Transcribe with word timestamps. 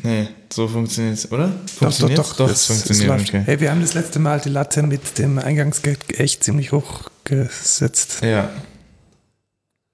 Nee, 0.00 0.28
so 0.50 0.66
funktioniert 0.68 1.18
es, 1.18 1.30
oder? 1.30 1.52
Funktioniert 1.66 2.18
doch, 2.18 2.30
doch, 2.30 2.46
doch, 2.46 2.50
es 2.50 2.64
funktioniert. 2.64 3.20
Es 3.20 3.28
okay. 3.28 3.42
Hey, 3.44 3.60
wir 3.60 3.70
haben 3.70 3.82
das 3.82 3.92
letzte 3.92 4.18
Mal 4.18 4.40
die 4.40 4.48
Latte 4.48 4.82
mit 4.82 5.18
dem 5.18 5.38
Eingangsgeld 5.38 6.18
echt 6.18 6.42
ziemlich 6.42 6.72
hoch 6.72 7.10
gesetzt. 7.24 8.22
Ja. 8.22 8.48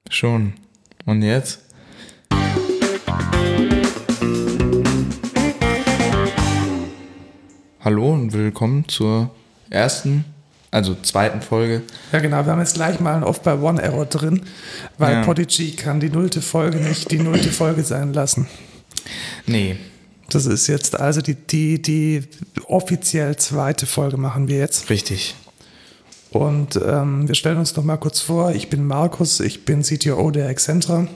Schon. 0.08 0.53
Und 1.04 1.22
jetzt? 1.22 1.58
Hallo 7.80 8.12
und 8.12 8.33
willkommen 8.33 8.88
zur 8.88 9.30
ersten, 9.69 10.24
also 10.71 10.94
zweiten 11.03 11.42
Folge. 11.42 11.83
Ja, 12.12 12.21
genau. 12.21 12.44
Wir 12.44 12.53
haben 12.53 12.60
jetzt 12.60 12.74
gleich 12.74 13.01
mal 13.01 13.15
einen 13.15 13.24
Off-by-One-Error 13.24 14.06
drin, 14.06 14.42
weil 14.96 15.15
ja. 15.15 15.24
Podigy 15.24 15.72
kann 15.72 15.99
die 15.99 16.10
nullte 16.10 16.41
Folge 16.41 16.78
nicht 16.78 17.10
die 17.10 17.19
nullte 17.19 17.51
Folge 17.51 17.83
sein 17.83 18.12
lassen. 18.12 18.46
Nee. 19.46 19.77
Das 20.30 20.45
ist 20.45 20.66
jetzt 20.66 20.98
also 20.98 21.23
die, 21.23 21.34
die, 21.34 21.80
die 21.80 22.23
offiziell 22.66 23.37
zweite 23.37 23.87
Folge 23.87 24.18
machen 24.18 24.48
wir 24.48 24.59
jetzt. 24.59 24.91
Richtig. 24.91 25.34
Und 26.30 26.78
ähm, 26.84 27.27
wir 27.27 27.34
stellen 27.34 27.56
uns 27.56 27.74
noch 27.77 27.84
mal 27.84 27.96
kurz 27.96 28.20
vor. 28.20 28.52
Ich 28.52 28.68
bin 28.68 28.87
Markus, 28.87 29.41
ich 29.41 29.64
bin 29.64 29.82
CTO 29.82 30.30
der 30.30 30.51
Excentra. 30.51 31.09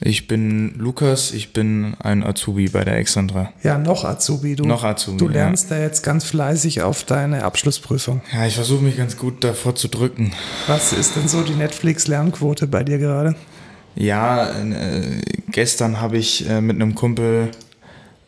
Ich 0.00 0.28
bin 0.28 0.74
Lukas, 0.78 1.32
ich 1.32 1.52
bin 1.52 1.96
ein 1.98 2.22
Azubi 2.22 2.68
bei 2.68 2.84
der 2.84 2.98
Excentra. 2.98 3.52
Ja, 3.64 3.78
noch 3.78 4.04
Azubi. 4.04 4.54
Du, 4.54 4.64
noch 4.64 4.84
Azubi. 4.84 5.18
Du 5.18 5.26
lernst 5.26 5.70
ja. 5.70 5.76
da 5.76 5.82
jetzt 5.82 6.04
ganz 6.04 6.22
fleißig 6.22 6.82
auf 6.82 7.02
deine 7.02 7.42
Abschlussprüfung. 7.42 8.20
Ja, 8.32 8.46
ich 8.46 8.54
versuche 8.54 8.84
mich 8.84 8.96
ganz 8.96 9.16
gut 9.16 9.42
davor 9.42 9.74
zu 9.74 9.88
drücken. 9.88 10.32
Was 10.68 10.92
ist 10.92 11.16
denn 11.16 11.26
so 11.26 11.42
die 11.42 11.54
Netflix-Lernquote 11.54 12.68
bei 12.68 12.84
dir 12.84 12.98
gerade? 12.98 13.34
Ja, 13.96 14.50
äh, 14.50 15.20
gestern 15.50 16.00
habe 16.00 16.18
ich 16.18 16.48
äh, 16.48 16.60
mit 16.60 16.76
einem 16.76 16.94
Kumpel 16.94 17.50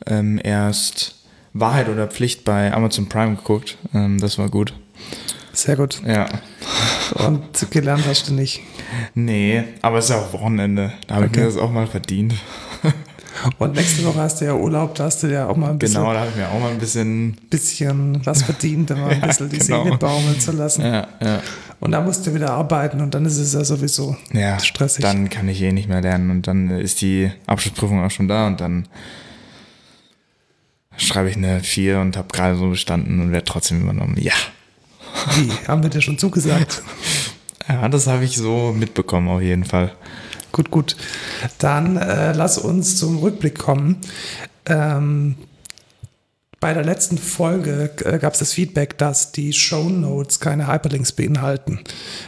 ähm, 0.07 0.41
erst 0.43 1.17
Wahrheit 1.53 1.89
oder 1.89 2.07
Pflicht 2.07 2.45
bei 2.45 2.73
Amazon 2.73 3.09
Prime 3.09 3.37
geguckt. 3.37 3.79
Ähm, 3.95 4.19
das 4.19 4.39
war 4.39 4.49
gut. 4.49 4.75
Sehr 5.53 5.77
gut. 5.77 6.01
Ja. 6.07 6.29
Und 7.27 7.71
gelernt 7.71 8.05
hast 8.07 8.29
du 8.29 8.35
nicht? 8.35 8.61
Nee, 9.15 9.65
aber 9.83 9.99
es 9.99 10.05
ist 10.05 10.11
ja 10.11 10.19
auch 10.19 10.33
Wochenende. 10.33 10.93
Da 11.07 11.17
habe 11.17 11.27
okay. 11.27 11.35
ich 11.35 11.41
mir 11.41 11.47
das 11.47 11.57
auch 11.57 11.71
mal 11.71 11.87
verdient. 11.87 12.35
Und 13.59 13.75
nächste 13.75 14.05
Woche 14.05 14.21
hast 14.21 14.41
du 14.41 14.45
ja 14.45 14.55
Urlaub, 14.55 14.95
da 14.95 15.05
hast 15.05 15.23
du 15.23 15.29
ja 15.29 15.49
auch 15.49 15.57
mal 15.57 15.71
ein 15.71 15.79
bisschen. 15.79 16.01
Genau, 16.01 16.13
da 16.13 16.21
habe 16.21 16.31
ich 16.31 16.37
mir 16.37 16.49
auch 16.49 16.61
mal 16.61 16.71
ein 16.71 16.79
bisschen. 16.79 17.37
Bisschen 17.49 18.25
was 18.25 18.43
verdient, 18.43 18.91
um 18.91 19.01
mal 19.01 19.11
ein 19.11 19.21
bisschen 19.27 19.47
ja, 19.51 19.53
die 19.53 19.59
genau. 19.59 19.85
Seele 19.85 19.99
baumeln 19.99 20.41
zu 20.41 20.53
lassen. 20.53 20.83
Ja, 20.83 21.09
ja. 21.23 21.43
Und 21.81 21.93
dann 21.93 22.05
musst 22.05 22.27
du 22.27 22.35
wieder 22.35 22.51
arbeiten 22.51 23.01
und 23.01 23.15
dann 23.15 23.25
ist 23.25 23.39
es 23.39 23.55
ja 23.55 23.65
sowieso 23.65 24.17
ja, 24.33 24.59
stressig. 24.59 25.03
Dann 25.03 25.31
kann 25.31 25.49
ich 25.49 25.63
eh 25.63 25.73
nicht 25.73 25.89
mehr 25.89 26.03
lernen 26.03 26.31
und 26.31 26.47
dann 26.47 26.71
ist 26.71 27.01
die 27.01 27.31
Abschlussprüfung 27.47 28.05
auch 28.05 28.11
schon 28.11 28.29
da 28.29 28.47
und 28.47 28.61
dann 28.61 28.87
schreibe 31.01 31.31
ich 31.31 31.37
eine 31.37 31.61
4 31.61 32.01
und 32.01 32.17
habe 32.17 32.29
gerade 32.33 32.57
so 32.57 32.69
bestanden 32.69 33.21
und 33.21 33.33
werde 33.33 33.45
trotzdem 33.45 33.83
übernommen. 33.83 34.17
Ja. 34.19 34.35
Wie? 35.35 35.51
Haben 35.67 35.83
wir 35.83 35.91
dir 35.91 36.01
schon 36.01 36.19
zugesagt? 36.19 36.83
ja, 37.69 37.89
das 37.89 38.07
habe 38.07 38.25
ich 38.25 38.37
so 38.37 38.75
mitbekommen 38.77 39.29
auf 39.29 39.41
jeden 39.41 39.65
Fall. 39.65 39.93
Gut, 40.53 40.71
gut. 40.71 40.97
Dann 41.59 41.97
äh, 41.97 42.33
lass 42.33 42.59
uns 42.59 42.97
zum 42.97 43.19
Rückblick 43.19 43.59
kommen. 43.59 43.99
Ähm, 44.67 45.37
bei 46.61 46.75
der 46.75 46.85
letzten 46.85 47.17
Folge 47.17 47.91
äh, 48.05 48.19
gab 48.19 48.35
es 48.35 48.41
das 48.41 48.53
Feedback, 48.53 48.99
dass 48.99 49.33
die 49.33 49.55
Show 49.55 49.89
Notes 49.89 50.41
keine 50.41 50.69
Hyperlinks 50.69 51.13
beinhalten. 51.13 51.81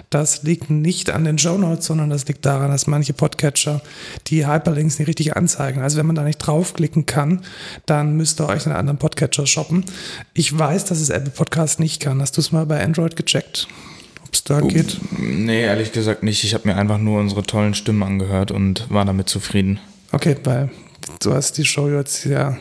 Das 0.08 0.42
liegt 0.42 0.70
nicht 0.70 1.10
an 1.10 1.26
den 1.26 1.36
Show 1.36 1.58
Notes, 1.58 1.86
sondern 1.86 2.08
das 2.08 2.26
liegt 2.26 2.46
daran, 2.46 2.70
dass 2.70 2.86
manche 2.86 3.12
Podcatcher 3.12 3.82
die 4.28 4.46
Hyperlinks 4.46 4.98
nicht 4.98 5.08
richtig 5.08 5.36
anzeigen. 5.36 5.82
Also 5.82 5.98
wenn 5.98 6.06
man 6.06 6.16
da 6.16 6.24
nicht 6.24 6.38
draufklicken 6.38 7.04
kann, 7.04 7.42
dann 7.84 8.16
müsst 8.16 8.40
ihr 8.40 8.48
euch 8.48 8.64
einen 8.64 8.74
anderen 8.74 8.98
Podcatcher 8.98 9.46
shoppen. 9.46 9.84
Ich 10.32 10.58
weiß, 10.58 10.86
dass 10.86 11.00
es 11.00 11.10
Apple 11.10 11.30
Podcast 11.30 11.78
nicht 11.78 12.00
kann. 12.00 12.22
Hast 12.22 12.38
du 12.38 12.40
es 12.40 12.52
mal 12.52 12.64
bei 12.64 12.82
Android 12.82 13.16
gecheckt? 13.16 13.68
Ob 14.24 14.32
es 14.32 14.44
da 14.44 14.62
geht? 14.62 14.98
Nee, 15.18 15.60
ehrlich 15.60 15.92
gesagt 15.92 16.22
nicht. 16.22 16.42
Ich 16.42 16.54
habe 16.54 16.66
mir 16.66 16.76
einfach 16.76 16.98
nur 16.98 17.20
unsere 17.20 17.42
tollen 17.42 17.74
Stimmen 17.74 18.02
angehört 18.02 18.50
und 18.50 18.86
war 18.88 19.04
damit 19.04 19.28
zufrieden. 19.28 19.78
Okay, 20.10 20.36
weil 20.44 20.70
du 21.20 21.34
hast 21.34 21.58
die 21.58 21.66
Show 21.66 21.90
jetzt 21.90 22.24
ja 22.24 22.56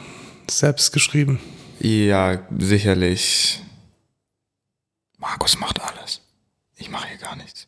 selbst 0.50 0.92
geschrieben. 0.92 1.40
Ja, 1.82 2.40
sicherlich. 2.60 3.60
Markus 5.18 5.60
macht 5.60 5.82
alles. 5.82 6.22
Ich 6.78 6.90
mache 6.90 7.08
hier 7.08 7.18
gar 7.18 7.36
nichts. 7.36 7.68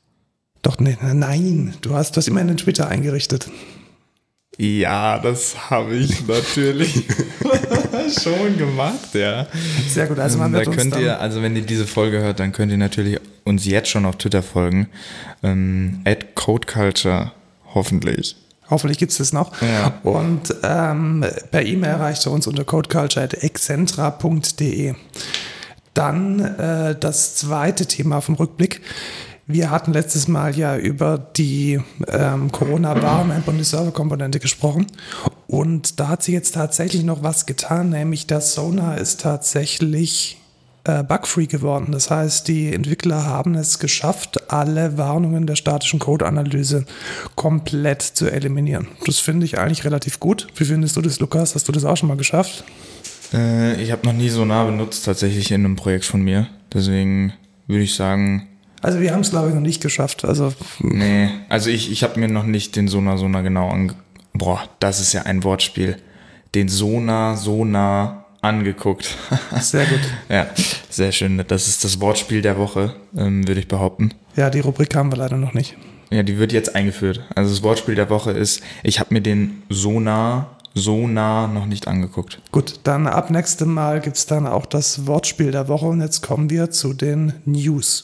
Doch, 0.62 0.80
ne, 0.80 0.98
nein, 1.02 1.74
du 1.82 1.96
hast 1.96 2.16
das 2.16 2.28
immer 2.28 2.42
in 2.42 2.48
den 2.48 2.58
Twitter 2.58 2.88
eingerichtet. 2.88 3.50
Ja, 4.58 5.18
das 5.18 5.72
habe 5.72 5.96
ich 5.96 6.28
natürlich 6.28 6.94
schon 8.22 8.58
gemacht, 8.58 9.14
ja. 9.14 9.48
Sehr 9.90 10.06
gut, 10.08 10.20
also 10.20 10.38
man 10.38 10.54
wird 10.54 10.68
da 10.68 10.72
könnt 10.72 10.96
ihr, 10.96 11.20
also 11.20 11.42
wenn 11.42 11.56
ihr 11.56 11.64
diese 11.64 11.88
Folge 11.88 12.20
hört, 12.22 12.40
dann 12.40 12.52
könnt 12.52 12.72
ihr 12.72 12.78
natürlich 12.78 13.20
uns 13.46 13.66
jetzt 13.66 13.90
schon 13.90 14.06
auf 14.06 14.18
Twitter 14.18 14.44
folgen. 14.44 14.90
Ähm, 15.42 16.02
at 16.06 16.36
Codeculture, 16.36 17.32
hoffentlich. 17.74 18.36
Hoffentlich 18.70 18.98
gibt 18.98 19.12
es 19.12 19.18
das 19.18 19.34
noch. 19.34 19.52
Ja. 19.62 19.96
Und 20.04 20.56
ähm, 20.64 21.26
per 21.52 21.66
E-Mail 21.66 21.90
erreicht 21.92 22.26
er 22.26 22.32
uns 22.32 22.48
unter 22.48 22.64
codeculture.excentra.de. 22.64 24.96
Dann 25.94 26.40
äh, 26.40 26.96
das 27.00 27.36
zweite 27.36 27.86
Thema 27.86 28.22
vom 28.22 28.36
Rückblick. 28.36 28.80
Wir 29.46 29.72
hatten 29.72 29.92
letztes 29.92 30.30
Mal 30.30 30.58
ja 30.58 30.78
über 30.78 31.18
die 31.18 31.82
ähm, 32.08 32.50
Corona-Warn-App 32.52 33.46
und 33.48 33.58
die 33.58 33.66
Server-Komponente 33.66 34.40
gesprochen. 34.40 34.88
Und 35.48 36.00
da 36.00 36.08
hat 36.08 36.24
sich 36.24 36.34
jetzt 36.34 36.56
tatsächlich 36.56 37.04
noch 37.04 37.24
was 37.24 37.46
getan, 37.46 37.90
nämlich 37.90 38.26
das 38.26 38.54
Sonar 38.54 38.98
ist 38.98 39.20
tatsächlich 39.22 40.40
äh, 40.86 41.04
bugfree 41.04 41.46
geworden. 41.46 41.92
Das 41.92 42.12
heißt, 42.12 42.48
die 42.48 42.74
Entwickler 42.74 43.26
haben 43.26 43.56
es 43.56 43.80
geschafft, 43.80 44.52
alle 44.52 44.98
Warnungen 44.98 45.48
der 45.48 45.56
statischen 45.56 46.00
Code-Analyse 46.00 46.86
komplett 47.36 48.02
zu 48.02 48.30
eliminieren. 48.30 48.88
Das 49.06 49.20
finde 49.20 49.46
ich 49.46 49.60
eigentlich 49.60 49.86
relativ 49.86 50.20
gut. 50.20 50.48
Wie 50.56 50.66
findest 50.66 50.98
du 50.98 51.02
das, 51.02 51.20
Lukas? 51.20 51.56
Hast 51.56 51.68
du 51.68 51.72
das 51.72 51.86
auch 51.86 51.96
schon 51.96 52.10
mal 52.10 52.18
geschafft? 52.18 52.64
Äh, 53.34 53.82
ich 53.82 53.92
habe 53.92 54.06
noch 54.06 54.14
nie 54.14 54.30
Sonar 54.30 54.66
benutzt, 54.66 55.06
tatsächlich 55.06 55.52
in 55.52 55.66
einem 55.66 55.76
Projekt 55.76 56.06
von 56.06 56.22
mir. 56.22 56.48
Deswegen 56.74 57.34
würde 57.68 57.84
ich 57.84 57.96
sagen. 57.96 58.48
Also 58.82 59.00
wir 59.00 59.14
haben 59.14 59.22
es, 59.22 59.30
glaube 59.30 59.50
ich, 59.50 59.56
noch 59.56 59.62
nicht 59.62 59.82
geschafft. 59.82 60.26
Also, 60.26 60.54
nee, 60.80 61.30
also 61.48 61.70
ich, 61.70 61.90
ich 61.92 62.04
habe 62.04 62.20
mir 62.20 62.28
noch 62.28 62.44
nicht 62.44 62.76
den 62.76 62.88
Sonar 62.88 63.18
Sonar 63.18 63.44
genau 63.44 63.70
ange... 63.70 63.96
Boah, 64.34 64.64
das 64.80 65.00
ist 65.00 65.14
ja 65.14 65.22
ein 65.22 65.44
Wortspiel. 65.44 65.98
Den 66.56 66.68
Sonar 66.68 67.38
Sonar 67.38 68.23
angeguckt. 68.44 69.18
Sehr 69.60 69.86
gut. 69.86 70.00
ja, 70.30 70.48
sehr 70.90 71.12
schön. 71.12 71.44
Das 71.48 71.68
ist 71.68 71.84
das 71.84 72.00
Wortspiel 72.02 72.42
der 72.42 72.58
Woche, 72.58 72.94
ähm, 73.18 73.48
würde 73.48 73.60
ich 73.60 73.68
behaupten. 73.68 74.14
Ja, 74.36 74.50
die 74.50 74.60
Rubrik 74.60 74.96
haben 74.96 75.12
wir 75.12 75.18
leider 75.18 75.38
noch 75.38 75.54
nicht. 75.54 75.76
Ja, 76.12 76.24
die 76.24 76.38
wird 76.38 76.52
jetzt 76.52 76.76
eingeführt. 76.76 77.22
Also 77.36 77.50
das 77.52 77.64
Wortspiel 77.64 77.96
der 77.96 78.10
Woche 78.10 78.32
ist, 78.32 78.62
ich 78.84 79.00
habe 79.00 79.14
mir 79.14 79.22
den 79.22 79.64
Sonar 79.70 80.58
so 80.76 81.08
nah 81.08 81.48
noch 81.48 81.66
nicht 81.66 81.88
angeguckt. 81.88 82.40
Gut, 82.52 82.80
dann 82.84 83.08
ab 83.08 83.30
nächstem 83.30 83.74
Mal 83.74 84.02
gibt 84.02 84.18
es 84.18 84.26
dann 84.26 84.46
auch 84.46 84.66
das 84.66 85.08
Wortspiel 85.08 85.52
der 85.52 85.68
Woche 85.68 85.86
und 85.86 86.02
jetzt 86.02 86.22
kommen 86.22 86.50
wir 86.50 86.70
zu 86.72 86.94
den 86.94 87.34
News. 87.46 88.04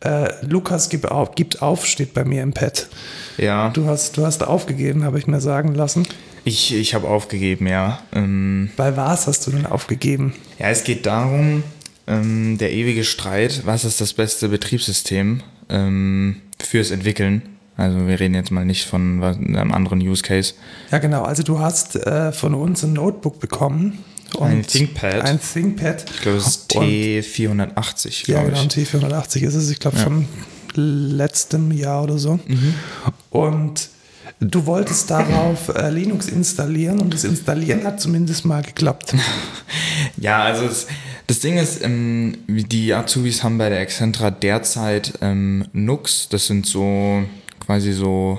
Äh, 0.00 0.32
Lukas 0.46 0.88
gibt 0.88 1.10
auf, 1.10 1.34
gibt 1.34 1.60
auf, 1.60 1.86
steht 1.86 2.14
bei 2.14 2.24
mir 2.24 2.42
im 2.42 2.52
Pad. 2.52 2.88
Ja. 3.36 3.70
Du 3.70 3.86
hast, 3.86 4.16
du 4.16 4.24
hast 4.24 4.46
aufgegeben, 4.46 5.04
habe 5.04 5.18
ich 5.18 5.26
mir 5.26 5.40
sagen 5.40 5.74
lassen. 5.74 6.06
Ich, 6.46 6.72
ich 6.72 6.94
habe 6.94 7.08
aufgegeben, 7.08 7.66
ja. 7.66 7.98
Ähm, 8.12 8.70
Bei 8.76 8.96
was 8.96 9.26
hast 9.26 9.44
du 9.48 9.50
denn 9.50 9.66
aufgegeben? 9.66 10.32
Ja, 10.60 10.68
es 10.68 10.84
geht 10.84 11.04
darum, 11.04 11.64
ähm, 12.06 12.56
der 12.56 12.72
ewige 12.72 13.02
Streit, 13.02 13.62
was 13.64 13.84
ist 13.84 14.00
das 14.00 14.12
beste 14.12 14.48
Betriebssystem 14.48 15.42
ähm, 15.68 16.36
fürs 16.62 16.92
Entwickeln? 16.92 17.42
Also 17.76 18.06
wir 18.06 18.20
reden 18.20 18.34
jetzt 18.34 18.52
mal 18.52 18.64
nicht 18.64 18.84
von 18.84 19.24
einem 19.24 19.72
anderen 19.72 20.00
Use 20.00 20.22
Case. 20.22 20.54
Ja, 20.92 20.98
genau. 20.98 21.24
Also 21.24 21.42
du 21.42 21.58
hast 21.58 21.96
äh, 21.96 22.30
von 22.30 22.54
uns 22.54 22.84
ein 22.84 22.92
Notebook 22.92 23.40
bekommen. 23.40 24.04
ein 24.40 24.64
ThinkPad. 24.64 25.22
Ein 25.22 25.40
ThinkPad. 25.40 26.04
Ich 26.14 26.20
glaube, 26.20 26.38
es 26.38 26.46
ist 26.46 26.70
T480. 26.70 28.30
Ja, 28.30 28.44
genau, 28.44 28.60
ein 28.60 28.68
T480 28.68 29.40
ist 29.40 29.56
es. 29.56 29.68
Ich 29.68 29.80
glaube, 29.80 29.96
ja. 29.96 30.04
von 30.04 30.28
letztem 30.76 31.72
Jahr 31.72 32.04
oder 32.04 32.18
so. 32.18 32.38
Mhm. 32.46 32.74
Und 33.30 33.88
Du 34.40 34.66
wolltest 34.66 35.10
darauf 35.10 35.68
äh, 35.74 35.88
Linux 35.88 36.28
installieren 36.28 37.00
und 37.00 37.14
das 37.14 37.24
Installieren 37.24 37.84
hat 37.84 38.00
zumindest 38.00 38.44
mal 38.44 38.62
geklappt. 38.62 39.14
ja, 40.18 40.42
also 40.42 40.66
es, 40.66 40.86
das 41.26 41.40
Ding 41.40 41.56
ist, 41.56 41.82
ähm, 41.82 42.36
die 42.46 42.92
Azubis 42.92 43.42
haben 43.42 43.56
bei 43.56 43.70
der 43.70 43.80
Excentra 43.80 44.30
derzeit 44.30 45.14
ähm, 45.22 45.64
Nux, 45.72 46.28
das 46.28 46.46
sind 46.46 46.66
so 46.66 47.24
quasi 47.60 47.92
so 47.92 48.38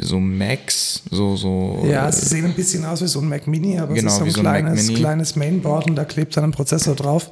so 0.00 0.18
Macs, 0.18 1.02
so, 1.10 1.36
so. 1.36 1.84
Ja, 1.88 2.10
sie 2.10 2.26
sehen 2.26 2.44
ein 2.44 2.54
bisschen 2.54 2.84
aus 2.84 3.02
wie 3.02 3.06
so 3.06 3.20
ein 3.20 3.28
Mac 3.28 3.46
Mini, 3.46 3.78
aber 3.78 3.94
genau, 3.94 4.08
es 4.08 4.14
ist 4.14 4.18
so 4.18 4.24
ein, 4.24 4.30
so 4.30 4.40
kleines, 4.40 4.88
ein 4.88 4.94
kleines 4.94 5.36
Mainboard 5.36 5.86
und 5.86 5.96
da 5.96 6.04
klebt 6.04 6.36
dann 6.36 6.44
ein 6.44 6.50
Prozessor 6.50 6.94
drauf. 6.94 7.30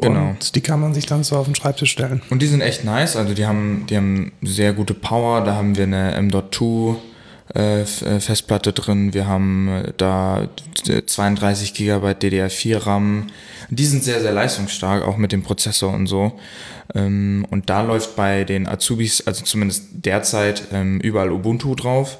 Genau. 0.00 0.30
Und 0.30 0.54
die 0.54 0.60
kann 0.60 0.80
man 0.80 0.94
sich 0.94 1.06
dann 1.06 1.24
so 1.24 1.36
auf 1.36 1.46
den 1.46 1.54
Schreibtisch 1.54 1.90
stellen. 1.90 2.22
Und 2.30 2.42
die 2.42 2.46
sind 2.46 2.60
echt 2.60 2.84
nice, 2.84 3.16
also 3.16 3.34
die 3.34 3.46
haben, 3.46 3.86
die 3.88 3.96
haben 3.96 4.32
sehr 4.42 4.72
gute 4.72 4.94
Power, 4.94 5.42
da 5.42 5.54
haben 5.54 5.76
wir 5.76 5.84
eine 5.84 6.14
M.2 6.14 6.96
äh, 7.54 7.84
Festplatte 7.84 8.72
drin, 8.72 9.12
wir 9.14 9.26
haben 9.26 9.92
da 9.96 10.48
32 11.06 11.74
GB 11.74 12.06
DDR4 12.12 12.86
RAM. 12.86 13.26
Die 13.70 13.86
sind 13.86 14.04
sehr, 14.04 14.20
sehr 14.20 14.32
leistungsstark, 14.32 15.02
auch 15.02 15.16
mit 15.16 15.32
dem 15.32 15.42
Prozessor 15.42 15.92
und 15.92 16.06
so. 16.06 16.38
Ähm, 16.94 17.46
und 17.50 17.70
da 17.70 17.82
läuft 17.82 18.16
bei 18.16 18.44
den 18.44 18.66
Azubis, 18.66 19.26
also 19.26 19.44
zumindest 19.44 19.84
derzeit, 19.92 20.64
ähm, 20.72 21.00
überall 21.00 21.30
Ubuntu 21.30 21.74
drauf. 21.74 22.18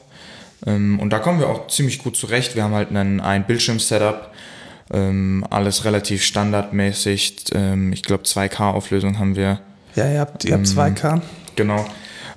Ähm, 0.67 0.99
und 0.99 1.11
da 1.11 1.19
kommen 1.19 1.41
wir 1.41 1.49
auch 1.49 1.69
ziemlich 1.69 1.99
gut 1.99 2.17
zurecht. 2.17 2.55
Wir 2.55 2.65
haben 2.65 2.75
halt 2.75 2.91
einen, 2.91 3.21
ein 3.21 3.47
Bildschirm-Setup, 3.47 4.31
alles 5.49 5.87
relativ 5.87 6.23
standardmäßig. 6.23 7.47
ich 7.93 8.03
glaube 8.03 8.25
2K-Auflösung 8.25 9.19
haben 9.19 9.37
wir. 9.37 9.59
Ja, 9.97 10.11
ihr 10.11 10.21
habt, 10.21 10.45
ihr 10.45 10.53
habt 10.53 10.67
2K. 10.67 11.23
Genau. 11.57 11.87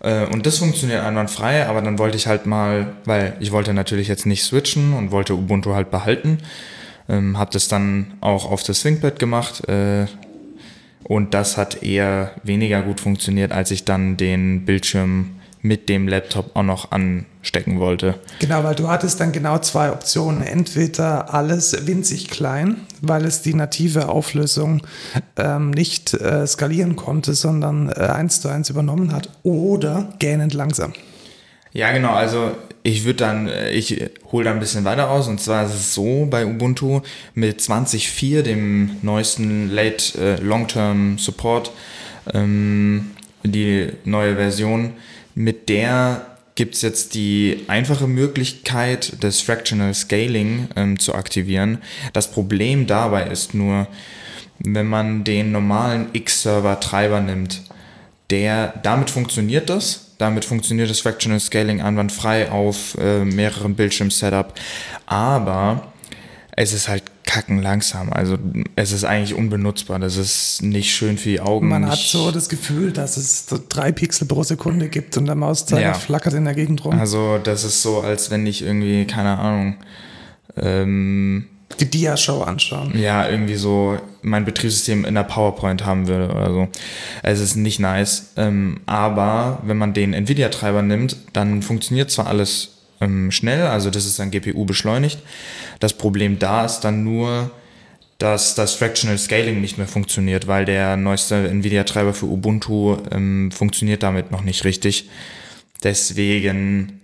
Äh, 0.06 0.26
und 0.28 0.46
das 0.46 0.60
funktioniert 0.60 1.04
einwandfrei, 1.04 1.66
aber 1.66 1.82
dann 1.82 1.98
wollte 1.98 2.16
ich 2.16 2.28
halt 2.28 2.46
mal, 2.46 2.94
weil 3.06 3.36
ich 3.40 3.52
wollte 3.52 3.74
natürlich 3.74 4.08
jetzt 4.08 4.26
nicht 4.26 4.44
switchen 4.44 4.94
und 4.94 5.12
wollte 5.12 5.34
Ubuntu 5.34 5.74
halt 5.74 5.92
behalten. 5.92 6.38
Ähm, 7.10 7.38
habe 7.38 7.52
das 7.52 7.68
dann 7.68 8.14
auch 8.22 8.50
auf 8.50 8.64
das 8.64 8.82
ThinkPad 8.82 9.20
gemacht 9.20 9.68
äh, 9.68 10.06
und 11.04 11.34
das 11.34 11.58
hat 11.58 11.84
eher 11.84 12.32
weniger 12.44 12.82
gut 12.82 13.00
funktioniert, 13.00 13.52
als 13.52 13.72
ich 13.72 13.84
dann 13.84 14.18
den 14.18 14.66
Bildschirm 14.66 15.40
mit 15.66 15.90
dem 15.90 16.08
Laptop 16.08 16.56
auch 16.56 16.64
noch 16.64 16.92
anstecken 16.92 17.80
wollte. 17.80 18.16
Genau, 18.40 18.64
weil 18.64 18.76
du 18.76 18.88
hattest 18.88 19.20
dann 19.20 19.32
genau 19.32 19.58
zwei 19.58 19.92
Optionen. 19.92 20.44
Entweder 20.44 21.34
alles 21.34 21.88
winzig 21.88 22.30
klein, 22.30 22.82
weil 23.02 23.26
es 23.26 23.42
die 23.42 23.56
native 23.56 24.10
Auflösung 24.10 24.84
ähm, 25.38 25.72
nicht 25.72 26.14
äh, 26.14 26.46
skalieren 26.46 26.96
konnte, 26.96 27.34
sondern 27.34 27.90
äh, 27.90 27.94
eins 27.94 28.42
zu 28.42 28.50
eins 28.50 28.70
übernommen 28.70 29.12
hat, 29.12 29.30
oder 29.42 30.14
gähnend 30.20 30.54
langsam. 30.54 30.94
Ja, 31.74 31.92
genau. 31.92 32.14
Also 32.14 32.52
ich 32.84 33.04
würde 33.04 33.18
dann, 33.18 33.48
äh, 33.48 33.72
ich 33.72 34.04
hole 34.32 34.46
da 34.46 34.52
ein 34.52 34.60
bisschen 34.60 34.86
weiter 34.86 35.10
aus. 35.10 35.28
Und 35.28 35.42
zwar 35.42 35.66
ist 35.66 35.74
es 35.74 35.96
so 35.96 36.28
bei 36.30 36.46
Ubuntu 36.46 37.02
mit 37.34 37.60
20.4, 37.60 38.44
dem 38.44 38.98
neuesten 39.02 39.72
Late 39.72 40.20
äh, 40.20 40.42
Long-Term 40.42 41.18
Support, 41.18 41.72
ähm, 42.36 43.12
die 43.44 43.90
neue 44.04 44.36
Version, 44.36 44.94
mit 45.36 45.70
der 45.70 46.26
gibt 46.56 46.76
es 46.76 46.82
jetzt 46.82 47.14
die 47.14 47.66
einfache 47.68 48.08
Möglichkeit 48.08 49.22
des 49.22 49.42
Fractional 49.42 49.94
Scaling 49.94 50.70
ähm, 50.76 50.98
zu 50.98 51.14
aktivieren. 51.14 51.80
Das 52.14 52.32
Problem 52.32 52.88
dabei 52.88 53.28
ist 53.28 53.54
nur, 53.54 53.88
wenn 54.60 54.88
man 54.88 55.26
den 55.26 55.52
normalen 55.52 56.08
X-Server-Treiber 56.14 57.20
nimmt, 57.20 57.62
der, 58.30 58.74
damit 58.84 59.10
funktioniert 59.10 59.70
das. 59.70 60.16
Damit 60.18 60.46
funktioniert 60.46 60.90
das 60.90 61.02
Fractional 61.02 61.42
Scaling 61.42 61.82
einwandfrei 61.82 62.50
auf 62.50 62.98
äh, 62.98 63.26
mehreren 63.26 63.76
Bildschirm-Setup. 63.76 64.54
Aber 65.06 65.92
es 66.56 66.72
ist 66.72 66.88
halt 66.88 67.05
kacken 67.36 67.62
langsam. 67.62 68.14
Also 68.14 68.38
es 68.78 68.94
ist 68.94 69.04
eigentlich 69.04 69.34
unbenutzbar. 69.34 70.00
Das 70.00 70.16
ist 70.16 70.62
nicht 70.62 70.96
schön 70.96 71.18
für 71.18 71.30
die 71.30 71.42
Augen. 71.42 71.68
Man 71.68 71.86
hat 71.86 71.98
so 71.98 72.32
das 72.32 72.48
Gefühl, 72.48 72.94
dass 72.94 73.18
es 73.18 73.48
so 73.48 73.60
drei 73.68 73.92
Pixel 73.92 74.26
pro 74.26 74.44
Sekunde 74.44 74.88
gibt 74.88 75.18
und 75.18 75.26
der 75.26 75.36
Mauszeiger 75.36 75.82
ja. 75.82 75.94
flackert 75.94 76.34
in 76.34 76.46
der 76.46 76.54
Gegend 76.54 76.86
rum. 76.86 76.98
Also 76.98 77.38
das 77.38 77.66
ist 77.66 77.82
so, 77.82 78.00
als 78.00 78.32
wenn 78.32 78.48
ich 78.48 78.62
irgendwie, 78.62 79.06
keine 79.06 79.38
Ahnung, 79.38 79.76
ähm, 80.56 81.48
die 81.82 81.90
Dia-Show 81.90 82.42
anschauen. 82.44 82.98
Ja, 82.98 83.28
irgendwie 83.28 83.56
so 83.56 83.98
mein 84.22 84.46
Betriebssystem 84.46 85.04
in 85.04 85.16
der 85.16 85.24
PowerPoint 85.24 85.86
haben 85.86 86.08
würde 86.08 86.34
oder 86.34 86.54
so. 86.54 86.68
Es 87.22 87.42
ist 87.42 87.58
nicht 87.58 87.82
nice. 87.82 88.32
Ähm, 88.38 88.80
aber 88.86 89.60
wenn 89.66 89.76
man 89.76 89.94
den 89.94 90.14
Nvidia-Treiber 90.14 90.84
nimmt, 90.84 91.18
dann 91.34 91.62
funktioniert 91.62 92.12
zwar 92.12 92.28
alles 92.28 92.75
ähm, 93.02 93.32
schnell, 93.32 93.64
also 93.64 93.90
das 93.90 94.06
ist 94.06 94.20
dann 94.20 94.32
GPU 94.32 94.66
beschleunigt. 94.66 95.20
Das 95.80 95.94
Problem 95.94 96.40
da 96.40 96.66
ist 96.66 96.82
dann 96.82 97.04
nur, 97.04 97.52
dass 98.18 98.56
das 98.56 98.74
Fractional 98.74 99.18
Scaling 99.18 99.60
nicht 99.62 99.78
mehr 99.78 99.88
funktioniert, 99.88 100.48
weil 100.48 100.66
der 100.66 100.96
neueste 100.96 101.36
Nvidia-Treiber 101.36 102.14
für 102.14 102.28
Ubuntu 102.28 102.98
ähm, 103.12 103.52
funktioniert 103.52 104.04
damit 104.04 104.32
noch 104.32 104.42
nicht 104.42 104.64
richtig. 104.64 105.10
Deswegen, 105.84 107.02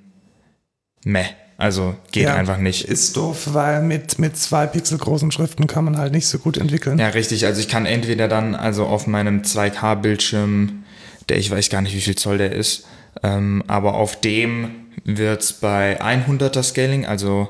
meh. 1.03 1.25
Also 1.57 1.95
geht 2.11 2.23
ja, 2.23 2.33
einfach 2.33 2.57
nicht. 2.57 2.85
Ist 2.85 3.15
doof, 3.17 3.49
weil 3.53 3.83
mit, 3.83 4.17
mit 4.17 4.35
zwei 4.35 4.65
Pixel 4.65 4.97
großen 4.97 5.31
Schriften 5.31 5.67
kann 5.67 5.85
man 5.85 5.95
halt 5.95 6.11
nicht 6.11 6.25
so 6.25 6.39
gut 6.39 6.57
entwickeln. 6.57 6.97
Ja, 6.97 7.09
richtig. 7.09 7.45
Also 7.45 7.61
ich 7.61 7.67
kann 7.67 7.85
entweder 7.85 8.27
dann 8.27 8.55
also 8.55 8.88
auf 8.88 9.05
meinem 9.05 9.43
2K-Bildschirm, 9.43 10.83
der 11.29 11.38
ich 11.38 11.51
weiß 11.51 11.69
gar 11.69 11.83
nicht, 11.83 11.95
wie 11.95 12.01
viel 12.01 12.15
Zoll 12.15 12.39
der 12.39 12.53
ist, 12.53 12.88
ähm, 13.24 13.63
aber 13.68 13.96
auf 13.96 14.19
dem 14.19 14.72
wird 15.04 15.42
es 15.42 15.54
bei 15.54 16.02
100er 16.02 16.63
Scaling, 16.63 17.06
also 17.06 17.50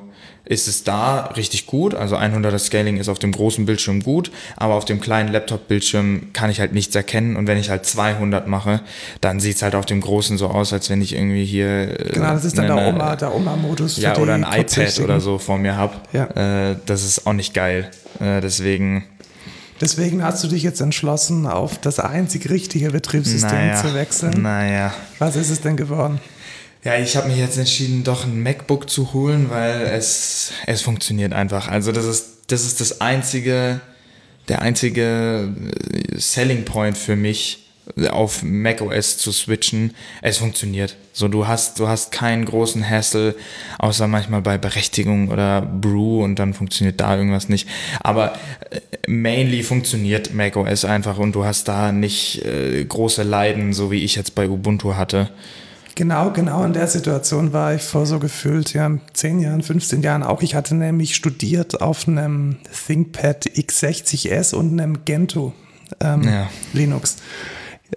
ist 0.52 0.68
es 0.68 0.84
da 0.84 1.28
richtig 1.38 1.66
gut. 1.66 1.96
Also 1.96 2.18
100er 2.18 2.60
Scaling 2.60 2.98
ist 2.98 3.08
auf 3.08 3.20
dem 3.20 3.32
großen 3.32 3.66
Bildschirm 3.66 4.04
gut, 4.04 4.32
aber 4.58 4.74
auf 4.74 4.86
dem 4.86 5.00
kleinen 5.00 5.32
Laptop-Bildschirm 5.32 6.34
kann 6.34 6.50
ich 6.50 6.60
halt 6.60 6.74
nichts 6.74 6.94
erkennen. 6.94 7.36
Und 7.36 7.48
wenn 7.48 7.58
ich 7.58 7.70
halt 7.70 7.86
200 7.86 8.48
mache, 8.48 8.82
dann 9.22 9.40
sieht 9.40 9.56
es 9.56 9.62
halt 9.62 9.76
auf 9.76 9.86
dem 9.86 10.02
großen 10.02 10.38
so 10.38 10.48
aus, 10.48 10.74
als 10.74 10.90
wenn 10.90 11.02
ich 11.02 11.16
irgendwie 11.16 11.46
hier. 11.46 12.00
Äh, 12.00 12.14
genau, 12.14 12.34
das 12.34 12.44
ist 12.44 12.58
dann 12.58 12.66
eine, 12.66 12.82
der 12.82 12.90
Oma, 12.90 13.16
der 13.16 13.34
Oma-Modus. 13.34 13.98
Ja, 13.98 14.18
oder 14.18 14.34
ein 14.34 14.44
iPad 14.44 15.00
oder 15.00 15.22
so 15.22 15.38
vor 15.38 15.58
mir 15.58 15.78
habe. 15.78 15.94
Ja. 16.12 16.72
Äh, 16.72 16.76
das 16.86 17.06
ist 17.06 17.26
auch 17.28 17.34
nicht 17.34 17.54
geil. 17.54 17.90
Äh, 18.20 18.42
deswegen. 18.42 19.06
Deswegen 19.82 20.24
hast 20.24 20.44
du 20.44 20.48
dich 20.48 20.62
jetzt 20.64 20.80
entschlossen, 20.80 21.48
auf 21.48 21.80
das 21.80 22.00
einzig 22.00 22.50
richtige 22.50 22.92
Betriebssystem 22.92 23.58
naja, 23.58 23.82
zu 23.82 23.94
wechseln. 23.96 24.42
Naja. 24.42 24.94
Was 25.18 25.36
ist 25.36 25.50
es 25.50 25.62
denn 25.62 25.76
geworden? 25.76 26.20
Ja, 26.84 26.98
ich 26.98 27.16
habe 27.16 27.28
mich 27.28 27.38
jetzt 27.38 27.58
entschieden, 27.58 28.04
doch 28.04 28.26
ein 28.26 28.42
MacBook 28.42 28.90
zu 28.90 29.14
holen, 29.14 29.50
weil 29.50 29.82
es, 29.82 30.52
es 30.66 30.82
funktioniert 30.82 31.34
einfach. 31.34 31.68
Also 31.68 31.92
das 31.92 32.06
ist, 32.06 32.28
das 32.48 32.64
ist 32.64 32.80
das 32.80 33.02
einzige, 33.02 33.82
der 34.48 34.62
einzige 34.62 35.52
äh, 36.14 36.18
Selling 36.20 36.66
Point 36.66 36.98
für 36.98 37.16
mich, 37.16 37.61
auf 38.10 38.44
macOS 38.44 39.18
zu 39.18 39.32
switchen. 39.32 39.94
Es 40.22 40.38
funktioniert. 40.38 40.96
So, 41.14 41.28
du 41.28 41.48
hast, 41.48 41.80
du 41.80 41.88
hast 41.88 42.12
keinen 42.12 42.46
großen 42.46 42.88
Hassle, 42.88 43.36
außer 43.80 44.08
manchmal 44.08 44.42
bei 44.42 44.58
Berechtigung 44.58 45.30
oder 45.30 45.62
Brew 45.62 46.24
und 46.24 46.40
dann 46.40 46.54
funktioniert 46.54 47.02
da 47.02 47.16
irgendwas 47.18 47.50
nicht. 47.50 47.68
Aber 48.00 48.34
äh, 48.70 48.80
mainly 49.08 49.64
funktioniert 49.64 50.34
macOS 50.34 50.86
einfach 50.86 51.18
und 51.18 51.34
du 51.34 51.44
hast 51.44 51.68
da 51.68 51.92
nicht 51.92 52.46
äh, 52.46 52.84
große 52.86 53.24
Leiden, 53.24 53.74
so 53.74 53.92
wie 53.92 54.04
ich 54.04 54.16
jetzt 54.16 54.36
bei 54.36 54.50
Ubuntu 54.50 54.96
hatte. 54.96 55.30
Genau, 55.96 56.32
genau 56.32 56.64
in 56.64 56.74
der 56.74 56.88
Situation 56.88 57.52
war 57.52 57.76
ich 57.76 57.82
vor 57.82 58.06
so 58.06 58.20
gefühlt 58.20 58.74
ja, 58.74 58.90
10 59.14 59.40
Jahren, 59.40 59.62
15 59.62 60.02
Jahren 60.02 60.24
auch. 60.24 60.42
Ich 60.42 60.56
hatte 60.56 60.74
nämlich 60.74 61.16
studiert 61.16 61.82
auf 61.82 62.08
einem 62.08 62.58
ThinkPad 62.88 63.46
X60S 63.48 64.56
und 64.56 64.80
einem 64.80 65.04
Gentoo 65.04 65.52
ähm, 66.00 66.24
ja. 66.24 66.50
Linux. 66.74 67.18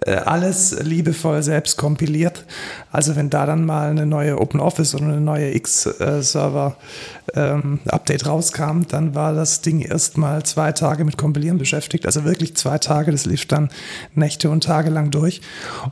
Äh, 0.01 0.15
alles 0.15 0.75
liebevoll 0.81 1.41
selbst 1.41 1.77
kompiliert. 1.77 2.43
Also 2.91 3.15
wenn 3.15 3.29
da 3.29 3.45
dann 3.45 3.65
mal 3.65 3.91
eine 3.91 4.05
neue 4.05 4.41
OpenOffice 4.41 4.93
oder 4.95 5.05
eine 5.05 5.21
neue 5.21 5.55
X-Server-Update 5.55 8.23
ähm, 8.23 8.27
rauskam, 8.27 8.81
dann 8.89 9.15
war 9.15 9.33
das 9.33 9.61
Ding 9.61 9.79
erstmal 9.79 10.43
zwei 10.43 10.73
Tage 10.73 11.05
mit 11.05 11.17
Kompilieren 11.17 11.57
beschäftigt. 11.57 12.05
Also 12.05 12.25
wirklich 12.25 12.57
zwei 12.57 12.77
Tage, 12.77 13.13
das 13.13 13.25
lief 13.25 13.47
dann 13.47 13.69
Nächte 14.15 14.49
und 14.49 14.65
Tage 14.65 14.89
lang 14.89 15.11
durch. 15.11 15.39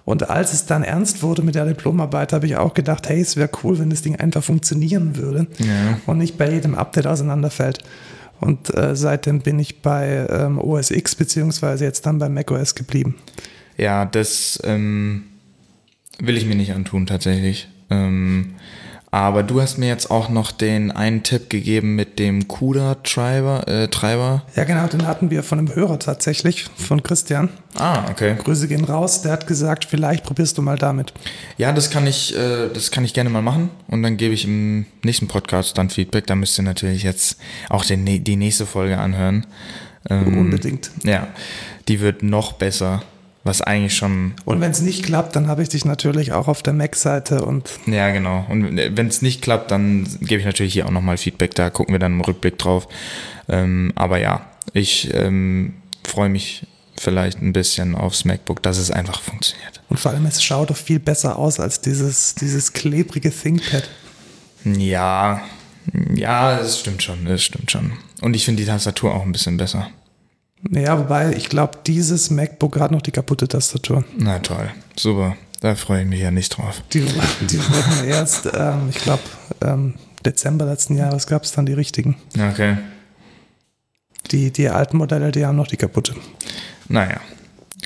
Und 0.04 0.30
als 0.30 0.52
es 0.52 0.66
dann 0.66 0.84
ernst 0.84 1.24
wurde 1.24 1.42
mit 1.42 1.56
der 1.56 1.66
Diplomarbeit, 1.66 2.34
habe 2.34 2.46
ich 2.46 2.58
auch 2.58 2.74
gedacht, 2.74 3.08
hey, 3.08 3.22
es 3.22 3.38
wäre 3.38 3.52
cool, 3.64 3.80
wenn 3.80 3.90
das 3.90 4.02
Ding 4.02 4.18
einfach 4.18 4.44
funktionieren 4.44 5.16
würde 5.16 5.48
ja. 5.60 5.98
und 6.08 6.18
nicht 6.18 6.38
bei 6.38 6.52
jedem 6.52 6.76
Update 6.76 7.08
auseinanderfällt. 7.08 7.80
Und 8.42 8.78
äh, 8.78 8.98
seitdem 8.98 9.40
bin 9.40 9.60
ich 9.60 9.82
bei 9.82 10.28
ähm, 10.30 10.60
OS 10.60 10.92
X 10.92 11.16
beziehungsweise 11.16 11.86
jetzt 11.86 12.06
dann 12.06 12.20
bei 12.20 12.28
macOS 12.28 12.76
geblieben. 12.76 13.16
Ja, 13.78 14.06
das 14.06 14.60
ähm, 14.64 15.24
will 16.20 16.38
ich 16.38 16.46
mir 16.46 16.56
nicht 16.56 16.74
antun 16.74 17.06
tatsächlich. 17.06 17.68
Ähm, 17.90 18.56
aber 19.14 19.44
du 19.44 19.62
hast 19.62 19.78
mir 19.78 19.90
jetzt 19.90 20.10
auch 20.10 20.30
noch 20.30 20.52
den 20.52 20.90
einen 20.90 21.22
Tipp 21.22 21.48
gegeben 21.48 21.96
mit 21.96 22.18
dem 22.18 22.48
CUDA-Treiber. 22.48 23.68
Äh, 23.68 23.88
Treiber. 23.90 24.42
Ja, 24.56 24.64
genau, 24.64 24.88
den 24.88 25.06
hatten 25.06 25.30
wir 25.30 25.44
von 25.44 25.60
einem 25.60 25.76
Hörer 25.76 26.00
tatsächlich, 26.00 26.66
von 26.78 27.04
Christian. 27.04 27.50
Ah, 27.76 28.10
okay. 28.10 28.36
Grüße 28.44 28.68
gehen 28.68 28.84
raus. 28.84 29.22
Der 29.22 29.34
hat 29.34 29.46
gesagt, 29.46 29.86
vielleicht 29.86 30.24
probierst 30.24 30.58
du 30.58 30.64
mal 30.64 30.80
damit. 30.80 31.14
Ja, 31.60 31.72
das 31.74 31.92
kann 31.92 32.08
ich, 32.08 32.36
äh, 32.36 32.70
das 32.74 32.90
kann 32.90 33.06
ich 33.06 33.14
gerne 33.14 33.30
mal 33.30 33.44
machen. 33.44 33.70
Und 33.88 34.02
dann 34.02 34.18
gebe 34.18 34.34
ich 34.34 34.46
im 34.46 34.88
nächsten 35.04 35.28
Podcast 35.28 35.78
dann 35.78 35.92
Feedback. 35.92 36.26
Da 36.26 36.34
müsst 36.34 36.58
ihr 36.58 36.64
natürlich 36.64 37.04
jetzt 37.04 37.38
auch 37.70 37.86
den, 37.86 38.24
die 38.24 38.36
nächste 38.36 38.66
Folge 38.66 38.98
anhören. 38.98 39.46
Ähm, 40.10 40.40
Unbedingt. 40.40 40.90
Ja, 41.04 41.28
die 41.88 42.00
wird 42.00 42.24
noch 42.24 42.54
besser 42.54 43.04
was 43.44 43.62
eigentlich 43.62 43.96
schon. 43.96 44.34
Und 44.46 44.62
wenn 44.62 44.72
es 44.72 44.82
nicht 44.82 45.04
klappt, 45.04 45.36
dann 45.36 45.48
habe 45.48 45.62
ich 45.62 45.70
dich 45.70 45.86
natürlich 45.86 46.32
auch 46.32 46.48
auf 46.48 46.64
der 46.64 46.74
Mac-Seite 46.74 47.44
und. 47.44 47.70
Ja, 47.88 48.12
genau. 48.12 48.46
Und 48.50 48.78
wenn 48.78 49.08
es 49.08 49.22
nicht 49.22 49.42
klappt, 49.42 49.72
dann 49.72 50.08
gebe 50.22 50.40
ich 50.40 50.46
natürlich 50.46 50.74
hier 50.74 50.86
auch 50.86 50.92
nochmal 50.92 51.18
Feedback. 51.18 51.54
Da 51.56 51.70
gucken 51.70 51.94
wir 51.94 52.00
dann 52.00 52.14
im 52.14 52.22
Rückblick 52.22 52.58
drauf. 52.58 52.88
Ähm, 53.50 53.92
aber 53.96 54.20
ja, 54.20 54.46
ich 54.74 55.14
ähm, 55.14 55.74
freue 56.06 56.30
mich 56.30 56.66
vielleicht 56.98 57.42
ein 57.42 57.54
bisschen 57.54 57.96
aufs 57.96 58.24
MacBook, 58.24 58.62
dass 58.64 58.78
es 58.78 58.92
einfach 58.92 59.22
funktioniert. 59.22 59.82
Und 59.90 60.00
vor 60.00 60.12
allem, 60.12 60.26
es 60.26 60.42
schaut 60.42 60.70
doch 60.70 60.78
viel 60.78 61.00
besser 61.00 61.38
aus 61.38 61.60
als 61.60 61.82
dieses, 61.82 62.36
dieses 62.36 62.72
klebrige 62.72 63.32
ThinkPad. 63.32 63.90
Ja, 64.64 65.42
ja, 66.16 66.58
das 66.58 66.80
stimmt 66.80 67.04
schon, 67.04 67.26
das 67.26 67.44
stimmt 67.44 67.70
schon. 67.72 67.94
Und 68.22 68.36
ich 68.36 68.46
finde 68.46 68.62
die 68.62 68.68
Tastatur 68.68 69.14
auch 69.14 69.24
ein 69.24 69.34
bisschen 69.34 69.58
besser. 69.58 69.90
Ja, 70.70 70.98
wobei 70.98 71.34
ich 71.34 71.50
glaube, 71.50 71.80
dieses 71.86 72.30
MacBook 72.30 72.80
hat 72.80 72.92
noch 72.92 73.02
die 73.02 73.12
kaputte 73.12 73.48
Tastatur. 73.48 74.04
Na 74.18 74.40
toll, 74.40 74.70
super. 74.98 75.36
Da 75.60 75.76
freue 75.76 76.02
ich 76.02 76.08
mich 76.08 76.20
ja 76.20 76.32
nicht 76.32 76.58
drauf. 76.58 76.82
Die, 76.92 77.02
die 77.02 77.60
wurden 77.60 78.08
erst, 78.08 78.50
ähm, 78.54 78.90
ich 78.90 78.98
glaube, 78.98 79.24
ähm, 79.62 79.94
Dezember 80.26 80.66
letzten 80.66 80.98
Jahres 80.98 81.28
gab 81.28 81.44
es 81.44 81.52
dann 81.52 81.66
die 81.66 81.74
richtigen. 81.74 82.18
Okay. 82.38 82.78
Die, 84.32 84.52
die 84.52 84.70
alten 84.70 84.98
Modelle, 84.98 85.32
die 85.32 85.46
haben 85.46 85.56
noch 85.56 85.68
die 85.68 85.78
kaputte. 85.78 86.16
Naja, 86.88 87.20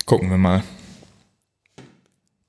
gucken 0.06 0.30
wir 0.30 0.38
mal. 0.38 0.62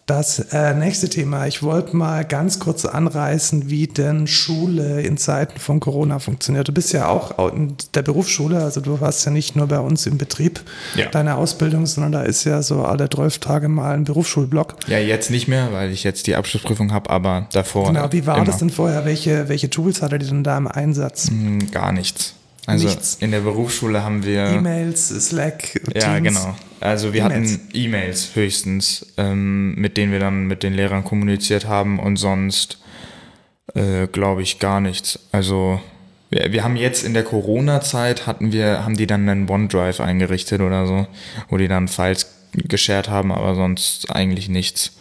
Das 0.10 0.40
äh, 0.40 0.74
nächste 0.74 1.08
Thema. 1.08 1.46
Ich 1.46 1.62
wollte 1.62 1.96
mal 1.96 2.26
ganz 2.26 2.58
kurz 2.58 2.84
anreißen, 2.84 3.70
wie 3.70 3.86
denn 3.86 4.26
Schule 4.26 5.02
in 5.04 5.18
Zeiten 5.18 5.60
von 5.60 5.80
Corona 5.80 6.18
funktioniert. 6.18 6.68
Du 6.68 6.72
bist 6.72 6.94
ja 6.94 7.08
auch 7.10 7.54
in 7.54 7.76
der 7.94 8.02
Berufsschule, 8.02 8.58
also 8.64 8.82
du 8.82 9.00
warst 9.02 9.24
ja 9.28 9.32
nicht 9.32 9.56
nur 9.56 9.68
bei 9.68 9.80
uns 9.80 10.08
im 10.08 10.18
Betrieb 10.18 10.62
Ja. 10.96 11.10
deine 11.10 11.36
Ausbildung, 11.36 11.86
sondern 11.86 12.12
da 12.12 12.24
ist 12.24 12.44
ja 12.44 12.64
so 12.64 12.86
alle 12.86 13.08
12 13.08 13.38
Tage 13.38 13.70
mal 13.70 13.94
ein 13.94 14.04
Berufsschulblock. 14.04 14.78
Ja, 14.88 14.98
jetzt 14.98 15.30
nicht 15.30 15.48
mehr, 15.48 15.72
weil 15.74 15.92
ich 15.92 16.04
jetzt 16.04 16.26
die 16.26 16.36
Abschlussprüfung 16.36 16.92
habe, 16.92 17.08
aber 17.12 17.48
davor. 17.54 17.86
Genau, 17.94 18.12
wie 18.12 18.26
war 18.26 18.38
immer. 18.38 18.46
das 18.46 18.58
denn 18.58 18.72
vorher? 18.72 19.06
Welche, 19.06 19.48
welche 19.48 19.70
Tools 19.70 20.02
hattet 20.02 20.24
ihr 20.24 20.30
denn 20.30 20.44
da 20.44 20.58
im 20.58 20.68
Einsatz? 20.68 21.28
Hm, 21.30 21.70
Gar 21.70 21.92
nichts. 21.92 22.34
Also 22.70 22.88
Nichts. 22.88 23.16
in 23.20 23.32
der 23.32 23.40
Berufsschule 23.42 24.04
haben 24.04 24.24
wir. 24.24 24.46
E-Mails, 24.48 25.08
Slack, 25.28 25.82
Ja, 25.96 26.16
Teams? 26.16 26.28
genau. 26.30 26.56
Also 26.80 27.14
wir 27.14 27.26
E-Mails. 27.26 27.54
hatten 27.54 27.70
E-Mails 27.74 28.36
höchstens, 28.36 29.06
ähm, 29.18 29.76
mit 29.76 29.98
denen 29.98 30.12
wir 30.12 30.20
dann 30.20 30.46
mit 30.46 30.64
den 30.64 30.74
Lehrern 30.74 31.04
kommuniziert 31.04 31.68
haben 31.68 32.00
und 32.00 32.18
sonst 32.18 32.78
äh, 33.76 34.08
glaube 34.08 34.42
ich 34.44 34.60
gar 34.60 34.80
nichts. 34.82 35.20
Also 35.32 35.82
wir, 36.30 36.52
wir 36.52 36.64
haben 36.64 36.76
jetzt 36.76 37.04
in 37.04 37.14
der 37.14 37.24
Corona-Zeit 37.24 38.28
hatten 38.28 38.52
wir, 38.52 38.86
haben 38.86 38.96
die 38.96 39.08
dann 39.08 39.28
einen 39.28 39.50
OneDrive 39.50 40.00
eingerichtet 40.00 40.62
oder 40.62 40.86
so, 40.86 41.08
wo 41.50 41.58
die 41.58 41.68
dann 41.68 41.88
Files 41.88 42.28
geshared 42.54 43.10
haben, 43.10 43.32
aber 43.32 43.56
sonst 43.56 44.12
eigentlich 44.12 44.48
nichts. 44.50 44.92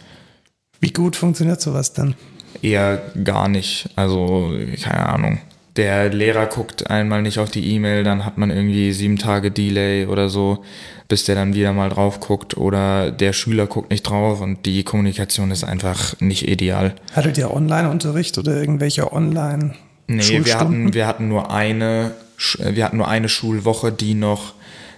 Wie 0.79 0.91
gut 0.91 1.15
funktioniert 1.15 1.61
sowas 1.61 1.93
denn? 1.93 2.15
Eher 2.61 3.01
gar 3.23 3.47
nicht. 3.47 3.89
Also, 3.95 4.53
keine 4.81 5.07
Ahnung. 5.09 5.39
Der 5.79 6.09
Lehrer 6.09 6.45
guckt 6.47 6.89
einmal 6.89 7.21
nicht 7.21 7.39
auf 7.39 7.49
die 7.49 7.73
E-Mail, 7.73 8.03
dann 8.03 8.25
hat 8.25 8.37
man 8.37 8.49
irgendwie 8.49 8.91
sieben 8.91 9.17
Tage 9.17 9.49
Delay 9.49 10.05
oder 10.05 10.27
so, 10.29 10.63
bis 11.07 11.23
der 11.23 11.35
dann 11.35 11.53
wieder 11.55 11.71
mal 11.73 11.89
drauf 11.89 12.19
guckt 12.19 12.57
oder 12.57 13.11
der 13.11 13.33
Schüler 13.33 13.65
guckt 13.65 13.89
nicht 13.89 14.03
drauf 14.03 14.41
und 14.41 14.65
die 14.65 14.83
Kommunikation 14.83 15.51
ist 15.51 15.63
einfach 15.63 16.19
nicht 16.19 16.47
ideal. 16.47 16.95
Hattet 17.13 17.37
ihr 17.37 17.53
Online-Unterricht 17.53 18.37
oder 18.37 18.55
irgendwelche 18.59 19.11
Online- 19.13 19.73
Nee, 20.07 20.43
wir 20.43 20.59
hatten, 20.59 20.93
wir 20.95 21.05
hatten 21.05 21.27
nur 21.27 21.51
eine, 21.51 22.11
äh, 22.57 22.75
wir 22.75 22.83
hatten 22.83 22.97
nur 22.97 23.07
eine 23.07 23.29
Schulwoche, 23.29 23.91
die 23.91 24.15
noch 24.15 24.53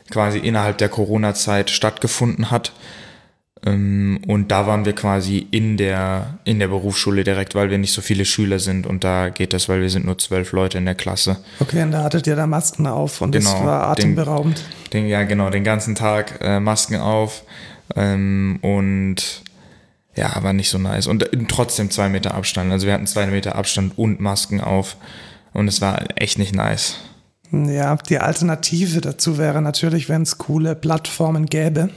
quasi 0.09 0.39
innerhalb 0.39 0.77
der 0.77 0.87
Corona-Zeit 0.89 1.69
stattgefunden 1.69 2.49
hat. 2.49 2.71
Ähm, 3.65 4.19
Und 4.27 4.49
da 4.49 4.65
waren 4.65 4.85
wir 4.85 4.93
quasi 4.93 5.45
in 5.51 5.77
der, 5.77 6.39
in 6.45 6.57
der 6.59 6.67
Berufsschule 6.67 7.23
direkt, 7.23 7.53
weil 7.53 7.69
wir 7.69 7.77
nicht 7.77 7.93
so 7.93 8.01
viele 8.01 8.25
Schüler 8.25 8.57
sind 8.59 8.87
und 8.87 9.03
da 9.03 9.29
geht 9.29 9.53
das, 9.53 9.69
weil 9.69 9.81
wir 9.81 9.89
sind 9.89 10.05
nur 10.05 10.17
zwölf 10.17 10.51
Leute 10.51 10.77
in 10.79 10.85
der 10.85 10.95
Klasse. 10.95 11.37
Okay, 11.59 11.83
und 11.83 11.91
da 11.91 12.03
hattet 12.03 12.25
ihr 12.25 12.35
da 12.35 12.47
Masken 12.47 12.87
auf 12.87 13.21
und 13.21 13.35
das 13.35 13.45
Genau, 13.45 13.65
war 13.65 13.95
den- 13.95 14.05
atemberaubend. 14.05 14.63
Den, 14.93 15.05
ja, 15.07 15.23
genau, 15.23 15.49
den 15.51 15.63
ganzen 15.63 15.93
Tag 15.95 16.39
äh, 16.41 16.59
Masken 16.59 16.95
auf 16.97 17.43
ähm, 17.95 18.57
und 18.61 19.43
ja, 20.15 20.35
aber 20.35 20.53
nicht 20.53 20.69
so 20.69 20.77
nice. 20.77 21.05
Und 21.07 21.31
äh, 21.31 21.37
trotzdem 21.47 21.89
zwei 21.91 22.09
Meter 22.09 22.33
Abstand. 22.33 22.71
Also 22.71 22.87
wir 22.87 22.93
hatten 22.93 23.07
zwei 23.07 23.27
Meter 23.27 23.55
Abstand 23.55 23.97
und 23.97 24.19
Masken 24.19 24.59
auf 24.59 24.97
und 25.53 25.67
es 25.67 25.81
war 25.81 26.03
echt 26.15 26.39
nicht 26.39 26.55
nice. 26.55 26.95
Ja, 27.51 27.95
die 27.95 28.17
Alternative 28.17 29.01
dazu 29.01 29.37
wäre 29.37 29.61
natürlich, 29.61 30.09
wenn 30.09 30.23
es 30.23 30.37
coole 30.37 30.73
Plattformen 30.73 31.45
gäbe, 31.47 31.89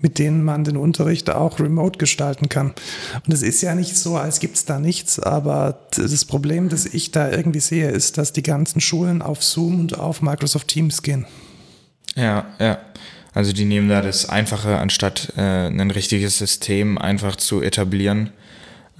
mit 0.00 0.18
denen 0.18 0.42
man 0.42 0.64
den 0.64 0.76
Unterricht 0.76 1.30
auch 1.30 1.60
remote 1.60 1.98
gestalten 1.98 2.48
kann. 2.48 2.72
Und 3.26 3.32
es 3.32 3.42
ist 3.42 3.60
ja 3.60 3.74
nicht 3.74 3.96
so, 3.96 4.16
als 4.16 4.40
gibt 4.40 4.56
es 4.56 4.64
da 4.64 4.78
nichts, 4.78 5.18
aber 5.18 5.78
das 5.96 6.24
Problem, 6.24 6.68
das 6.68 6.86
ich 6.86 7.10
da 7.10 7.30
irgendwie 7.30 7.60
sehe, 7.60 7.90
ist, 7.90 8.18
dass 8.18 8.32
die 8.32 8.42
ganzen 8.42 8.80
Schulen 8.80 9.22
auf 9.22 9.42
Zoom 9.42 9.80
und 9.80 9.98
auf 9.98 10.22
Microsoft 10.22 10.68
Teams 10.68 11.02
gehen. 11.02 11.26
Ja, 12.16 12.46
ja. 12.58 12.78
Also 13.32 13.52
die 13.52 13.64
nehmen 13.64 13.88
da 13.88 14.02
das 14.02 14.28
Einfache, 14.28 14.78
anstatt 14.78 15.32
äh, 15.36 15.66
ein 15.66 15.90
richtiges 15.90 16.38
System 16.38 16.98
einfach 16.98 17.36
zu 17.36 17.62
etablieren. 17.62 18.30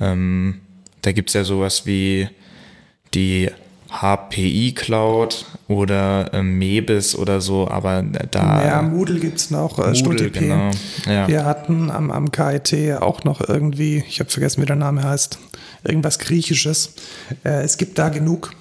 Ähm, 0.00 0.61
da 1.02 1.12
gibt's 1.12 1.33
ja 1.33 1.42
sowas 1.42 1.85
wie 1.85 2.28
die 3.12 3.50
HPI 3.91 4.73
Cloud 4.75 5.47
oder 5.69 6.33
ähm, 6.33 6.59
Mebis 6.59 7.17
oder 7.17 7.41
so, 7.41 7.69
aber 7.69 8.03
da 8.03 8.65
ja, 8.65 8.83
Moodle 8.83 9.19
gibt 9.19 9.39
es 9.39 9.51
noch, 9.51 9.79
äh, 9.79 9.93
Moodle, 10.03 10.31
genau. 10.31 10.71
Ja. 11.07 11.29
Wir 11.29 11.45
hatten 11.45 11.91
am, 11.91 12.11
am 12.11 12.31
KIT 12.31 13.01
auch 13.01 13.25
noch 13.25 13.47
irgendwie, 13.47 14.05
ich 14.09 14.21
habe 14.21 14.31
vergessen, 14.31 14.63
wie 14.63 14.67
der 14.67 14.77
Name 14.77 15.03
heißt, 15.03 15.39
irgendwas 15.85 16.19
Griechisches. 16.19 16.95
Äh, 17.45 17.63
es 17.63 17.77
gibt 17.77 17.99
da 17.99 18.09
genug. 18.09 18.53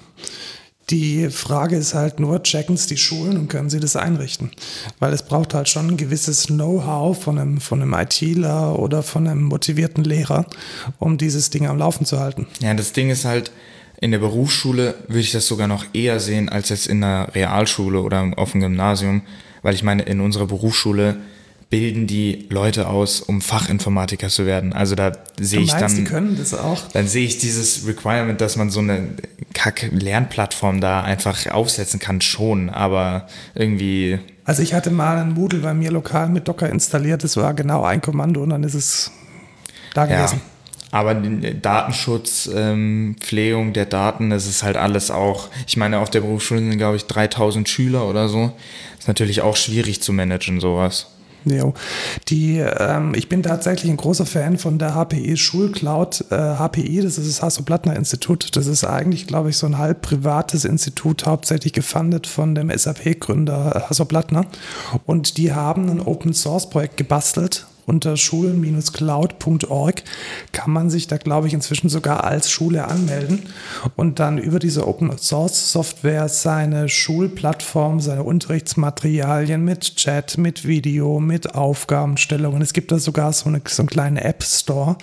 Die 0.90 1.30
Frage 1.30 1.76
ist 1.76 1.94
halt 1.94 2.18
nur, 2.18 2.42
checken 2.42 2.74
es 2.74 2.88
die 2.88 2.96
Schulen 2.96 3.36
und 3.36 3.46
können 3.46 3.70
sie 3.70 3.78
das 3.78 3.94
einrichten? 3.94 4.50
Weil 4.98 5.12
es 5.12 5.22
braucht 5.22 5.54
halt 5.54 5.68
schon 5.68 5.86
ein 5.86 5.96
gewisses 5.96 6.46
Know-how 6.46 7.16
von 7.16 7.38
einem, 7.38 7.60
von 7.60 7.80
einem 7.80 7.94
ITler 7.94 8.76
oder 8.76 9.04
von 9.04 9.28
einem 9.28 9.44
motivierten 9.44 10.02
Lehrer, 10.02 10.46
um 10.98 11.16
dieses 11.16 11.50
Ding 11.50 11.68
am 11.68 11.78
Laufen 11.78 12.06
zu 12.06 12.18
halten. 12.18 12.48
Ja, 12.60 12.74
das 12.74 12.92
Ding 12.92 13.08
ist 13.08 13.24
halt, 13.24 13.52
in 14.00 14.10
der 14.10 14.18
Berufsschule 14.18 14.94
würde 15.08 15.20
ich 15.20 15.32
das 15.32 15.46
sogar 15.46 15.68
noch 15.68 15.84
eher 15.92 16.20
sehen 16.20 16.48
als 16.48 16.70
jetzt 16.70 16.86
in 16.86 17.02
der 17.02 17.34
Realschule 17.34 18.00
oder 18.00 18.32
auf 18.36 18.52
dem 18.52 18.62
Gymnasium, 18.62 19.22
weil 19.62 19.74
ich 19.74 19.82
meine, 19.82 20.02
in 20.02 20.20
unserer 20.20 20.46
Berufsschule 20.46 21.16
bilden 21.68 22.08
die 22.08 22.46
Leute 22.50 22.88
aus, 22.88 23.20
um 23.20 23.40
Fachinformatiker 23.40 24.28
zu 24.28 24.44
werden. 24.44 24.72
Also 24.72 24.96
da 24.96 25.12
sehe 25.38 25.60
ich 25.60 25.72
meinst, 25.72 25.96
die 25.96 26.02
dann, 26.02 26.12
können 26.12 26.36
das 26.36 26.52
auch? 26.52 26.88
dann 26.88 27.06
sehe 27.06 27.24
ich 27.24 27.38
dieses 27.38 27.86
Requirement, 27.86 28.40
dass 28.40 28.56
man 28.56 28.70
so 28.70 28.80
eine 28.80 29.10
Kack-Lernplattform 29.54 30.80
da 30.80 31.02
einfach 31.02 31.46
aufsetzen 31.46 32.00
kann, 32.00 32.20
schon, 32.22 32.70
aber 32.70 33.28
irgendwie, 33.54 34.18
Also 34.44 34.62
ich 34.62 34.74
hatte 34.74 34.90
mal 34.90 35.18
ein 35.18 35.32
Moodle 35.34 35.60
bei 35.60 35.74
mir 35.74 35.92
lokal 35.92 36.28
mit 36.28 36.48
Docker 36.48 36.68
installiert, 36.68 37.22
das 37.22 37.36
war 37.36 37.54
genau 37.54 37.84
ein 37.84 38.00
Kommando 38.00 38.42
und 38.42 38.50
dann 38.50 38.64
ist 38.64 38.74
es 38.74 39.12
da 39.94 40.06
ja. 40.06 40.28
Aber 40.90 41.14
den 41.14 41.62
Datenschutz, 41.62 42.50
ähm, 42.52 43.16
Pflegung 43.20 43.72
der 43.72 43.86
Daten, 43.86 44.30
das 44.30 44.46
ist 44.46 44.62
halt 44.62 44.76
alles 44.76 45.10
auch, 45.10 45.48
ich 45.66 45.76
meine, 45.76 46.00
auf 46.00 46.10
der 46.10 46.20
Berufsschule 46.20 46.60
sind, 46.60 46.78
glaube 46.78 46.96
ich, 46.96 47.06
3000 47.06 47.68
Schüler 47.68 48.08
oder 48.08 48.28
so. 48.28 48.52
Ist 48.98 49.08
natürlich 49.08 49.40
auch 49.42 49.56
schwierig 49.56 50.02
zu 50.02 50.12
managen, 50.12 50.60
sowas. 50.60 51.06
Jo. 51.44 51.72
Die, 52.28 52.58
ähm, 52.58 53.14
ich 53.14 53.28
bin 53.28 53.42
tatsächlich 53.42 53.90
ein 53.90 53.96
großer 53.96 54.26
Fan 54.26 54.58
von 54.58 54.78
der 54.78 54.94
HPI 54.94 55.36
Schulcloud. 55.36 56.26
Äh, 56.30 56.56
HPI, 56.56 57.00
das 57.02 57.18
ist 57.18 57.28
das 57.28 57.42
Hasso-Plattner-Institut. 57.42 58.56
Das 58.56 58.66
ist 58.66 58.84
eigentlich, 58.84 59.26
glaube 59.26 59.50
ich, 59.50 59.56
so 59.56 59.66
ein 59.66 59.78
halb 59.78 60.02
privates 60.02 60.64
Institut, 60.64 61.26
hauptsächlich 61.26 61.72
gefundet 61.72 62.26
von 62.26 62.54
dem 62.54 62.70
SAP-Gründer 62.76 63.86
Hasso 63.88 64.04
Plattner. 64.04 64.44
Und 65.06 65.38
die 65.38 65.52
haben 65.52 65.88
ein 65.88 66.00
Open-Source-Projekt 66.00 66.96
gebastelt. 66.96 67.66
Unter 67.90 68.16
schulen-cloud.org 68.16 70.02
kann 70.52 70.70
man 70.70 70.90
sich 70.90 71.08
da, 71.08 71.16
glaube 71.16 71.48
ich, 71.48 71.54
inzwischen 71.54 71.88
sogar 71.88 72.22
als 72.22 72.48
Schule 72.48 72.86
anmelden 72.86 73.42
und 73.96 74.20
dann 74.20 74.38
über 74.38 74.60
diese 74.60 74.86
Open-Source-Software 74.86 76.28
seine 76.28 76.88
Schulplattform, 76.88 77.98
seine 77.98 78.22
Unterrichtsmaterialien 78.22 79.64
mit 79.64 79.96
Chat, 79.96 80.38
mit 80.38 80.68
Video, 80.68 81.18
mit 81.18 81.56
Aufgabenstellungen. 81.56 82.62
Es 82.62 82.74
gibt 82.74 82.92
da 82.92 83.00
sogar 83.00 83.32
so, 83.32 83.48
eine, 83.48 83.60
so 83.66 83.82
einen 83.82 83.90
kleinen 83.90 84.18
App-Store, 84.18 84.96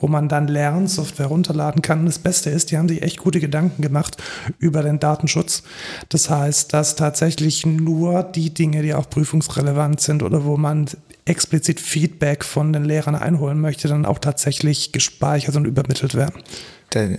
wo 0.00 0.08
man 0.08 0.28
dann 0.28 0.48
Lernsoftware 0.48 1.26
runterladen 1.26 1.80
kann. 1.80 2.00
Und 2.00 2.06
das 2.06 2.18
Beste 2.18 2.50
ist, 2.50 2.72
die 2.72 2.76
haben 2.76 2.88
sich 2.88 3.02
echt 3.02 3.18
gute 3.18 3.38
Gedanken 3.38 3.82
gemacht 3.82 4.16
über 4.58 4.82
den 4.82 4.98
Datenschutz. 4.98 5.62
Das 6.08 6.28
heißt, 6.28 6.72
dass 6.72 6.96
tatsächlich 6.96 7.64
nur 7.64 8.24
die 8.24 8.52
Dinge, 8.52 8.82
die 8.82 8.94
auch 8.94 9.08
prüfungsrelevant 9.08 10.00
sind 10.00 10.24
oder 10.24 10.44
wo 10.44 10.56
man 10.56 10.88
explizit 11.24 11.80
Feedback 11.80 12.44
von 12.44 12.72
den 12.72 12.84
Lehrern 12.84 13.14
einholen 13.14 13.60
möchte, 13.60 13.88
dann 13.88 14.04
auch 14.06 14.18
tatsächlich 14.18 14.92
gespeichert 14.92 15.56
und 15.56 15.66
übermittelt 15.66 16.14
werden. 16.14 16.42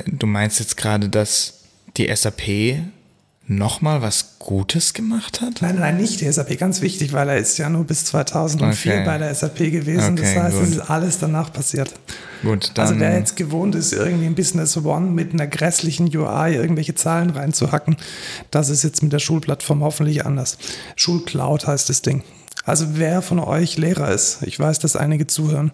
Du 0.05 0.27
meinst 0.27 0.59
jetzt 0.59 0.77
gerade, 0.77 1.09
dass 1.09 1.61
die 1.97 2.13
SAP 2.13 2.81
nochmal 3.47 4.01
was 4.01 4.39
Gutes 4.39 4.93
gemacht 4.93 5.41
hat? 5.41 5.61
Nein, 5.61 5.77
nein, 5.79 5.97
nicht 5.97 6.21
die 6.21 6.31
SAP, 6.31 6.57
ganz 6.57 6.81
wichtig, 6.81 7.11
weil 7.11 7.27
er 7.27 7.37
ist 7.37 7.57
ja 7.57 7.69
nur 7.69 7.83
bis 7.83 8.05
2004 8.05 8.93
Okay. 8.93 9.05
bei 9.05 9.17
der 9.17 9.33
SAP 9.35 9.57
gewesen. 9.71 10.15
das 10.15 10.29
Okay, 10.29 10.39
heißt, 10.39 10.55
gut. 10.57 10.63
es 10.67 10.75
ist 10.75 10.89
alles 10.89 11.19
danach 11.19 11.51
passiert. 11.51 11.93
Gut, 12.41 12.71
dann. 12.75 12.87
Also 12.87 12.99
der 12.99 13.17
jetzt 13.17 13.35
gewohnt 13.35 13.75
ist, 13.75 13.91
irgendwie 13.93 14.27
in 14.27 14.35
Business 14.35 14.77
One 14.77 15.11
mit 15.11 15.33
einer 15.33 15.47
grässlichen 15.47 16.05
UI 16.15 16.55
irgendwelche 16.55 16.95
Zahlen 16.95 17.31
reinzuhacken, 17.31 17.97
das 18.51 18.69
ist 18.69 18.83
jetzt 18.83 19.01
mit 19.03 19.11
der 19.13 19.19
Schulplattform 19.19 19.81
hoffentlich 19.83 20.25
anders. 20.25 20.57
Schulcloud 20.95 21.67
heißt 21.67 21.89
das 21.89 22.01
Ding. 22.01 22.23
Also 22.65 22.85
wer 22.93 23.21
von 23.21 23.39
euch 23.39 23.77
Lehrer 23.77 24.09
ist, 24.09 24.39
ich 24.43 24.57
weiß, 24.57 24.79
dass 24.79 24.95
einige 24.95 25.27
zuhören, 25.27 25.71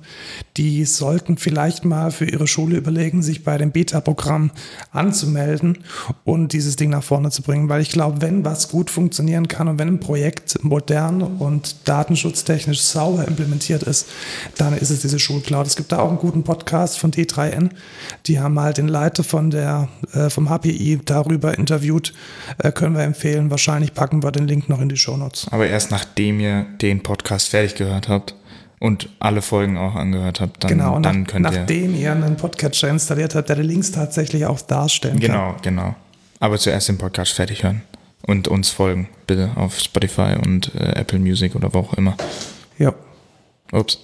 die 0.58 0.86
sollten 0.86 1.38
vielleicht 1.38 1.86
mal 1.86 2.10
für 2.10 2.26
ihre 2.26 2.48
Schule 2.48 2.78
überlegen, 2.78 3.22
sich 3.22 3.44
bei 3.44 3.60
dem 3.60 3.72
Beta-Programm 3.72 4.50
anzumelden 4.92 5.78
und 6.24 6.52
dieses 6.52 6.78
Ding 6.78 6.90
nach 6.90 7.04
vorne 7.04 7.30
zu 7.30 7.44
bringen. 7.44 7.70
Weil 7.70 7.82
ich 7.82 7.90
glaube, 7.90 8.22
wenn 8.22 8.44
was 8.44 8.70
gut 8.70 8.90
funktionieren 8.90 9.48
kann 9.48 9.68
und 9.68 9.78
wenn 9.78 9.88
ein 9.88 10.00
Projekt 10.00 10.64
modern 10.64 11.22
und 11.22 11.88
datenschutztechnisch 11.88 12.82
sauber 12.82 13.28
implementiert 13.28 13.84
ist, 13.84 14.08
dann 14.58 14.76
ist 14.76 14.90
es 14.90 15.02
diese 15.02 15.20
Schulcloud. 15.20 15.68
Es 15.68 15.76
gibt 15.76 15.92
da 15.92 16.00
auch 16.00 16.10
einen 16.10 16.18
guten 16.18 16.44
Podcast 16.44 16.98
von 16.98 17.12
T3N. 17.12 17.70
Die 18.26 18.40
haben 18.40 18.60
halt 18.60 18.78
den 18.80 18.88
Leiter 18.88 19.24
von 19.24 19.52
der, 19.52 19.90
äh, 20.14 20.32
vom 20.32 20.50
HPI 20.50 21.02
darüber 21.06 21.56
interviewt. 21.56 22.14
Äh, 22.58 22.72
können 22.72 22.96
wir 22.96 23.04
empfehlen. 23.04 23.52
Wahrscheinlich 23.52 23.94
packen 23.94 24.24
wir 24.24 24.32
den 24.32 24.48
Link 24.48 24.70
noch 24.70 24.82
in 24.82 24.90
die 24.90 24.98
Show 24.98 25.16
Notes. 25.16 25.46
Aber 25.52 25.68
erst 25.68 25.92
nachdem 25.92 26.40
ihr 26.40 26.66
den 26.82 27.04
Podcast 27.04 27.50
fertig 27.50 27.76
gehört 27.76 28.08
habt 28.10 28.36
und 28.80 29.10
alle 29.20 29.42
Folgen 29.42 29.78
auch 29.78 29.96
angehört 29.96 30.42
habt, 30.42 30.64
dann, 30.64 30.70
genau, 30.70 31.00
dann 31.00 31.22
nach, 31.22 31.28
könnt 31.28 31.46
ihr. 31.46 31.60
nachdem 31.60 31.96
ihr 31.96 32.12
einen 32.12 32.38
Podcatcher 32.38 32.90
installiert 32.90 33.36
habt, 33.36 33.50
der 33.50 33.58
die 33.58 33.64
Links 33.64 33.92
tatsächlich 33.92 34.46
auch 34.46 34.62
darstellen 34.62 35.20
kann. 35.20 35.32
Genau, 35.32 35.56
genau. 35.62 35.96
Aber 36.40 36.58
zuerst 36.58 36.88
den 36.88 36.98
Podcast 36.98 37.34
fertig 37.34 37.64
hören 37.64 37.82
und 38.26 38.48
uns 38.48 38.70
folgen, 38.70 39.10
bitte 39.28 39.52
auf 39.56 39.80
Spotify 39.80 40.36
und 40.44 40.74
äh, 40.76 41.00
Apple 41.00 41.20
Music 41.20 41.56
oder 41.56 41.74
wo 41.74 41.80
auch 41.80 41.94
immer. 41.96 42.16
Ja. 42.78 42.94
Ups. 43.72 44.00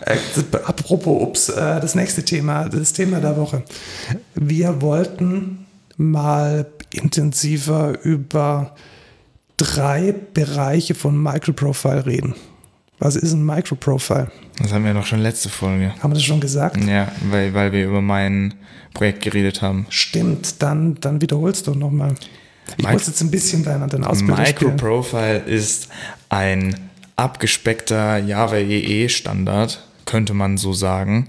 Äh, 0.00 0.16
apropos, 0.64 1.22
ups, 1.22 1.48
äh, 1.48 1.80
das 1.80 1.94
nächste 1.94 2.24
Thema, 2.24 2.68
das 2.68 2.92
Thema 2.92 3.20
der 3.20 3.36
Woche. 3.36 3.62
Wir 4.34 4.80
wollten 4.80 5.66
mal 5.96 6.66
intensiver 6.92 7.98
über 8.02 8.74
drei 9.58 10.14
Bereiche 10.32 10.94
von 10.94 11.22
Microprofile 11.22 12.06
reden. 12.06 12.34
Was 12.98 13.14
ist 13.14 13.32
ein 13.32 13.44
Microprofile? 13.44 14.28
Das 14.58 14.72
haben 14.72 14.84
wir 14.84 14.94
doch 14.94 15.06
schon 15.06 15.20
letzte 15.20 15.48
Folge. 15.50 15.92
Haben 16.02 16.10
wir 16.10 16.14
das 16.14 16.24
schon 16.24 16.40
gesagt? 16.40 16.82
Ja, 16.84 17.12
weil, 17.30 17.52
weil 17.54 17.72
wir 17.72 17.84
über 17.86 18.00
mein 18.00 18.54
Projekt 18.94 19.22
geredet 19.22 19.60
haben. 19.62 19.86
Stimmt, 19.90 20.60
dann, 20.62 20.96
dann 21.00 21.20
wiederholst 21.20 21.66
du 21.66 21.74
nochmal. 21.74 22.14
Ich 22.76 22.84
Mic- 22.84 22.92
muss 22.94 23.06
jetzt 23.06 23.20
ein 23.20 23.30
bisschen 23.30 23.62
deinen, 23.62 24.04
Ausbilder 24.04 24.46
spielen. 24.46 24.72
Microprofile 24.72 25.38
ist 25.38 25.88
ein 26.28 26.74
abgespeckter 27.16 28.18
Java 28.18 28.56
EE 28.56 29.08
Standard, 29.08 29.84
könnte 30.04 30.34
man 30.34 30.56
so 30.56 30.72
sagen, 30.72 31.28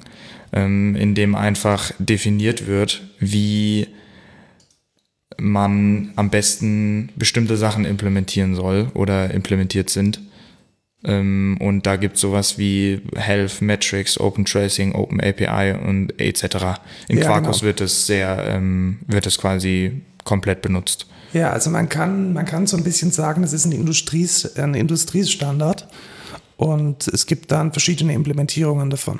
ähm, 0.52 0.96
in 0.96 1.14
dem 1.14 1.36
einfach 1.36 1.92
definiert 2.00 2.66
wird, 2.68 3.02
wie 3.20 3.88
man 5.39 6.12
am 6.15 6.29
besten 6.29 7.10
bestimmte 7.15 7.58
Sachen 7.58 7.86
implementieren 7.86 8.55
soll 8.55 8.88
oder 8.93 9.31
implementiert 9.31 9.89
sind. 9.89 10.22
Ähm, 11.03 11.58
und 11.62 11.86
da 11.86 11.96
gibt 11.96 12.15
es 12.15 12.22
sowas 12.22 12.58
wie 12.58 13.01
Health, 13.15 13.62
Metrics, 13.62 14.19
Open 14.19 14.46
Tracing, 14.46 14.93
Open 14.93 15.22
API 15.22 15.74
und 15.74 16.19
etc. 16.19 16.79
In 17.08 17.17
Ja, 17.19 17.25
Quarkus 17.25 17.60
genau. 17.60 17.67
wird 17.67 17.81
es 17.81 18.05
sehr, 18.05 18.46
ähm, 18.48 19.00
wird 19.08 19.25
es 19.25 19.38
quasi 19.38 20.01
komplett 20.25 20.62
benutzt. 20.62 21.08
Ja, 21.34 21.51
also 21.51 21.69
man 21.69 21.88
kann, 21.88 22.34
man 22.34 22.46
kann 22.46 22.67
so 22.67 22.75
ein 22.75 22.84
bisschen 22.84 23.12
sagen, 23.12 23.43
das 23.43 23.53
ist 23.53 23.65
ein, 23.65 23.72
Industries, 23.72 24.58
ein 24.58 24.74
Industriestandard 24.74 25.88
und 26.58 27.08
es 27.08 27.27
gibt 27.27 27.51
dann 27.51 27.72
verschiedene 27.72 28.13
Implementierungen 28.13 28.89
davon. 28.89 29.19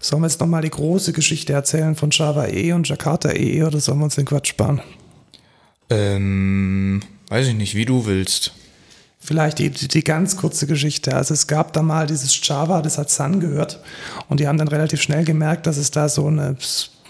Sollen 0.00 0.22
wir 0.22 0.26
jetzt 0.26 0.40
nochmal 0.40 0.62
die 0.62 0.70
große 0.70 1.12
Geschichte 1.12 1.52
erzählen 1.52 1.94
von 1.94 2.10
Java 2.10 2.46
EE 2.46 2.72
und 2.72 2.88
Jakarta 2.88 3.30
EE 3.30 3.62
oder 3.62 3.78
sollen 3.78 3.98
wir 3.98 4.04
uns 4.04 4.16
den 4.16 4.24
Quatsch 4.26 4.48
sparen? 4.48 4.82
Ähm, 5.92 7.00
weiß 7.28 7.48
ich 7.48 7.54
nicht, 7.54 7.74
wie 7.74 7.84
du 7.84 8.06
willst. 8.06 8.52
Vielleicht 9.18 9.58
die, 9.58 9.70
die, 9.70 9.88
die 9.88 10.02
ganz 10.02 10.36
kurze 10.36 10.66
Geschichte. 10.66 11.14
Also 11.14 11.32
es 11.32 11.46
gab 11.46 11.72
da 11.72 11.82
mal 11.82 12.06
dieses 12.06 12.40
Java, 12.46 12.82
das 12.82 12.98
hat 12.98 13.08
Sun 13.08 13.38
gehört 13.38 13.80
und 14.28 14.40
die 14.40 14.48
haben 14.48 14.58
dann 14.58 14.68
relativ 14.68 15.00
schnell 15.00 15.24
gemerkt, 15.24 15.66
dass 15.66 15.76
es 15.76 15.92
da 15.92 16.08
so 16.08 16.26
eine, 16.26 16.56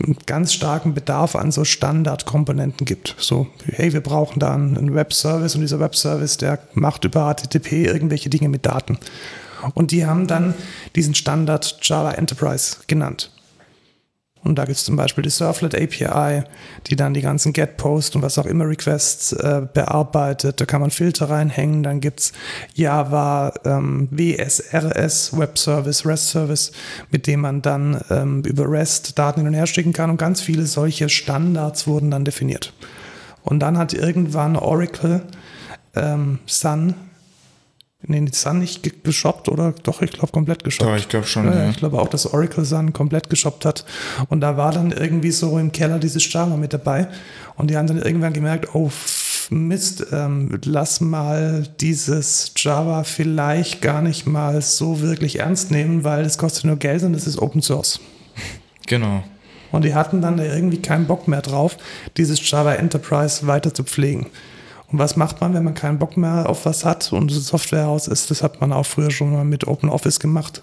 einen 0.03 0.17
ganz 0.27 0.53
starken 0.53 0.93
Bedarf 0.93 1.37
an 1.37 1.53
so 1.53 1.65
Standardkomponenten 1.65 2.85
gibt. 2.85 3.15
So, 3.19 3.47
hey, 3.65 3.95
wir 3.95 4.03
brauchen 4.03 4.41
da 4.41 4.53
einen, 4.53 4.77
einen 4.77 4.95
Webservice 4.95 5.55
und 5.55 5.63
dieser 5.63 5.81
Webservice, 5.81 6.37
der 6.37 6.59
macht 6.75 7.05
über 7.07 7.33
HTTP 7.33 7.87
irgendwelche 7.87 8.29
Dinge 8.29 8.51
mit 8.51 8.67
Daten. 8.67 8.99
Und 9.75 9.91
die 9.91 10.05
haben 10.05 10.27
dann 10.27 10.55
diesen 10.97 11.15
Standard 11.15 11.79
Java 11.81 12.13
Enterprise 12.13 12.79
genannt. 12.89 13.32
Und 14.45 14.57
da 14.57 14.65
gibt 14.65 14.77
es 14.77 14.85
zum 14.85 14.97
Beispiel 14.97 15.23
die 15.23 15.31
Surflet 15.31 15.75
API, 15.75 16.43
die 16.89 16.97
dann 16.97 17.15
die 17.15 17.21
ganzen 17.21 17.53
Get, 17.53 17.77
Post 17.77 18.17
und 18.17 18.23
was 18.23 18.39
auch 18.39 18.47
immer 18.47 18.69
Requests 18.69 19.33
äh, 19.33 19.63
bearbeitet. 19.73 20.61
Da 20.61 20.65
kann 20.65 20.81
man 20.81 20.91
Filter 20.91 21.31
reinhängen. 21.31 21.83
Dann 21.85 22.01
gibt 22.01 22.21
es 22.21 22.33
Java 22.75 23.53
ähm, 23.65 24.09
WSRS, 24.11 25.39
Web 25.39 25.59
Service, 25.59 26.05
REST 26.05 26.29
Service, 26.29 26.73
mit 27.11 27.27
dem 27.29 27.41
man 27.41 27.63
dann 27.63 28.01
ähm, 28.11 28.43
über 28.43 28.69
REST 28.69 29.19
Daten 29.19 29.41
hin 29.41 29.49
und 29.49 29.55
her 29.55 29.67
schicken 29.67 29.93
kann. 29.93 30.11
Und 30.11 30.17
ganz 30.17 30.41
viele 30.41 30.67
solche 30.67 31.09
Standards 31.09 31.87
wurden 31.87 32.11
dann 32.11 32.25
definiert. 32.25 32.73
Und 33.45 33.61
dann 33.61 33.79
hat 33.79 33.93
irgendwann 33.93 34.57
Oracle 34.57 35.23
ähm, 35.95 36.41
Sun, 36.47 36.95
nee, 38.07 38.25
Sun 38.33 38.59
nicht 38.59 38.83
ge- 38.83 38.93
geshoppt 39.03 39.49
oder 39.49 39.75
doch, 39.83 40.03
ich 40.03 40.13
glaube 40.13 40.33
komplett 40.33 40.65
geshoppt. 40.65 40.91
Doch, 40.91 40.97
ich 40.97 41.09
glaube 41.09 41.27
schon, 41.27 41.47
Ja, 41.47 41.55
ja. 41.65 41.71
Ich 41.71 41.77
glaube 41.77 42.01
auch, 42.01 42.09
dass 42.09 42.27
Oracle 42.27 42.65
Sun 42.65 42.93
komplett 42.93 43.31
geshoppt 43.31 43.65
hat. 43.65 43.85
Und 44.29 44.41
da 44.41 44.57
war 44.57 44.73
dann 44.73 44.93
irgendwie 44.93 45.31
so 45.31 45.59
im 45.59 45.73
Keller 45.73 45.99
dieses 45.99 46.31
Java 46.33 46.57
mit 46.57 46.73
dabei. 46.73 47.09
Und 47.57 47.71
die 47.71 47.77
haben 47.77 47.87
dann 47.87 47.99
irgendwann 48.01 48.33
gemerkt, 48.33 48.75
oh 48.75 48.91
Mist, 49.51 50.07
ähm, 50.13 50.59
lass 50.65 51.01
mal 51.01 51.67
dieses 51.81 52.53
Java 52.57 53.05
vielleicht 53.05 53.83
gar 53.83 54.01
nicht 54.01 54.27
mal 54.27 54.63
so 54.63 55.01
wirklich 55.03 55.41
ernst 55.41 55.71
nehmen, 55.71 56.05
weil 56.05 56.25
es 56.25 56.39
kostet 56.39 56.65
nur 56.65 56.77
Geld 56.77 57.03
und 57.03 57.15
es 57.15 57.27
ist 57.27 57.39
Open 57.39 57.61
Source. 57.61 58.01
Genau. 58.87 59.23
Und 59.71 59.85
die 59.85 59.95
hatten 59.95 60.21
dann 60.21 60.37
da 60.37 60.45
irgendwie 60.45 60.81
keinen 60.83 61.07
Bock 61.07 61.29
mehr 61.29 61.43
drauf, 61.43 61.77
dieses 62.17 62.49
Java 62.51 62.75
Enterprise 62.75 63.47
weiter 63.47 63.73
zu 63.75 63.85
pflegen. 63.85 64.27
Und 64.93 64.99
was 64.99 65.17
macht 65.17 65.41
man, 65.41 65.55
wenn 65.55 65.65
man 65.65 65.75
keinen 65.75 65.99
Bock 65.99 66.17
mehr 66.17 66.49
auf 66.49 66.67
was 66.67 66.85
hat 66.85 67.13
und 67.13 67.31
ein 67.31 67.41
Softwarehaus 67.41 68.09
ist? 68.09 68.31
Das 68.31 68.43
hat 68.43 68.61
man 68.61 68.73
auch 68.73 68.85
früher 68.87 69.11
schon 69.11 69.33
mal 69.33 69.45
mit 69.45 69.67
Open 69.67 69.89
Office 69.89 70.21
gemacht. 70.21 70.63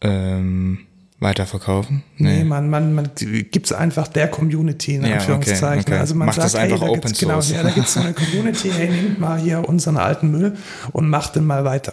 Ähm, 0.00 0.78
weiterverkaufen? 1.18 2.02
Nee, 2.16 2.44
man, 2.44 2.70
man, 2.70 2.94
man 2.94 3.10
gibt 3.14 3.66
es 3.66 3.72
einfach 3.74 4.08
der 4.08 4.28
Community, 4.28 4.94
in 4.94 5.04
Ja, 5.04 5.16
Anführungszeichen. 5.16 5.80
okay, 5.82 5.92
okay. 5.92 6.00
Also 6.00 6.14
man 6.14 6.26
Macht 6.26 6.40
sagt, 6.40 6.54
hey, 6.58 6.70
da 6.70 6.88
gibt's, 6.88 7.20
genau, 7.20 7.40
ja, 7.40 7.62
da 7.62 7.70
gibt 7.70 7.86
es 7.86 7.92
so 7.92 8.00
eine 8.00 8.14
Community, 8.14 8.70
hey, 8.70 8.88
nehmt 8.88 9.20
mal 9.20 9.38
hier 9.38 9.68
unseren 9.68 9.98
alten 9.98 10.30
Müll 10.30 10.56
und 10.92 11.10
macht 11.10 11.36
den 11.36 11.44
mal 11.44 11.64
weiter. 11.64 11.92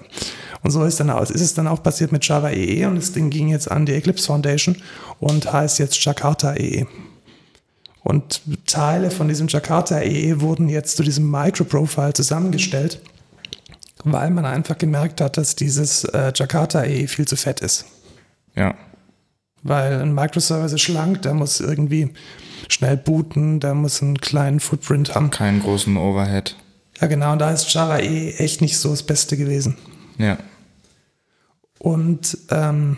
Und 0.64 0.72
so 0.72 0.86
ist, 0.86 1.00
dann 1.02 1.10
aus, 1.10 1.30
ist 1.30 1.42
es 1.42 1.54
dann 1.54 1.68
auch 1.68 1.84
passiert 1.84 2.14
mit 2.14 2.26
Java 2.26 2.50
EE 2.50 2.86
und 2.86 2.96
das 2.96 3.12
Ding 3.12 3.30
ging 3.30 3.50
jetzt 3.50 3.70
an 3.70 3.86
die 3.86 3.94
Eclipse 3.94 4.26
Foundation 4.26 4.78
und 5.20 5.52
heißt 5.52 5.80
jetzt 5.80 6.04
Jakarta 6.04 6.56
EE. 6.56 6.86
Und 8.08 8.40
Teile 8.66 9.12
von 9.12 9.28
diesem 9.28 9.50
Jakarta 9.50 10.00
EE 10.00 10.40
wurden 10.40 10.70
jetzt 10.70 10.96
zu 10.96 11.04
diesem 11.04 11.30
Microprofile 11.30 12.14
zusammengestellt, 12.14 13.02
weil 14.06 14.30
man 14.30 14.46
einfach 14.46 14.78
gemerkt 14.78 15.20
hat, 15.20 15.36
dass 15.36 15.58
dieses 15.58 16.06
äh, 16.06 16.32
Jakarta 16.34 16.86
EE 16.86 17.08
viel 17.08 17.28
zu 17.28 17.36
fett 17.36 17.60
ist. 17.60 17.84
Ja. 18.56 18.76
Weil 19.62 20.02
ein 20.02 20.16
Microservice 20.16 20.72
ist 20.72 20.84
schlank, 20.84 21.24
der 21.24 21.34
muss 21.34 21.60
irgendwie 21.60 22.14
schnell 22.70 22.96
booten, 22.96 23.60
der 23.60 23.74
muss 23.74 24.02
einen 24.02 24.22
kleinen 24.22 24.62
Footprint 24.62 25.14
haben. 25.14 25.30
Keinen 25.30 25.62
großen 25.62 25.98
Overhead. 25.98 26.56
Ja, 27.02 27.08
genau, 27.08 27.34
und 27.34 27.40
da 27.40 27.52
ist 27.52 27.74
Java 27.74 28.00
E 28.00 28.32
echt 28.38 28.62
nicht 28.62 28.78
so 28.78 28.92
das 28.92 29.04
Beste 29.04 29.36
gewesen. 29.36 29.76
Ja. 30.18 30.38
Und 31.78 32.38
ähm, 32.52 32.96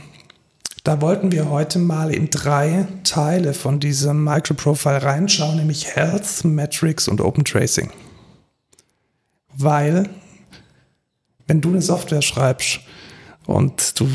da 0.90 1.02
wollten 1.02 1.32
wir 1.32 1.52
heute 1.52 1.78
mal 1.78 2.12
in 2.12 2.32
drei 2.32 2.88
Teile 3.04 3.54
von 3.54 3.80
diesem 3.80 4.24
Microprofile 4.24 5.04
reinschauen, 5.04 5.58
nämlich 5.58 5.96
Health, 5.96 6.44
Metrics 6.44 7.08
und 7.08 7.22
Open 7.22 7.46
Tracing. 7.46 7.92
Weil, 9.56 10.10
wenn 11.46 11.62
du 11.62 11.70
eine 11.70 11.84
Software 11.84 12.24
schreibst 12.24 12.80
und 13.46 14.00
du 14.00 14.10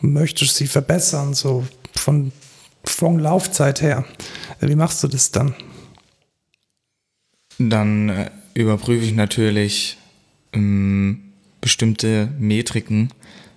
möchtest 0.00 0.56
sie 0.56 0.66
verbessern, 0.66 1.34
so 1.34 1.64
von, 1.94 2.32
von 2.82 3.20
Laufzeit 3.20 3.80
her, 3.80 4.04
wie 4.58 4.74
machst 4.74 5.04
du 5.04 5.06
das 5.06 5.30
dann? 5.30 5.54
Dann 7.60 8.08
äh, 8.08 8.30
überprüfe 8.54 9.04
ich 9.04 9.14
natürlich 9.14 9.98
ähm, 10.52 11.32
bestimmte 11.60 12.28
Metriken, 12.40 13.12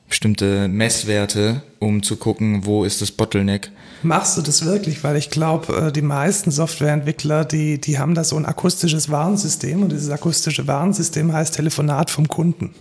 bestimmte 0.08 0.68
Messwerte, 0.68 1.64
um 1.80 2.04
zu 2.04 2.18
gucken, 2.18 2.66
wo 2.66 2.84
ist 2.84 3.02
das 3.02 3.12
Bottleneck. 3.12 3.72
Machst 4.04 4.38
du 4.38 4.42
das 4.42 4.66
wirklich? 4.66 5.04
Weil 5.04 5.16
ich 5.16 5.30
glaube, 5.30 5.92
die 5.94 6.02
meisten 6.02 6.52
Softwareentwickler, 6.52 7.44
die, 7.44 7.82
die 7.82 7.98
haben 7.98 8.14
da 8.14 8.24
so 8.24 8.36
ein 8.36 8.46
akustisches 8.46 9.10
Warnsystem 9.10 9.82
und 9.82 9.92
dieses 9.92 10.10
akustische 10.10 10.68
Warnsystem 10.68 11.34
heißt 11.34 11.56
Telefonat 11.56 12.12
vom 12.12 12.28
Kunden. 12.28 12.74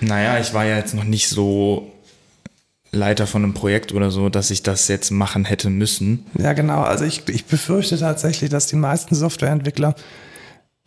Naja, 0.00 0.38
ich 0.40 0.52
war 0.54 0.64
ja 0.64 0.76
jetzt 0.76 0.94
noch 0.94 1.04
nicht 1.04 1.28
so 1.28 1.92
Leiter 2.90 3.26
von 3.26 3.44
einem 3.44 3.54
Projekt 3.54 3.94
oder 3.94 4.10
so, 4.10 4.28
dass 4.28 4.50
ich 4.50 4.62
das 4.62 4.88
jetzt 4.88 5.10
machen 5.10 5.44
hätte 5.44 5.70
müssen. 5.70 6.26
Ja, 6.38 6.52
genau. 6.52 6.82
Also 6.82 7.04
ich, 7.04 7.26
ich 7.28 7.46
befürchte 7.46 7.98
tatsächlich, 7.98 8.50
dass 8.50 8.66
die 8.66 8.76
meisten 8.76 9.14
Softwareentwickler 9.14 9.94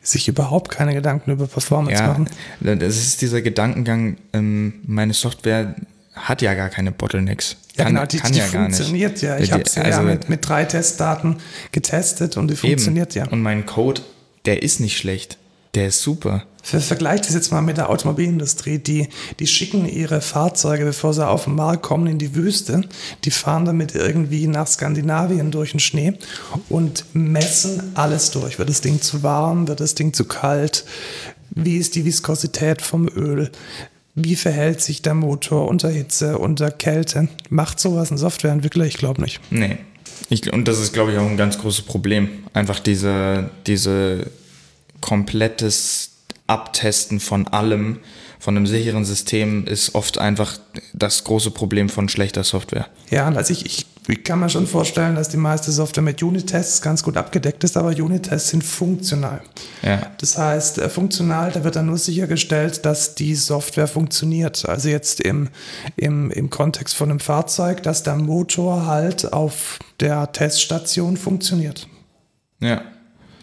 sich 0.07 0.27
überhaupt 0.27 0.71
keine 0.71 0.93
Gedanken 0.93 1.31
über 1.31 1.47
Performance 1.47 1.99
Ja, 1.99 2.07
machen. 2.07 2.29
das 2.61 2.97
ist 2.97 3.21
dieser 3.21 3.41
Gedankengang, 3.41 4.17
ähm, 4.33 4.75
meine 4.85 5.13
Software 5.13 5.75
hat 6.13 6.41
ja 6.41 6.53
gar 6.53 6.69
keine 6.69 6.91
Bottlenecks. 6.91 7.57
Ja, 7.75 7.85
genau, 7.85 8.05
die, 8.05 8.21
die 8.21 8.39
funktioniert 8.41 9.21
ja. 9.21 9.37
Ich 9.37 9.51
habe 9.51 9.67
sie 9.67 9.81
also, 9.81 9.99
ja 9.99 10.05
mit, 10.05 10.29
mit 10.29 10.47
drei 10.47 10.63
Testdaten 10.63 11.37
getestet 11.71 12.37
und 12.37 12.49
die 12.49 12.55
funktioniert 12.55 13.15
eben. 13.15 13.25
ja. 13.25 13.31
Und 13.31 13.41
mein 13.41 13.65
Code, 13.65 14.01
der 14.45 14.63
ist 14.63 14.79
nicht 14.79 14.97
schlecht. 14.97 15.37
Der 15.75 15.87
ist 15.87 16.01
super. 16.01 16.45
Vergleich 16.63 17.21
das 17.21 17.35
jetzt 17.35 17.51
mal 17.51 17.61
mit 17.61 17.77
der 17.77 17.89
Automobilindustrie. 17.89 18.79
Die, 18.79 19.09
die 19.39 19.45
schicken 19.45 19.87
ihre 19.87 20.19
Fahrzeuge, 20.21 20.85
bevor 20.85 21.13
sie 21.13 21.27
auf 21.27 21.43
den 21.43 21.55
Markt 21.55 21.83
kommen, 21.83 22.07
in 22.07 22.17
die 22.17 22.33
Wüste. 22.33 22.81
Die 23.23 23.29
fahren 23.29 23.65
damit 23.65 23.93
irgendwie 23.93 24.47
nach 24.47 24.65
Skandinavien 24.65 25.51
durch 25.51 25.71
den 25.71 25.79
Schnee 25.79 26.13
und 26.69 27.05
messen 27.13 27.91
alles 27.93 28.31
durch. 28.31 28.57
Wird 28.57 28.69
das 28.69 28.81
Ding 28.81 28.99
zu 28.99 29.21
warm? 29.21 29.67
Wird 29.67 29.79
das 29.79 29.93
Ding 29.93 30.13
zu 30.13 30.25
kalt? 30.25 30.85
Wie 31.51 31.77
ist 31.77 31.95
die 31.95 32.05
Viskosität 32.05 32.81
vom 32.81 33.07
Öl? 33.07 33.51
Wie 34.15 34.35
verhält 34.35 34.81
sich 34.81 35.01
der 35.01 35.13
Motor 35.13 35.67
unter 35.67 35.89
Hitze, 35.89 36.39
unter 36.39 36.71
Kälte? 36.71 37.27
Macht 37.49 37.79
sowas 37.79 38.09
ein 38.09 38.17
Softwareentwickler? 38.17 38.85
Ich 38.85 38.97
glaube 38.97 39.21
nicht. 39.21 39.39
Nee. 39.51 39.77
Ich, 40.29 40.51
und 40.51 40.67
das 40.67 40.79
ist, 40.79 40.93
glaube 40.93 41.11
ich, 41.11 41.17
auch 41.19 41.29
ein 41.29 41.37
ganz 41.37 41.59
großes 41.59 41.83
Problem. 41.83 42.29
Einfach 42.53 42.79
diese, 42.79 43.51
diese 43.67 44.31
komplettes 45.05 46.09
Abtesten 46.47 47.19
von 47.19 47.47
allem, 47.47 47.99
von 48.39 48.57
einem 48.57 48.65
sicheren 48.65 49.05
System, 49.05 49.67
ist 49.67 49.93
oft 49.93 50.17
einfach 50.17 50.57
das 50.93 51.23
große 51.23 51.51
Problem 51.51 51.89
von 51.89 52.09
schlechter 52.09 52.43
Software. 52.43 52.87
Ja, 53.11 53.27
also 53.27 53.53
ich, 53.53 53.67
ich, 53.67 53.85
ich 54.07 54.23
kann 54.23 54.39
mir 54.39 54.49
schon 54.49 54.65
vorstellen, 54.65 55.13
dass 55.13 55.29
die 55.29 55.37
meiste 55.37 55.71
Software 55.71 56.01
mit 56.01 56.23
Unit-Tests 56.23 56.81
ganz 56.81 57.03
gut 57.03 57.17
abgedeckt 57.17 57.63
ist, 57.63 57.77
aber 57.77 57.89
Unit-Tests 57.89 58.49
sind 58.49 58.63
funktional. 58.63 59.41
Ja. 59.83 60.11
Das 60.19 60.39
heißt, 60.39 60.79
äh, 60.79 60.89
funktional, 60.89 61.51
da 61.51 61.63
wird 61.63 61.75
dann 61.75 61.85
nur 61.85 61.99
sichergestellt, 61.99 62.83
dass 62.83 63.13
die 63.13 63.35
Software 63.35 63.87
funktioniert. 63.87 64.67
Also 64.67 64.89
jetzt 64.89 65.21
im, 65.21 65.49
im, 65.97 66.31
im 66.31 66.49
Kontext 66.49 66.95
von 66.95 67.11
einem 67.11 67.19
Fahrzeug, 67.19 67.83
dass 67.83 68.01
der 68.01 68.15
Motor 68.15 68.87
halt 68.87 69.33
auf 69.33 69.77
der 69.99 70.31
Teststation 70.31 71.15
funktioniert. 71.15 71.87
Ja. 72.59 72.81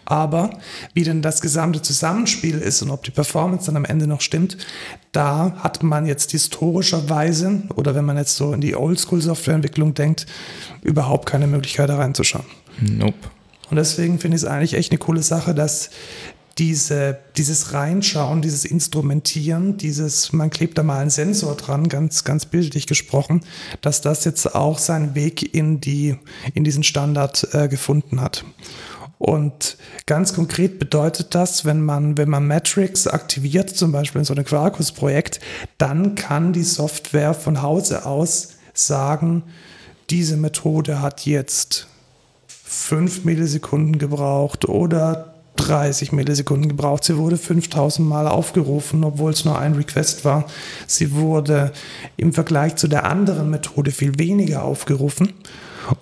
Aber 0.05 0.49
wie 0.93 1.03
denn 1.03 1.21
das 1.21 1.41
gesamte 1.41 1.81
Zusammenspiel 1.81 2.57
ist 2.57 2.81
und 2.81 2.91
ob 2.91 3.03
die 3.03 3.11
Performance 3.11 3.65
dann 3.65 3.77
am 3.77 3.85
Ende 3.85 4.07
noch 4.07 4.21
stimmt, 4.21 4.57
da 5.11 5.53
hat 5.59 5.83
man 5.83 6.05
jetzt 6.05 6.31
historischerweise 6.31 7.63
oder 7.75 7.95
wenn 7.95 8.05
man 8.05 8.17
jetzt 8.17 8.35
so 8.35 8.53
in 8.53 8.61
die 8.61 8.75
Oldschool-Softwareentwicklung 8.75 9.93
denkt, 9.93 10.25
überhaupt 10.81 11.27
keine 11.27 11.47
Möglichkeit 11.47 11.89
da 11.89 11.97
reinzuschauen. 11.97 12.45
Nope. 12.81 13.13
Und 13.69 13.77
deswegen 13.77 14.19
finde 14.19 14.35
ich 14.37 14.43
es 14.43 14.47
eigentlich 14.47 14.73
echt 14.73 14.91
eine 14.91 14.99
coole 14.99 15.23
Sache, 15.23 15.55
dass 15.55 15.89
diese, 16.57 17.17
dieses 17.35 17.73
Reinschauen, 17.73 18.41
dieses 18.41 18.65
Instrumentieren, 18.65 19.77
dieses, 19.77 20.33
man 20.33 20.49
klebt 20.49 20.77
da 20.77 20.83
mal 20.83 20.99
einen 20.99 21.09
Sensor 21.09 21.55
dran, 21.55 21.89
ganz, 21.89 22.23
ganz 22.23 22.45
bildlich 22.45 22.85
gesprochen, 22.85 23.41
dass 23.81 24.01
das 24.01 24.23
jetzt 24.25 24.53
auch 24.53 24.77
seinen 24.77 25.15
Weg 25.15 25.55
in, 25.55 25.81
die, 25.81 26.15
in 26.53 26.63
diesen 26.63 26.83
Standard 26.83 27.47
äh, 27.53 27.67
gefunden 27.67 28.21
hat. 28.21 28.45
Und 29.23 29.77
ganz 30.05 30.33
konkret 30.33 30.79
bedeutet 30.79 31.33
das, 31.33 31.63
wenn 31.63 31.81
man, 31.81 32.17
wenn 32.17 32.27
man 32.27 32.45
Metrics 32.45 33.07
aktiviert, 33.07 33.69
zum 33.69 33.93
Beispiel 33.93 34.19
in 34.19 34.25
so 34.25 34.33
einem 34.33 34.43
Quarkus-Projekt, 34.43 35.39
dann 35.77 36.15
kann 36.15 36.51
die 36.51 36.63
Software 36.63 37.33
von 37.33 37.61
Hause 37.61 38.05
aus 38.05 38.55
sagen, 38.73 39.43
diese 40.09 40.35
Methode 40.35 41.01
hat 41.01 41.25
jetzt 41.25 41.87
5 42.47 43.23
Millisekunden 43.23 43.97
gebraucht 43.97 44.67
oder 44.67 45.35
30 45.55 46.11
Millisekunden 46.11 46.67
gebraucht. 46.67 47.05
Sie 47.05 47.15
wurde 47.15 47.37
5000 47.37 48.05
Mal 48.05 48.27
aufgerufen, 48.27 49.05
obwohl 49.05 49.31
es 49.31 49.45
nur 49.45 49.57
ein 49.57 49.75
Request 49.75 50.25
war. 50.25 50.47
Sie 50.85 51.13
wurde 51.13 51.71
im 52.17 52.33
Vergleich 52.33 52.75
zu 52.75 52.89
der 52.89 53.05
anderen 53.05 53.49
Methode 53.49 53.91
viel 53.91 54.19
weniger 54.19 54.65
aufgerufen. 54.65 55.31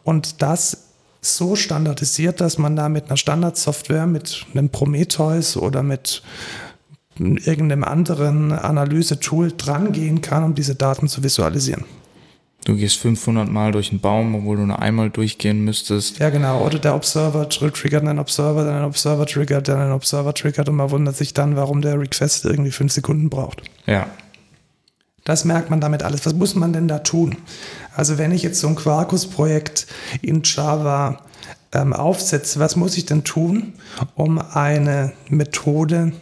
Und 0.03 0.41
das 0.41 0.90
so 1.21 1.55
standardisiert, 1.55 2.41
dass 2.41 2.57
man 2.57 2.75
da 2.75 2.89
mit 2.89 3.05
einer 3.05 3.17
Standardsoftware, 3.17 4.07
mit 4.07 4.45
einem 4.53 4.69
Prometheus 4.69 5.55
oder 5.55 5.83
mit 5.83 6.23
irgendeinem 7.19 7.83
anderen 7.83 8.51
Analyse-Tool 8.51 9.53
drangehen 9.55 10.21
kann, 10.21 10.43
um 10.43 10.55
diese 10.55 10.75
Daten 10.75 11.07
zu 11.07 11.23
visualisieren. 11.23 11.85
Du 12.63 12.75
gehst 12.75 12.97
500 12.97 13.49
Mal 13.49 13.71
durch 13.71 13.89
einen 13.89 13.99
Baum, 13.99 14.35
obwohl 14.35 14.57
du 14.57 14.65
nur 14.65 14.79
einmal 14.79 15.09
durchgehen 15.09 15.65
müsstest. 15.65 16.19
Ja, 16.19 16.29
genau. 16.29 16.63
Oder 16.63 16.77
der 16.77 16.95
Observer 16.95 17.49
triggert 17.49 18.07
einen 18.07 18.19
Observer, 18.19 18.63
dann 18.63 18.75
ein 18.75 18.83
Observer 18.83 19.25
triggert, 19.25 19.67
dann 19.67 19.79
ein 19.79 19.91
Observer 19.91 20.33
triggert 20.33 20.69
und 20.69 20.75
man 20.75 20.91
wundert 20.91 21.15
sich 21.15 21.33
dann, 21.33 21.55
warum 21.55 21.81
der 21.81 21.99
Request 21.99 22.45
irgendwie 22.45 22.71
fünf 22.71 22.91
Sekunden 22.91 23.29
braucht. 23.29 23.63
Ja. 23.87 24.07
Das 25.23 25.45
merkt 25.45 25.69
man 25.69 25.81
damit 25.81 26.03
alles. 26.03 26.25
Was 26.25 26.33
muss 26.33 26.55
man 26.55 26.73
denn 26.73 26.87
da 26.87 26.99
tun? 26.99 27.37
Also 27.95 28.17
wenn 28.17 28.31
ich 28.31 28.43
jetzt 28.43 28.59
so 28.59 28.67
ein 28.67 28.75
Quarkus-Projekt 28.75 29.87
in 30.21 30.41
Java 30.43 31.21
ähm, 31.73 31.93
aufsetze, 31.93 32.59
was 32.59 32.75
muss 32.75 32.97
ich 32.97 33.05
denn 33.05 33.23
tun, 33.23 33.73
um 34.15 34.39
eine 34.39 35.13
Methode 35.29 36.13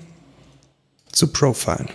zu 1.12 1.28
profilen? 1.28 1.90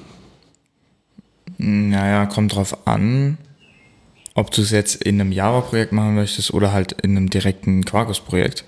Naja, 1.59 2.27
kommt 2.27 2.55
drauf 2.55 2.87
an, 2.87 3.39
ob 4.35 4.51
du 4.51 4.63
es 4.63 4.71
jetzt 4.71 5.03
in 5.03 5.21
einem 5.21 5.31
Java-Projekt 5.31 5.93
machen 5.93 6.15
möchtest 6.15 6.53
oder 6.53 6.73
halt 6.73 6.93
in 7.03 7.17
einem 7.17 7.31
direkten 7.31 7.85
Quarkus-Projekt. 7.85 8.65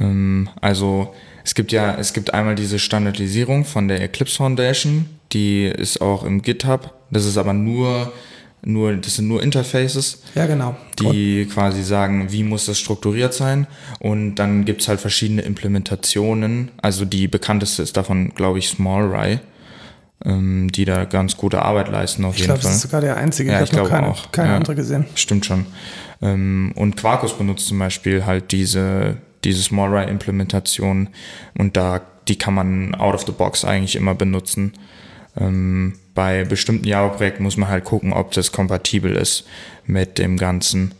Ähm, 0.00 0.48
also 0.60 1.14
es 1.44 1.54
gibt 1.54 1.72
ja, 1.72 1.94
es 1.96 2.12
gibt 2.12 2.34
einmal 2.34 2.54
diese 2.54 2.78
Standardisierung 2.78 3.64
von 3.64 3.88
der 3.88 4.00
Eclipse 4.00 4.36
Foundation, 4.36 5.06
die 5.32 5.64
ist 5.64 6.00
auch 6.00 6.24
im 6.24 6.42
GitHub. 6.42 6.94
Das 7.10 7.24
ist 7.24 7.36
aber 7.36 7.52
nur 7.52 8.12
nur, 8.62 8.96
das 8.96 9.16
sind 9.16 9.28
nur 9.28 9.42
Interfaces, 9.42 10.22
ja, 10.34 10.46
genau. 10.46 10.76
die 10.98 11.44
und 11.44 11.54
quasi 11.54 11.82
sagen, 11.82 12.32
wie 12.32 12.42
muss 12.42 12.66
das 12.66 12.78
strukturiert 12.78 13.32
sein. 13.32 13.66
Und 14.00 14.34
dann 14.36 14.64
gibt 14.64 14.82
es 14.82 14.88
halt 14.88 15.00
verschiedene 15.00 15.42
Implementationen. 15.42 16.70
Also 16.82 17.04
die 17.04 17.28
bekannteste 17.28 17.82
ist 17.82 17.96
davon, 17.96 18.34
glaube 18.34 18.58
ich, 18.58 18.68
SmallRye, 18.68 19.38
ähm, 20.24 20.72
die 20.72 20.84
da 20.84 21.04
ganz 21.04 21.36
gute 21.36 21.62
Arbeit 21.62 21.88
leisten 21.88 22.24
auf 22.24 22.34
ich 22.34 22.40
jeden 22.40 22.48
glaub, 22.48 22.60
Fall. 22.60 22.60
Ich 22.60 22.62
glaube, 22.62 22.74
das 22.74 22.84
ist 22.84 22.90
sogar 22.90 23.00
der 23.00 23.16
einzige. 23.16 23.52
Ja, 23.52 23.58
ich, 23.58 23.64
ich 23.64 23.70
glaube 23.70 23.90
keine, 23.90 24.08
auch. 24.08 24.32
Keine 24.32 24.50
ja, 24.50 24.56
andere 24.56 24.74
gesehen. 24.74 25.06
Stimmt 25.14 25.46
schon. 25.46 25.66
Ähm, 26.20 26.72
und 26.74 26.96
Quarkus 26.96 27.38
benutzt 27.38 27.68
zum 27.68 27.78
Beispiel 27.78 28.26
halt 28.26 28.50
diese, 28.50 29.18
diese 29.44 29.62
SmallRye-Implementation 29.62 31.08
und 31.56 31.76
da, 31.76 32.00
die 32.26 32.36
kann 32.36 32.54
man 32.54 32.96
out 32.96 33.14
of 33.14 33.24
the 33.24 33.32
box 33.32 33.64
eigentlich 33.64 33.94
immer 33.94 34.16
benutzen. 34.16 34.72
Ähm, 35.38 35.94
bei 36.14 36.44
bestimmten 36.44 36.86
Java-Projekten 36.86 37.42
muss 37.42 37.56
man 37.56 37.68
halt 37.68 37.84
gucken, 37.84 38.12
ob 38.12 38.32
das 38.32 38.52
kompatibel 38.52 39.14
ist 39.14 39.46
mit 39.86 40.18
dem 40.18 40.36
Ganzen. 40.36 40.94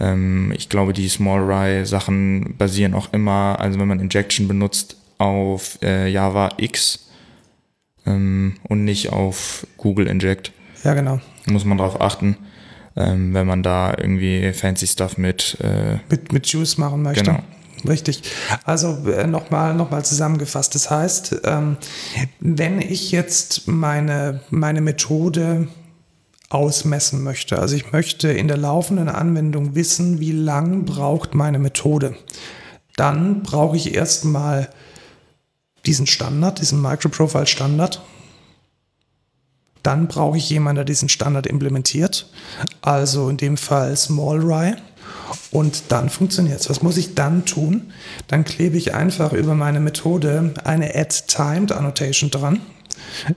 Ähm, 0.00 0.52
ich 0.56 0.68
glaube, 0.68 0.92
die 0.92 1.08
Small-Rye-Sachen 1.08 2.56
basieren 2.56 2.94
auch 2.94 3.12
immer, 3.12 3.56
also 3.60 3.78
wenn 3.78 3.88
man 3.88 4.00
Injection 4.00 4.48
benutzt, 4.48 4.96
auf 5.18 5.78
äh, 5.82 6.08
Java 6.08 6.50
X 6.56 7.10
ähm, 8.06 8.56
und 8.64 8.84
nicht 8.84 9.12
auf 9.12 9.66
Google 9.76 10.06
Inject. 10.06 10.52
Ja, 10.82 10.94
genau. 10.94 11.20
Muss 11.46 11.64
man 11.64 11.78
darauf 11.78 12.00
achten, 12.00 12.36
ähm, 12.96 13.32
wenn 13.34 13.46
man 13.46 13.62
da 13.62 13.94
irgendwie 13.96 14.52
fancy 14.52 14.86
Stuff 14.86 15.16
mit, 15.18 15.56
äh, 15.62 15.98
mit, 16.08 16.32
mit 16.32 16.46
Juice 16.46 16.78
machen 16.78 17.02
möchte. 17.02 17.24
Genau. 17.24 17.42
Richtig. 17.86 18.22
Also 18.64 19.06
äh, 19.10 19.26
nochmal 19.26 19.74
noch 19.74 19.90
mal 19.90 20.04
zusammengefasst. 20.04 20.74
Das 20.74 20.90
heißt, 20.90 21.42
ähm, 21.44 21.76
wenn 22.40 22.80
ich 22.80 23.10
jetzt 23.10 23.68
meine, 23.68 24.40
meine 24.50 24.80
Methode 24.80 25.68
ausmessen 26.48 27.22
möchte, 27.22 27.58
also 27.58 27.74
ich 27.76 27.92
möchte 27.92 28.28
in 28.28 28.48
der 28.48 28.56
laufenden 28.56 29.08
Anwendung 29.08 29.74
wissen, 29.74 30.20
wie 30.20 30.32
lang 30.32 30.84
braucht 30.84 31.34
meine 31.34 31.58
Methode, 31.58 32.16
dann 32.96 33.42
brauche 33.42 33.76
ich 33.76 33.94
erstmal 33.94 34.70
diesen 35.84 36.06
Standard, 36.06 36.60
diesen 36.60 36.80
Microprofile-Standard. 36.80 38.00
Dann 39.82 40.08
brauche 40.08 40.38
ich 40.38 40.48
jemanden, 40.48 40.76
der 40.76 40.84
diesen 40.86 41.10
Standard 41.10 41.46
implementiert, 41.46 42.30
also 42.80 43.28
in 43.28 43.36
dem 43.36 43.58
Fall 43.58 43.94
SmallRye. 43.94 44.76
Und 45.50 45.84
dann 45.90 46.10
funktioniert 46.10 46.60
es. 46.60 46.70
Was 46.70 46.82
muss 46.82 46.96
ich 46.96 47.14
dann 47.14 47.44
tun? 47.44 47.92
Dann 48.26 48.44
klebe 48.44 48.76
ich 48.76 48.94
einfach 48.94 49.32
über 49.32 49.54
meine 49.54 49.80
Methode 49.80 50.54
eine 50.64 50.94
Add-Timed 50.94 51.72
Annotation 51.72 52.30
dran. 52.30 52.60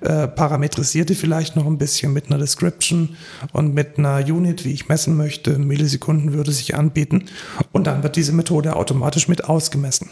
Äh, 0.01 0.27
parametrisierte 0.27 1.13
vielleicht 1.15 1.55
noch 1.55 1.65
ein 1.65 1.77
bisschen 1.77 2.13
mit 2.13 2.27
einer 2.27 2.37
Description 2.37 3.17
und 3.53 3.73
mit 3.73 3.97
einer 3.97 4.17
Unit, 4.17 4.65
wie 4.65 4.73
ich 4.73 4.87
messen 4.87 5.15
möchte. 5.17 5.57
Millisekunden 5.59 6.33
würde 6.33 6.51
sich 6.51 6.75
anbieten. 6.75 7.25
Und 7.71 7.87
dann 7.87 8.03
wird 8.03 8.15
diese 8.15 8.33
Methode 8.33 8.75
automatisch 8.75 9.27
mit 9.27 9.45
ausgemessen. 9.45 10.09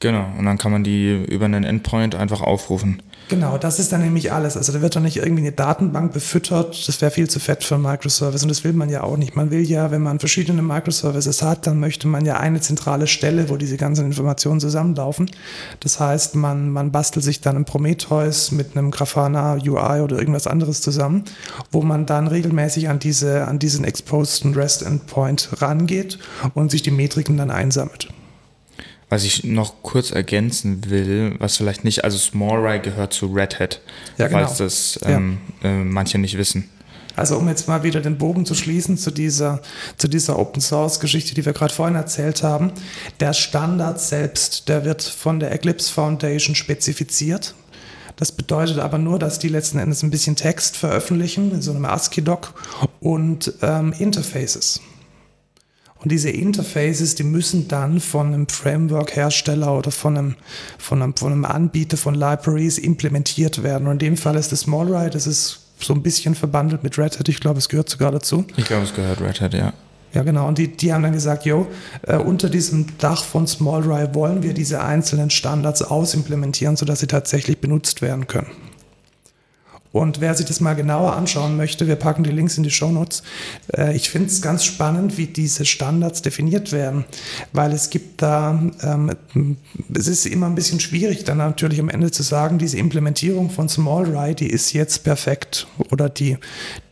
Genau, 0.00 0.26
und 0.38 0.46
dann 0.46 0.56
kann 0.56 0.72
man 0.72 0.82
die 0.82 1.24
über 1.28 1.44
einen 1.44 1.62
Endpoint 1.62 2.14
einfach 2.14 2.40
aufrufen. 2.40 3.02
Genau, 3.28 3.58
das 3.58 3.78
ist 3.78 3.92
dann 3.92 4.00
nämlich 4.00 4.32
alles. 4.32 4.56
Also 4.56 4.72
da 4.72 4.80
wird 4.80 4.96
doch 4.96 5.00
nicht 5.00 5.18
irgendwie 5.18 5.42
eine 5.42 5.52
Datenbank 5.52 6.14
befüttert. 6.14 6.88
Das 6.88 7.02
wäre 7.02 7.10
viel 7.10 7.28
zu 7.28 7.38
fett 7.38 7.62
für 7.62 7.74
einen 7.74 7.84
Microservice 7.84 8.42
und 8.42 8.48
das 8.48 8.64
will 8.64 8.72
man 8.72 8.88
ja 8.88 9.02
auch 9.02 9.18
nicht. 9.18 9.36
Man 9.36 9.50
will 9.50 9.60
ja, 9.60 9.90
wenn 9.90 10.02
man 10.02 10.18
verschiedene 10.18 10.62
Microservices 10.62 11.42
hat, 11.42 11.66
dann 11.66 11.78
möchte 11.78 12.08
man 12.08 12.24
ja 12.24 12.40
eine 12.40 12.62
zentrale 12.62 13.06
Stelle, 13.06 13.50
wo 13.50 13.58
diese 13.58 13.76
ganzen 13.76 14.06
Informationen 14.06 14.58
zusammenlaufen. 14.58 15.30
Das 15.80 16.00
heißt, 16.00 16.34
man, 16.34 16.70
man 16.70 16.90
bastelt 16.92 17.24
sich 17.24 17.42
dann 17.42 17.56
ein 17.56 17.66
Prometheus 17.66 18.52
mit 18.52 18.76
einem 18.76 18.90
Grafana 18.90 19.58
UI 19.62 20.00
oder 20.00 20.18
irgendwas 20.18 20.46
anderes 20.46 20.80
zusammen, 20.80 21.24
wo 21.70 21.82
man 21.82 22.06
dann 22.06 22.26
regelmäßig 22.26 22.88
an, 22.88 22.98
diese, 23.00 23.46
an 23.46 23.58
diesen 23.58 23.84
exposed 23.84 24.46
REST 24.56 24.82
Endpoint 24.82 25.50
rangeht 25.60 26.18
und 26.54 26.70
sich 26.70 26.80
die 26.80 26.90
Metriken 26.90 27.36
dann 27.36 27.50
einsammelt. 27.50 28.08
Was 29.10 29.24
ich 29.24 29.44
noch 29.44 29.82
kurz 29.82 30.12
ergänzen 30.12 30.88
will, 30.88 31.34
was 31.38 31.56
vielleicht 31.56 31.84
nicht, 31.84 32.04
also 32.04 32.16
SmallRye 32.16 32.78
gehört 32.78 33.12
zu 33.12 33.26
Red 33.26 33.58
Hat, 33.58 33.80
Ja, 34.16 34.28
genau. 34.28 34.38
falls 34.38 34.58
das 34.58 35.00
ähm, 35.04 35.38
äh, 35.62 35.84
manche 35.84 36.18
nicht 36.18 36.38
wissen. 36.38 36.70
Also 37.16 37.36
um 37.36 37.48
jetzt 37.48 37.68
mal 37.68 37.82
wieder 37.82 38.00
den 38.00 38.16
Bogen 38.16 38.46
zu 38.46 38.54
schließen 38.54 38.96
zu 38.96 39.10
dieser, 39.10 39.60
zu 39.96 40.08
dieser 40.08 40.38
Open 40.38 40.62
Source 40.62 41.00
Geschichte, 41.00 41.34
die 41.34 41.44
wir 41.44 41.52
gerade 41.52 41.74
vorhin 41.74 41.96
erzählt 41.96 42.42
haben. 42.42 42.72
Der 43.18 43.32
Standard 43.34 44.00
selbst, 44.00 44.68
der 44.68 44.84
wird 44.84 45.02
von 45.02 45.40
der 45.40 45.52
Eclipse 45.52 45.92
Foundation 45.92 46.54
spezifiziert. 46.54 47.54
Das 48.16 48.32
bedeutet 48.32 48.78
aber 48.78 48.98
nur, 48.98 49.18
dass 49.18 49.38
die 49.38 49.48
letzten 49.48 49.78
Endes 49.78 50.02
ein 50.02 50.10
bisschen 50.10 50.36
Text 50.36 50.76
veröffentlichen 50.76 51.52
in 51.52 51.62
so 51.62 51.72
einem 51.72 51.84
ASCII-Doc 51.84 52.54
und 53.00 53.52
ähm, 53.62 53.92
Interfaces. 53.98 54.80
Und 56.02 56.10
diese 56.10 56.30
Interfaces, 56.30 57.14
die 57.14 57.24
müssen 57.24 57.68
dann 57.68 58.00
von 58.00 58.28
einem 58.28 58.48
Framework-Hersteller 58.48 59.76
oder 59.76 59.90
von 59.90 60.16
einem, 60.16 60.34
von, 60.78 61.02
einem, 61.02 61.14
von 61.14 61.32
einem 61.32 61.44
Anbieter 61.44 61.98
von 61.98 62.14
Libraries 62.14 62.78
implementiert 62.78 63.62
werden. 63.62 63.86
Und 63.86 63.94
in 63.94 63.98
dem 63.98 64.16
Fall 64.16 64.36
ist 64.36 64.50
das 64.50 64.60
SmallRide, 64.60 65.10
das 65.10 65.26
ist 65.26 65.60
so 65.78 65.92
ein 65.92 66.02
bisschen 66.02 66.34
verbandelt 66.34 66.82
mit 66.82 66.98
Red 66.98 67.18
Hat. 67.18 67.28
Ich 67.28 67.40
glaube, 67.40 67.58
es 67.58 67.68
gehört 67.68 67.88
sogar 67.88 68.12
dazu. 68.12 68.44
Ich 68.56 68.64
glaube, 68.64 68.84
es 68.84 68.94
gehört 68.94 69.20
Red 69.20 69.40
Hat, 69.40 69.54
ja. 69.54 69.72
Ja, 70.12 70.22
genau. 70.22 70.48
Und 70.48 70.58
die, 70.58 70.68
die 70.68 70.92
haben 70.92 71.02
dann 71.02 71.12
gesagt, 71.12 71.44
yo, 71.44 71.68
äh, 72.02 72.16
unter 72.16 72.48
diesem 72.48 72.86
Dach 72.98 73.22
von 73.22 73.46
SmallRye 73.46 74.12
wollen 74.14 74.42
wir 74.42 74.54
diese 74.54 74.82
einzelnen 74.82 75.30
Standards 75.30 75.82
ausimplementieren, 75.82 76.76
sodass 76.76 77.00
sie 77.00 77.06
tatsächlich 77.06 77.58
benutzt 77.58 78.02
werden 78.02 78.26
können. 78.26 78.50
Und 79.92 80.20
wer 80.20 80.34
sich 80.34 80.46
das 80.46 80.60
mal 80.60 80.74
genauer 80.74 81.16
anschauen 81.16 81.56
möchte, 81.56 81.88
wir 81.88 81.96
packen 81.96 82.22
die 82.22 82.30
Links 82.30 82.56
in 82.56 82.62
die 82.62 82.70
Shownotes. 82.70 83.24
Äh, 83.76 83.96
ich 83.96 84.08
finde 84.08 84.28
es 84.28 84.40
ganz 84.40 84.64
spannend, 84.64 85.18
wie 85.18 85.26
diese 85.26 85.64
Standards 85.64 86.22
definiert 86.22 86.70
werden, 86.70 87.04
weil 87.52 87.72
es 87.72 87.90
gibt 87.90 88.22
da, 88.22 88.62
ähm, 88.82 89.16
es 89.92 90.06
ist 90.06 90.26
immer 90.26 90.46
ein 90.46 90.54
bisschen 90.54 90.78
schwierig, 90.78 91.24
dann 91.24 91.38
natürlich 91.38 91.80
am 91.80 91.88
Ende 91.88 92.12
zu 92.12 92.22
sagen, 92.22 92.58
diese 92.58 92.78
Implementierung 92.78 93.50
von 93.50 93.68
SmallRye, 93.68 94.34
die 94.34 94.48
ist 94.48 94.72
jetzt 94.72 95.02
perfekt 95.02 95.66
oder 95.90 96.08
die, 96.08 96.38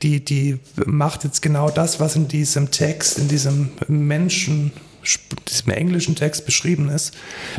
die, 0.02 0.24
die 0.24 0.58
macht 0.84 1.22
jetzt 1.22 1.40
genau 1.40 1.70
das, 1.70 2.00
was 2.00 2.16
in 2.16 2.26
diesem 2.26 2.72
Text, 2.72 3.18
in 3.18 3.28
diesem 3.28 3.70
Menschen 3.87 4.72
diesem 5.48 5.72
englischen 5.72 6.16
Text 6.16 6.44
beschrieben 6.44 6.88
ist. 6.90 7.14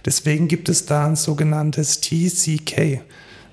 Deswegen 0.06 0.48
gibt 0.48 0.70
es 0.70 0.86
da 0.86 1.08
ein 1.08 1.16
sogenanntes 1.16 2.02
TCK. 2.02 3.02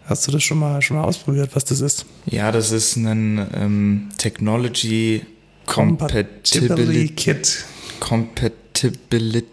Hast 0.06 0.26
du 0.26 0.32
das 0.32 0.42
schon 0.42 0.58
mal, 0.58 0.82
schon 0.82 0.96
mal 0.96 1.04
ausprobiert, 1.04 1.50
was 1.54 1.64
das 1.64 1.80
ist? 1.80 2.06
Ja, 2.26 2.52
das 2.52 2.70
ist 2.70 2.96
ein 2.96 3.46
ähm, 3.54 4.08
Technology 4.18 5.22
Compatibility 5.66 6.56
Compatibility. 6.56 7.14
Kit. 7.14 7.64
Compatibility. 8.00 9.44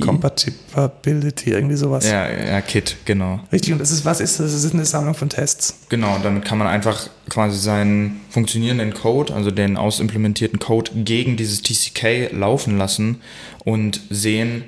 Compatibility, 0.00 1.50
irgendwie 1.50 1.76
sowas. 1.76 2.08
ja, 2.08 2.30
ja, 2.30 2.60
Kit, 2.60 2.96
genau. 3.04 3.40
Richtig, 3.52 3.72
und 3.72 3.80
das 3.80 3.90
ist, 3.90 4.04
was 4.04 4.20
ist 4.20 4.40
das? 4.40 4.52
Das 4.52 4.64
ist 4.64 4.72
eine 4.72 4.84
Sammlung 4.84 5.14
von 5.14 5.28
Tests. 5.28 5.80
Genau, 5.88 6.14
und 6.14 6.24
damit 6.24 6.44
kann 6.44 6.58
man 6.58 6.68
einfach 6.68 7.10
quasi 7.28 7.58
seinen 7.58 8.20
funktionierenden 8.30 8.94
Code, 8.94 9.34
also 9.34 9.50
den 9.50 9.76
ausimplementierten 9.76 10.58
Code, 10.58 10.92
gegen 10.94 11.36
dieses 11.36 11.62
TCK 11.62 12.32
laufen 12.32 12.78
lassen 12.78 13.20
und 13.64 14.00
sehen, 14.10 14.64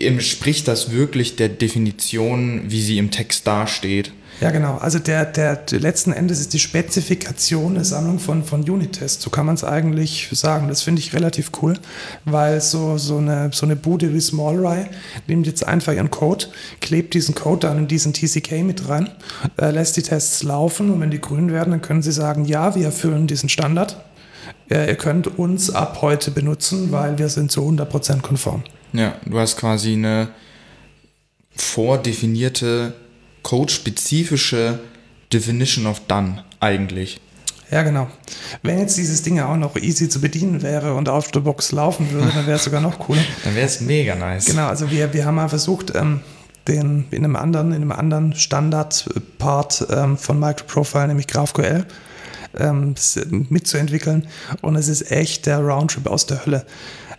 entspricht 0.00 0.68
das 0.68 0.92
wirklich 0.92 1.36
der 1.36 1.48
Definition, 1.48 2.62
wie 2.68 2.80
sie 2.80 2.98
im 2.98 3.10
Text 3.10 3.46
dasteht. 3.46 4.12
Ja, 4.42 4.50
genau. 4.50 4.76
Also 4.78 4.98
der, 4.98 5.24
der, 5.24 5.54
der 5.54 5.78
letzten 5.78 6.12
Endes 6.12 6.40
ist 6.40 6.52
die 6.52 6.58
Spezifikation 6.58 7.76
eine 7.76 7.84
Sammlung 7.84 8.18
von, 8.18 8.42
von 8.42 8.68
Unit-Tests. 8.68 9.22
So 9.22 9.30
kann 9.30 9.46
man 9.46 9.54
es 9.54 9.62
eigentlich 9.62 10.30
sagen. 10.32 10.66
Das 10.66 10.82
finde 10.82 11.00
ich 11.00 11.14
relativ 11.14 11.52
cool, 11.62 11.74
weil 12.24 12.60
so, 12.60 12.98
so, 12.98 13.18
eine, 13.18 13.50
so 13.52 13.66
eine 13.66 13.76
Bude 13.76 14.12
wie 14.12 14.20
SmallRye 14.20 14.86
nimmt 15.28 15.46
jetzt 15.46 15.64
einfach 15.64 15.92
ihren 15.92 16.10
Code, 16.10 16.46
klebt 16.80 17.14
diesen 17.14 17.36
Code 17.36 17.68
dann 17.68 17.78
in 17.78 17.86
diesen 17.86 18.14
TCK 18.14 18.64
mit 18.64 18.88
rein, 18.88 19.10
äh, 19.60 19.70
lässt 19.70 19.96
die 19.96 20.02
Tests 20.02 20.42
laufen 20.42 20.90
und 20.90 21.00
wenn 21.00 21.12
die 21.12 21.20
grün 21.20 21.52
werden, 21.52 21.70
dann 21.70 21.82
können 21.82 22.02
sie 22.02 22.12
sagen, 22.12 22.44
ja, 22.44 22.74
wir 22.74 22.86
erfüllen 22.86 23.28
diesen 23.28 23.48
Standard. 23.48 24.04
Äh, 24.68 24.88
ihr 24.88 24.96
könnt 24.96 25.38
uns 25.38 25.70
ab 25.72 25.98
heute 26.02 26.32
benutzen, 26.32 26.90
weil 26.90 27.16
wir 27.16 27.28
sind 27.28 27.52
zu 27.52 27.60
100% 27.60 28.22
konform. 28.22 28.64
Ja, 28.92 29.14
du 29.24 29.38
hast 29.38 29.56
quasi 29.56 29.92
eine 29.92 30.30
vordefinierte, 31.54 32.94
codespezifische 33.42 34.80
Definition 35.32 35.86
of 35.86 36.00
Done 36.06 36.44
eigentlich. 36.60 37.20
Ja, 37.70 37.82
genau. 37.82 38.06
Wenn 38.62 38.80
jetzt 38.80 38.98
dieses 38.98 39.22
Ding 39.22 39.40
auch 39.40 39.56
noch 39.56 39.76
easy 39.76 40.08
zu 40.08 40.20
bedienen 40.20 40.60
wäre 40.60 40.94
und 40.94 41.08
auf 41.08 41.30
der 41.30 41.40
Box 41.40 41.72
laufen 41.72 42.10
würde, 42.12 42.30
dann 42.34 42.46
wäre 42.46 42.56
es 42.56 42.64
sogar 42.64 42.82
noch 42.82 42.98
cooler. 42.98 43.22
Dann 43.44 43.54
wäre 43.54 43.66
es 43.66 43.80
mega 43.80 44.14
nice. 44.14 44.44
Genau, 44.44 44.66
also 44.66 44.90
wir, 44.90 45.14
wir 45.14 45.24
haben 45.24 45.36
mal 45.36 45.48
versucht, 45.48 45.94
ähm, 45.94 46.20
den 46.68 47.06
in 47.10 47.24
einem 47.24 47.34
anderen, 47.34 47.72
in 47.72 47.80
einem 47.80 47.92
anderen 47.92 48.34
Standard-Part 48.34 49.86
ähm, 49.90 50.18
von 50.18 50.38
Microprofile, 50.38 51.08
nämlich 51.08 51.26
GraphQL, 51.26 51.86
ähm, 52.58 52.94
mitzuentwickeln. 53.48 54.28
Und 54.60 54.76
es 54.76 54.88
ist 54.88 55.10
echt 55.10 55.46
der 55.46 55.60
Roundtrip 55.60 56.06
aus 56.06 56.26
der 56.26 56.44
Hölle. 56.44 56.66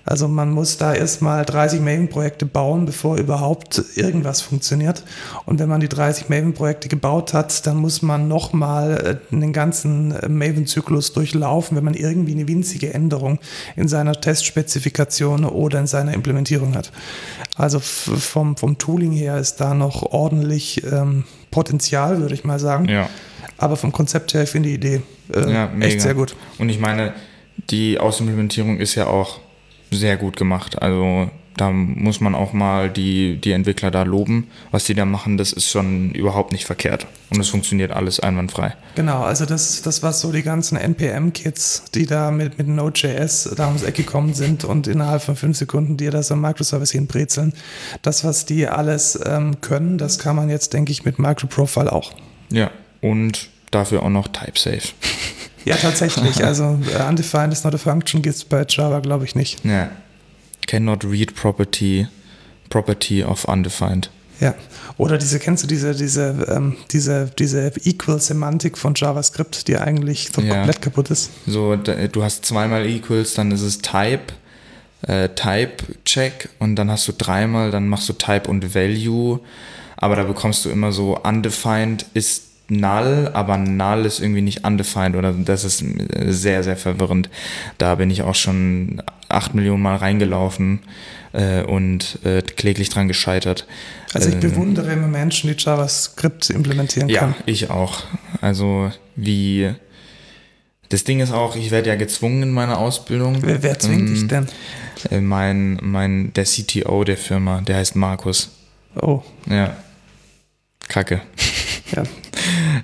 Also 0.06 0.28
man 0.28 0.52
muss 0.52 0.78
da 0.78 0.94
erstmal 0.94 1.46
30 1.46 1.80
Maven-Projekte 1.80 2.46
bauen, 2.46 2.86
bevor 2.86 3.18
überhaupt 3.18 3.82
irgendwas 3.96 4.42
funktioniert. 4.42 5.04
Und 5.46 5.60
wenn 5.60 5.70
man 5.70 5.80
die 5.80 5.88
30 5.88 6.28
Maven-Projekte 6.28 6.90
gebaut 6.90 7.34
hat, 7.34 7.66
dann 7.66 7.78
muss 7.78 8.02
man 8.02 8.28
nochmal 8.28 9.22
einen 9.32 9.54
ganzen 9.54 10.12
äh, 10.12 10.28
Maven-Zyklus 10.28 11.14
durchlaufen, 11.14 11.78
wenn 11.78 11.86
man 11.86 11.94
irgendwie 11.94 12.34
eine 12.34 12.48
winzige 12.48 12.94
Änderung 12.94 13.40
in 13.78 13.88
seiner 13.88 14.20
Testspezifikation 14.20 15.46
oder 15.46 15.80
in 15.80 15.88
seiner 15.88 16.14
Implementierung 16.14 16.76
hat. 16.76 16.92
Also 17.56 17.80
vom, 17.80 18.58
vom 18.58 18.78
Tooling 18.78 19.12
her 19.12 19.38
ist 19.38 19.58
da 19.58 19.74
noch 19.74 20.04
ordentlich 20.12 20.84
ähm, 20.84 21.24
Potenzial, 21.50 22.20
würde 22.20 22.34
ich 22.34 22.44
mal 22.44 22.60
sagen. 22.60 22.90
Ja. 22.90 23.10
Aber 23.58 23.78
vom 23.78 23.92
Konzept 23.92 24.34
her, 24.34 24.44
ich 24.44 24.50
finde 24.50 24.70
die 24.70 24.76
Idee 24.76 25.02
äh, 25.34 25.52
Ja, 25.52 25.72
echt 25.80 26.02
sehr 26.02 26.14
gut. 26.14 26.36
Und 26.58 26.68
ich 26.70 26.80
meine, 26.80 27.14
die 27.70 28.00
Ausimplementierung 28.00 28.80
ist 28.80 28.96
ja 28.96 29.08
auch 29.08 29.40
sehr 29.96 30.18
gut 30.18 30.38
gemacht. 30.38 30.82
Also 30.82 31.30
da 31.58 31.72
muss 31.72 32.20
man 32.20 32.34
auch 32.34 32.54
mal 32.54 32.90
die, 32.90 33.38
die 33.38 33.52
Entwickler 33.52 33.92
da 33.92 34.04
loben. 34.04 34.48
Was 34.72 34.86
die 34.86 34.96
da 34.96 35.06
machen, 35.06 35.38
das 35.38 35.54
ist 35.54 35.70
schon 35.70 36.12
überhaupt 36.12 36.52
nicht 36.52 36.66
verkehrt. 36.66 37.06
Und 37.30 37.40
es 37.40 37.50
funktioniert 37.50 37.92
alles 37.92 38.20
einwandfrei. 38.20 38.76
Genau, 38.96 39.22
also 39.22 39.46
das, 39.46 39.82
das 39.82 40.02
was 40.02 40.22
so 40.22 40.32
die 40.32 40.42
ganzen 40.42 40.78
NPM-Kits, 40.78 41.86
die 41.94 42.06
da 42.06 42.32
mit, 42.32 42.58
mit 42.58 42.68
Node.js 42.68 43.54
da 43.56 43.68
ums 43.68 43.84
Eck 43.84 43.96
gekommen 43.96 44.34
sind 44.34 44.64
und 44.64 44.88
innerhalb 44.88 45.22
von 45.22 45.36
fünf 45.36 45.58
Sekunden 45.58 45.98
dir 45.98 46.12
das 46.12 46.32
am 46.32 46.42
Microservice 46.42 46.92
hinbrezeln, 46.92 47.54
das, 48.02 48.24
was 48.24 48.46
die 48.46 48.68
alles 48.68 49.20
ähm, 49.26 49.62
können, 49.62 49.98
das 49.98 50.20
kann 50.20 50.36
man 50.36 50.50
jetzt, 50.50 50.74
denke 50.74 50.92
ich, 50.92 51.06
mit 51.06 51.20
Microprofile 51.20 51.92
auch. 51.92 52.14
Ja. 52.52 52.72
Und 53.02 53.50
dafür 53.70 54.04
auch 54.04 54.10
noch 54.10 54.28
TypeSafe. 54.28 54.94
Ja, 55.66 55.76
tatsächlich. 55.76 56.44
Also 56.44 56.80
äh, 56.98 57.08
undefined 57.08 57.54
is 57.54 57.64
not 57.64 57.74
a 57.74 57.78
function 57.78 58.22
gibt 58.22 58.36
es 58.36 58.44
bei 58.44 58.66
Java, 58.68 59.00
glaube 59.00 59.26
ich, 59.26 59.36
nicht. 59.36 59.64
Ja. 59.66 59.90
Cannot 60.68 61.04
read 61.06 61.36
property, 61.36 62.08
property 62.70 63.24
of 63.24 63.46
undefined. 63.46 64.10
Ja. 64.40 64.56
Oder 64.98 65.18
diese, 65.18 65.40
kennst 65.40 65.64
du 65.64 65.68
diese, 65.68 65.94
diese, 65.94 66.46
ähm, 66.50 66.76
diese, 66.92 67.30
diese 67.40 67.72
Equal-Semantik 67.84 68.78
von 68.78 68.94
JavaScript, 68.96 69.68
die 69.68 69.78
eigentlich 69.78 70.30
so 70.34 70.42
Ja. 70.42 70.56
komplett 70.56 70.82
kaputt 70.82 71.12
ist? 71.12 71.30
So, 71.48 71.76
du 71.76 72.24
hast 72.24 72.46
zweimal 72.46 72.86
Equals, 72.86 73.34
dann 73.36 73.52
ist 73.52 73.62
es 73.62 73.80
Type, 73.80 74.34
äh, 75.08 75.30
Type-Check 75.30 76.50
und 76.60 76.76
dann 76.76 76.90
hast 76.92 77.08
du 77.08 77.14
dreimal, 77.18 77.72
dann 77.72 77.88
machst 77.88 78.10
du 78.10 78.14
Type 78.14 78.50
und 78.50 78.74
Value, 78.76 79.40
aber 79.98 80.16
da 80.16 80.24
bekommst 80.24 80.66
du 80.66 80.70
immer 80.70 80.92
so 80.92 81.18
undefined 81.20 82.06
ist 82.14 82.44
null, 82.74 83.30
aber 83.34 83.58
null 83.58 84.06
ist 84.06 84.20
irgendwie 84.20 84.42
nicht 84.42 84.66
undefined 84.66 85.16
oder 85.16 85.34
das 85.34 85.64
ist 85.64 85.82
äh, 85.82 86.32
sehr, 86.32 86.64
sehr 86.64 86.78
verwirrend. 86.78 87.30
Da 87.78 87.96
bin 87.96 88.10
ich 88.10 88.22
auch 88.24 88.36
schon 88.36 89.02
acht 89.30 89.54
Millionen 89.56 89.82
Mal 89.82 89.96
reingelaufen 89.96 90.80
äh, 91.34 91.64
und 91.64 92.20
äh, 92.24 92.42
kläglich 92.42 92.90
dran 92.90 93.08
gescheitert. 93.08 93.66
Also 94.14 94.30
ich 94.30 94.36
Äh, 94.36 94.40
bewundere 94.40 94.92
immer 94.94 95.08
Menschen, 95.08 95.50
die 95.50 95.56
JavaScript 95.62 96.50
implementieren 96.50 97.10
ja, 97.10 97.20
können. 97.22 97.36
ich 97.46 97.70
auch. 97.70 98.04
Also 98.42 98.92
wie 99.16 99.74
das 100.90 101.04
Ding 101.06 101.22
ist 101.22 101.32
auch, 101.32 101.56
ich 101.56 101.72
werde 101.72 101.90
ja 101.90 101.96
gezwungen 101.96 102.44
in 102.44 102.52
meiner 102.52 102.78
Ausbildung. 102.78 103.38
Wer, 103.42 103.64
wer 103.64 103.80
zwingt 103.80 104.02
Ähm, 104.10 104.14
dich 104.14 104.28
denn? 104.28 104.48
äh, 105.10 105.20
Mein, 105.22 105.80
mein, 105.82 106.32
der 106.34 106.44
CTO 106.46 107.04
der 107.04 107.18
Firma, 107.18 107.62
der 107.62 107.78
heißt 107.78 107.96
Markus. 107.96 108.52
Oh, 109.02 109.24
Ja. 109.50 109.76
Kacke. 110.88 111.22
ja, 111.96 112.04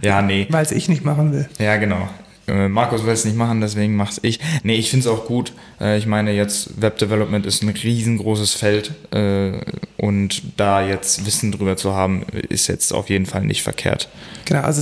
Ja, 0.01 0.21
nee. 0.21 0.47
weil 0.49 0.63
es 0.63 0.71
ich 0.71 0.89
nicht 0.89 1.03
machen 1.05 1.31
will. 1.31 1.49
Ja, 1.59 1.77
genau. 1.77 2.07
Äh, 2.47 2.67
Markus 2.67 3.05
will 3.05 3.13
es 3.13 3.25
nicht 3.25 3.37
machen, 3.37 3.61
deswegen 3.61 3.95
mach's 3.95 4.19
ich. 4.23 4.39
Nee, 4.63 4.75
ich 4.75 4.89
finde 4.89 5.07
es 5.07 5.11
auch 5.11 5.25
gut. 5.25 5.53
Äh, 5.79 5.97
Ich 5.97 6.07
meine, 6.07 6.31
jetzt 6.31 6.81
Web 6.81 6.97
Development 6.97 7.45
ist 7.45 7.61
ein 7.61 7.69
riesengroßes 7.69 8.53
Feld 8.53 8.91
äh, 9.11 9.59
und 9.97 10.41
da 10.57 10.81
jetzt 10.85 11.25
Wissen 11.25 11.51
drüber 11.51 11.77
zu 11.77 11.93
haben, 11.93 12.23
ist 12.49 12.67
jetzt 12.67 12.91
auf 12.91 13.09
jeden 13.09 13.25
Fall 13.25 13.43
nicht 13.43 13.61
verkehrt. 13.61 14.09
Genau, 14.45 14.61
also 14.61 14.81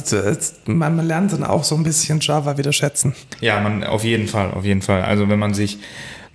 man 0.65 1.05
lernt 1.05 1.33
dann 1.33 1.43
auch 1.43 1.63
so 1.65 1.75
ein 1.75 1.83
bisschen 1.83 2.19
Java 2.21 2.57
wieder 2.57 2.71
schätzen. 2.71 3.13
Ja, 3.41 3.59
man 3.59 3.83
auf 3.83 4.03
jeden 4.05 4.27
Fall, 4.27 4.51
auf 4.51 4.63
jeden 4.63 4.81
Fall. 4.81 5.01
Also 5.01 5.27
wenn 5.27 5.39
man 5.39 5.53
sich, 5.53 5.79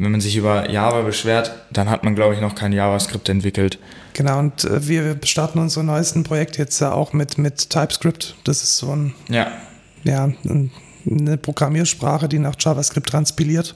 wenn 0.02 0.12
man 0.12 0.20
sich 0.20 0.36
über 0.36 0.70
Java 0.70 1.02
beschwert, 1.02 1.52
dann 1.70 1.88
hat 1.90 2.04
man, 2.04 2.14
glaube 2.14 2.34
ich, 2.34 2.40
noch 2.40 2.54
kein 2.54 2.72
JavaScript 2.72 3.28
entwickelt. 3.28 3.78
Genau, 4.14 4.38
und 4.38 4.64
äh, 4.64 4.86
wir 4.88 5.16
starten 5.24 5.58
unser 5.58 5.82
neuesten 5.82 6.22
Projekt 6.24 6.58
jetzt 6.58 6.80
ja 6.80 6.92
auch 6.92 7.12
mit, 7.12 7.38
mit 7.38 7.70
TypeScript. 7.70 8.34
Das 8.44 8.62
ist 8.62 8.76
so 8.78 8.94
ein, 8.94 9.14
Ja, 9.28 9.52
ja, 10.04 10.24
ein- 10.44 10.70
eine 11.10 11.36
Programmiersprache, 11.36 12.28
die 12.28 12.38
nach 12.38 12.54
JavaScript 12.58 13.08
transpiliert. 13.08 13.74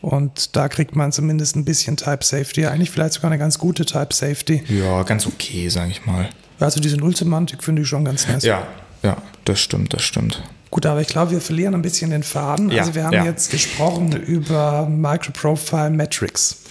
Und 0.00 0.54
da 0.56 0.68
kriegt 0.68 0.96
man 0.96 1.12
zumindest 1.12 1.56
ein 1.56 1.64
bisschen 1.64 1.96
Type 1.96 2.22
Safety. 2.24 2.66
Eigentlich 2.66 2.90
vielleicht 2.90 3.14
sogar 3.14 3.30
eine 3.30 3.38
ganz 3.38 3.58
gute 3.58 3.84
Type 3.86 4.12
Safety. 4.14 4.62
ja, 4.68 5.02
ganz 5.02 5.26
okay, 5.26 5.68
sage 5.68 5.90
ich 5.90 6.04
mal. 6.06 6.28
Also 6.60 6.80
diese 6.80 6.96
Nullsemantik 6.98 7.62
finde 7.64 7.82
ich 7.82 7.88
schon 7.88 8.04
ganz 8.04 8.28
nice. 8.28 8.44
Ja, 8.44 8.66
ja, 9.02 9.16
das 9.44 9.60
stimmt, 9.60 9.92
das 9.94 10.02
stimmt. 10.02 10.42
Gut, 10.74 10.86
aber 10.86 11.00
ich 11.00 11.06
glaube, 11.06 11.30
wir 11.30 11.40
verlieren 11.40 11.72
ein 11.76 11.82
bisschen 11.82 12.10
den 12.10 12.24
Faden. 12.24 12.68
Ja, 12.68 12.80
also 12.80 12.96
wir 12.96 13.04
haben 13.04 13.12
ja. 13.12 13.24
jetzt 13.24 13.52
gesprochen 13.52 14.10
über 14.10 14.88
Microprofile 14.88 15.88
Metrics. 15.90 16.64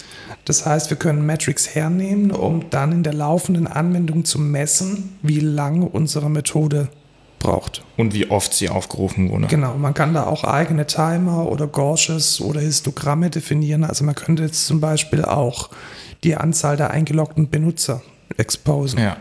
Das 0.44 0.66
heißt, 0.66 0.90
wir 0.90 0.98
können 0.98 1.24
Metrics 1.24 1.74
hernehmen, 1.74 2.30
um 2.30 2.68
dann 2.68 2.92
in 2.92 3.02
der 3.02 3.14
laufenden 3.14 3.66
Anwendung 3.66 4.26
zu 4.26 4.38
messen, 4.38 5.16
wie 5.22 5.40
lange 5.40 5.86
unsere 5.86 6.28
Methode 6.28 6.88
braucht. 7.38 7.82
Und 7.96 8.12
wie 8.12 8.30
oft 8.30 8.52
sie 8.52 8.68
aufgerufen 8.68 9.30
wurde. 9.30 9.46
Genau, 9.46 9.72
man 9.78 9.94
kann 9.94 10.12
da 10.12 10.26
auch 10.26 10.44
eigene 10.44 10.86
Timer 10.86 11.50
oder 11.50 11.66
Gauges 11.66 12.42
oder 12.42 12.60
Histogramme 12.60 13.30
definieren. 13.30 13.84
Also 13.84 14.04
man 14.04 14.14
könnte 14.14 14.42
jetzt 14.42 14.66
zum 14.66 14.80
Beispiel 14.80 15.24
auch 15.24 15.70
die 16.24 16.36
Anzahl 16.36 16.76
der 16.76 16.90
eingeloggten 16.90 17.48
Benutzer 17.48 18.02
exposen. 18.36 18.98
Ja. 18.98 19.16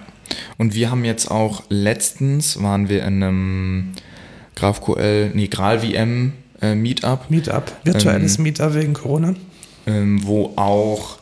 Und 0.57 0.75
wir 0.75 0.91
haben 0.91 1.05
jetzt 1.05 1.31
auch 1.31 1.63
letztens 1.69 2.61
waren 2.61 2.89
wir 2.89 3.05
in 3.05 3.23
einem 3.23 3.93
GraphQL, 4.55 5.31
nee, 5.33 5.47
GraalVM 5.47 6.33
äh, 6.61 6.75
Meetup, 6.75 7.29
Meetup, 7.29 7.71
virtuelles 7.83 8.37
Ähm, 8.37 8.43
Meetup 8.43 8.73
wegen 8.73 8.93
Corona. 8.93 9.33
ähm, 9.87 10.21
wo 10.25 10.53
auch 10.55 11.17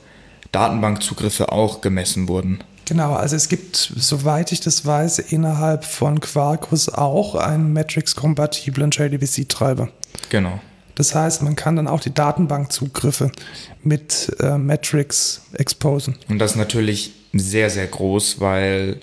Datenbankzugriffe 0.52 1.52
auch 1.52 1.82
gemessen 1.82 2.28
wurden. 2.28 2.60
Genau, 2.86 3.14
also 3.14 3.36
es 3.38 3.48
gibt, 3.48 3.76
soweit 3.76 4.52
ich 4.52 4.60
das 4.60 4.86
weiß, 4.86 5.20
innerhalb 5.20 5.86
von 5.86 6.20
Quarkus 6.20 6.90
auch 6.90 7.36
einen 7.36 7.72
Matrix-kompatiblen 7.74 8.92
JDBC-Treiber. 8.92 9.90
Genau. 10.30 10.60
Das 10.96 11.16
heißt, 11.16 11.42
man 11.42 11.56
kann 11.56 11.78
dann 11.78 11.88
auch 11.88 12.02
die 12.02 12.14
Datenbankzugriffe 12.14 13.32
mit 13.82 14.36
äh, 14.42 14.58
Matrix 14.58 15.42
exposen. 15.54 16.18
Und 16.28 16.40
das 16.40 16.52
ist 16.52 16.58
natürlich 16.58 17.14
sehr, 17.34 17.70
sehr 17.70 17.88
groß, 17.88 18.42
weil 18.42 19.00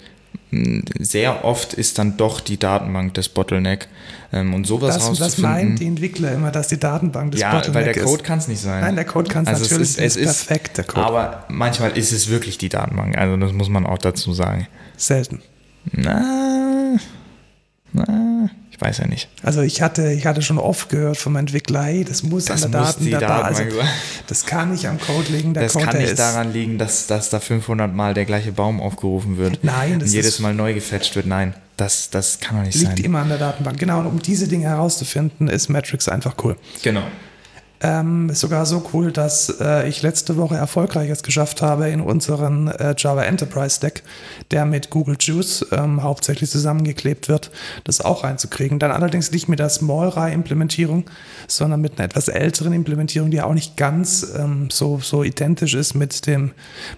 sehr 0.98 1.44
oft 1.44 1.74
ist 1.74 1.98
dann 1.98 2.16
doch 2.16 2.40
die 2.40 2.58
Datenbank 2.58 3.14
das 3.14 3.28
Bottleneck. 3.28 3.88
Ähm, 4.30 4.52
und 4.52 4.66
sowas 4.66 4.94
Das, 4.94 5.06
das 5.06 5.20
rauszufinden. 5.20 5.50
meinen 5.50 5.76
die 5.76 5.86
Entwickler 5.86 6.32
immer, 6.32 6.50
dass 6.50 6.68
die 6.68 6.78
Datenbank 6.78 7.32
das 7.32 7.40
ja, 7.40 7.52
Bottleneck 7.52 7.74
weil 7.86 7.94
der. 7.94 8.04
Code 8.04 8.22
kann 8.22 8.38
es 8.38 8.48
nicht 8.48 8.60
sein. 8.60 8.82
Nein, 8.82 8.94
der 8.96 9.04
Code 9.06 9.30
kann 9.30 9.44
es 9.44 9.48
Also 9.48 9.62
natürlich 9.62 9.88
es 9.90 9.96
ist, 9.96 10.04
es 10.04 10.16
ist 10.16 10.46
perfekt, 10.46 10.76
der 10.76 10.84
Code. 10.84 11.06
Aber 11.06 11.44
manchmal 11.48 11.96
ist 11.96 12.12
es 12.12 12.28
wirklich 12.28 12.58
die 12.58 12.68
Datenbank. 12.68 13.16
Also 13.16 13.36
das 13.38 13.52
muss 13.52 13.68
man 13.70 13.86
auch 13.86 13.98
dazu 13.98 14.32
sagen. 14.34 14.66
Selten. 14.96 15.40
Na, 15.92 16.96
na, 17.92 18.50
ich 18.80 18.86
weiß 18.86 18.98
ja 18.98 19.06
nicht. 19.08 19.28
Also 19.42 19.60
ich 19.62 19.82
hatte, 19.82 20.12
ich 20.12 20.24
hatte 20.24 20.40
schon 20.40 20.56
oft 20.58 20.88
gehört 20.88 21.16
vom 21.16 21.34
Entwickler, 21.36 21.82
hey, 21.82 22.04
das 22.04 22.22
muss 22.22 22.44
Das 22.44 22.62
an 22.62 22.70
der 22.70 22.80
muss 22.82 22.94
Daten, 22.96 23.10
da, 23.10 23.18
also, 23.42 23.62
Datenbank 23.62 23.72
sein. 23.86 23.94
das 24.28 24.46
kann 24.46 24.70
nicht 24.70 24.86
am 24.86 25.00
Code 25.00 25.32
liegen, 25.32 25.52
der 25.52 25.64
Das 25.64 25.72
Code 25.72 25.86
kann 25.86 25.98
nicht 25.98 26.10
ist, 26.12 26.18
daran 26.18 26.52
liegen, 26.52 26.78
dass, 26.78 27.06
dass 27.08 27.28
da 27.30 27.40
500 27.40 27.92
Mal 27.92 28.14
der 28.14 28.24
gleiche 28.24 28.52
Baum 28.52 28.80
aufgerufen 28.80 29.36
wird. 29.36 29.64
Nein, 29.64 29.94
und 29.94 30.02
das 30.02 30.12
jedes 30.12 30.34
ist- 30.34 30.40
Mal 30.40 30.54
neu 30.54 30.74
gefetcht 30.74 31.16
wird. 31.16 31.26
Nein, 31.26 31.54
das, 31.76 32.10
das 32.10 32.38
kann 32.38 32.56
doch 32.58 32.64
nicht 32.64 32.76
liegt 32.78 32.96
sein. 32.96 33.04
immer 33.04 33.18
an 33.20 33.28
der 33.28 33.38
Datenbank. 33.38 33.78
Genau, 33.78 33.98
und 34.00 34.06
um 34.06 34.22
diese 34.22 34.46
Dinge 34.46 34.66
herauszufinden, 34.66 35.48
ist 35.48 35.68
Matrix 35.68 36.08
einfach 36.08 36.36
cool. 36.44 36.56
Genau. 36.82 37.02
Ähm, 37.80 38.28
ist 38.30 38.40
sogar 38.40 38.66
so 38.66 38.84
cool, 38.92 39.12
dass 39.12 39.60
äh, 39.60 39.88
ich 39.88 40.02
letzte 40.02 40.36
Woche 40.36 40.56
erfolgreich 40.56 41.10
es 41.10 41.22
geschafft 41.22 41.62
habe, 41.62 41.88
in 41.88 42.00
unseren 42.00 42.66
äh, 42.68 42.94
Java 42.98 43.22
Enterprise 43.22 43.78
Deck, 43.80 44.02
der 44.50 44.64
mit 44.64 44.90
Google 44.90 45.16
Juice 45.18 45.64
ähm, 45.70 46.02
hauptsächlich 46.02 46.50
zusammengeklebt 46.50 47.28
wird, 47.28 47.52
das 47.84 48.00
auch 48.00 48.24
reinzukriegen. 48.24 48.80
Dann 48.80 48.90
allerdings 48.90 49.30
nicht 49.30 49.48
mit 49.48 49.60
der 49.60 49.68
Small-Rai-Implementierung, 49.68 51.04
sondern 51.46 51.80
mit 51.80 51.98
einer 51.98 52.06
etwas 52.06 52.26
älteren 52.26 52.72
Implementierung, 52.72 53.30
die 53.30 53.40
auch 53.40 53.54
nicht 53.54 53.76
ganz 53.76 54.26
ähm, 54.36 54.70
so, 54.70 54.98
so 54.98 55.22
identisch 55.22 55.74
ist 55.74 55.94
mit 55.94 56.26
dem, 56.26 56.50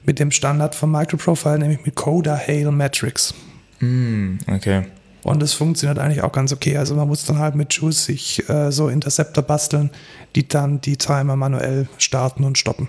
mit 0.04 0.18
dem 0.18 0.30
Standard 0.30 0.74
von 0.74 0.90
Microprofile, 0.90 1.58
nämlich 1.58 1.84
mit 1.84 1.94
Coda 1.94 2.36
Hail 2.38 2.70
Matrix. 2.70 3.34
Hm, 3.80 4.38
okay. 4.50 4.84
Und 5.22 5.42
es 5.42 5.52
funktioniert 5.52 5.98
eigentlich 5.98 6.22
auch 6.22 6.32
ganz 6.32 6.52
okay. 6.52 6.76
Also 6.78 6.94
man 6.94 7.06
muss 7.08 7.24
dann 7.24 7.38
halt 7.38 7.54
mit 7.54 7.72
Juice 7.74 8.04
sich 8.06 8.48
äh, 8.48 8.72
so 8.72 8.88
Interceptor 8.88 9.42
basteln, 9.44 9.90
die 10.34 10.48
dann 10.48 10.80
die 10.80 10.96
Timer 10.96 11.36
manuell 11.36 11.88
starten 11.98 12.44
und 12.44 12.56
stoppen. 12.58 12.88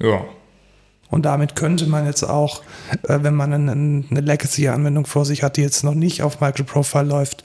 Ja. 0.00 0.24
Und 1.10 1.24
damit 1.24 1.56
könnte 1.56 1.86
man 1.86 2.04
jetzt 2.04 2.22
auch, 2.24 2.62
äh, 3.04 3.20
wenn 3.22 3.34
man 3.34 3.52
einen- 3.54 4.06
eine 4.10 4.20
Legacy-Anwendung 4.20 5.06
vor 5.06 5.24
sich 5.24 5.42
hat, 5.42 5.56
die 5.56 5.62
jetzt 5.62 5.82
noch 5.82 5.94
nicht 5.94 6.22
auf 6.22 6.40
Microprofile 6.40 7.04
läuft 7.04 7.44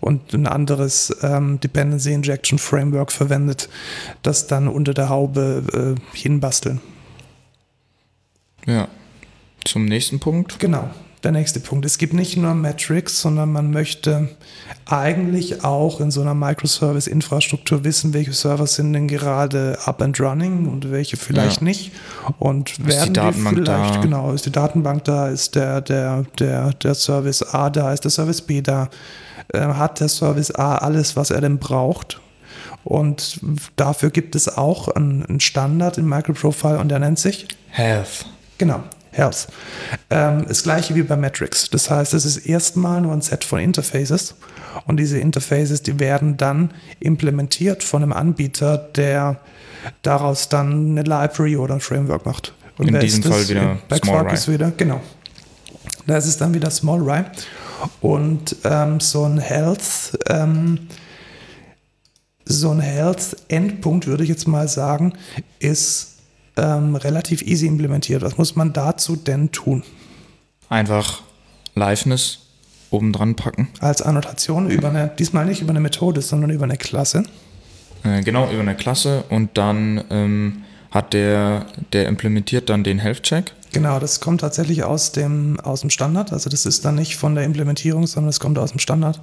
und 0.00 0.32
ein 0.32 0.46
anderes 0.48 1.14
ähm, 1.22 1.60
Dependency 1.60 2.12
Injection 2.12 2.58
Framework 2.58 3.12
verwendet, 3.12 3.68
das 4.22 4.48
dann 4.48 4.66
unter 4.66 4.94
der 4.94 5.10
Haube 5.10 5.94
äh, 5.96 6.16
hinbasteln. 6.16 6.80
Ja. 8.66 8.88
Zum 9.64 9.84
nächsten 9.84 10.18
Punkt. 10.18 10.58
Genau, 10.58 10.90
der 11.24 11.32
nächste 11.32 11.60
Punkt. 11.60 11.84
Es 11.86 11.98
gibt 11.98 12.12
nicht 12.12 12.36
nur 12.36 12.54
Metrics, 12.54 13.20
sondern 13.20 13.50
man 13.52 13.70
möchte 13.70 14.28
eigentlich 14.86 15.64
auch 15.64 16.00
in 16.00 16.10
so 16.10 16.20
einer 16.20 16.34
Microservice-Infrastruktur 16.34 17.84
wissen, 17.84 18.12
welche 18.14 18.32
Server 18.32 18.66
sind 18.66 18.92
denn 18.92 19.08
gerade 19.08 19.78
up 19.84 20.02
and 20.02 20.20
running 20.20 20.68
und 20.68 20.90
welche 20.90 21.16
vielleicht 21.16 21.60
Ja. 21.60 21.64
nicht. 21.64 21.92
Und 22.38 22.78
die 22.78 22.86
werden 22.86 23.14
die, 23.14 23.20
Datenbank 23.20 23.56
vielleicht, 23.56 23.94
da? 23.96 24.00
genau, 24.00 24.32
ist 24.32 24.46
die 24.46 24.52
Datenbank 24.52 25.04
da, 25.04 25.28
ist 25.28 25.54
der, 25.54 25.80
der, 25.80 26.24
der, 26.38 26.72
der 26.74 26.94
Service 26.94 27.42
A 27.42 27.70
da, 27.70 27.92
ist 27.92 28.04
der 28.04 28.10
Service 28.10 28.42
B 28.42 28.60
da, 28.60 28.88
äh, 29.52 29.60
hat 29.60 30.00
der 30.00 30.08
Service 30.08 30.50
A 30.50 30.76
alles, 30.76 31.16
was 31.16 31.30
er 31.30 31.40
denn 31.40 31.58
braucht. 31.58 32.20
Und 32.84 33.40
dafür 33.76 34.10
gibt 34.10 34.34
es 34.36 34.58
auch 34.58 34.88
einen 34.88 35.24
einen 35.24 35.40
Standard 35.40 35.96
im 35.96 36.06
Microprofile 36.08 36.78
und 36.78 36.90
der 36.90 36.98
nennt 36.98 37.18
sich 37.18 37.48
Health. 37.70 38.26
Genau, 38.58 38.82
Health. 39.14 39.48
Ähm, 40.10 40.44
das 40.46 40.62
gleiche 40.64 40.94
wie 40.94 41.02
bei 41.02 41.16
Metrics. 41.16 41.70
Das 41.70 41.90
heißt, 41.90 42.14
es 42.14 42.24
ist 42.24 42.38
erstmal 42.38 43.00
nur 43.00 43.12
ein 43.12 43.22
Set 43.22 43.44
von 43.44 43.60
Interfaces 43.60 44.34
und 44.86 44.98
diese 44.98 45.18
Interfaces, 45.18 45.82
die 45.82 45.98
werden 46.00 46.36
dann 46.36 46.72
implementiert 47.00 47.82
von 47.82 48.02
einem 48.02 48.12
Anbieter, 48.12 48.76
der 48.76 49.40
daraus 50.02 50.48
dann 50.48 50.90
eine 50.90 51.02
Library 51.02 51.56
oder 51.56 51.74
ein 51.74 51.80
Framework 51.80 52.26
macht. 52.26 52.54
Und 52.76 52.88
In 52.88 52.98
diesem 53.00 53.22
ist? 53.22 53.28
Fall 53.28 53.48
wieder 53.48 53.78
bei 53.88 53.96
Small 53.96 54.22
Quarkus 54.22 54.48
Rai. 54.48 54.54
wieder, 54.54 54.72
genau. 54.76 55.00
Da 56.06 56.16
ist 56.16 56.26
es 56.26 56.36
dann 56.36 56.52
wieder 56.52 56.70
Small 56.70 57.02
Rai. 57.02 57.24
Und 58.00 58.56
ähm, 58.64 59.00
so 59.00 59.24
ein 59.24 59.38
Health, 59.38 60.18
ähm, 60.28 60.88
so 62.44 62.70
ein 62.70 62.80
Health-Endpunkt, 62.80 64.06
würde 64.06 64.22
ich 64.22 64.28
jetzt 64.28 64.48
mal 64.48 64.68
sagen, 64.68 65.14
ist 65.60 66.13
ähm, 66.56 66.96
relativ 66.96 67.42
easy 67.42 67.66
implementiert. 67.66 68.22
Was 68.22 68.38
muss 68.38 68.56
man 68.56 68.72
dazu 68.72 69.16
denn 69.16 69.52
tun? 69.52 69.82
Einfach 70.68 71.22
Liveness 71.74 72.38
oben 72.90 73.12
dran 73.12 73.34
packen. 73.34 73.68
Als 73.80 74.02
Annotation 74.02 74.70
über 74.70 74.88
eine, 74.88 75.10
diesmal 75.18 75.44
nicht 75.46 75.60
über 75.60 75.70
eine 75.70 75.80
Methode, 75.80 76.22
sondern 76.22 76.50
über 76.50 76.64
eine 76.64 76.76
Klasse. 76.76 77.24
Äh, 78.04 78.22
genau, 78.22 78.50
über 78.50 78.60
eine 78.60 78.76
Klasse 78.76 79.24
und 79.30 79.58
dann 79.58 80.04
ähm, 80.10 80.62
hat 80.90 81.12
der, 81.12 81.66
der 81.92 82.06
implementiert 82.06 82.70
dann 82.70 82.84
den 82.84 83.00
Health-Check. 83.00 83.52
Genau, 83.72 83.98
das 83.98 84.20
kommt 84.20 84.42
tatsächlich 84.42 84.84
aus 84.84 85.10
dem, 85.10 85.58
aus 85.60 85.80
dem 85.80 85.90
Standard. 85.90 86.32
Also 86.32 86.48
das 86.48 86.64
ist 86.64 86.84
dann 86.84 86.94
nicht 86.94 87.16
von 87.16 87.34
der 87.34 87.42
Implementierung, 87.44 88.06
sondern 88.06 88.30
es 88.30 88.38
kommt 88.38 88.58
aus 88.58 88.70
dem 88.70 88.78
Standard. 88.78 89.20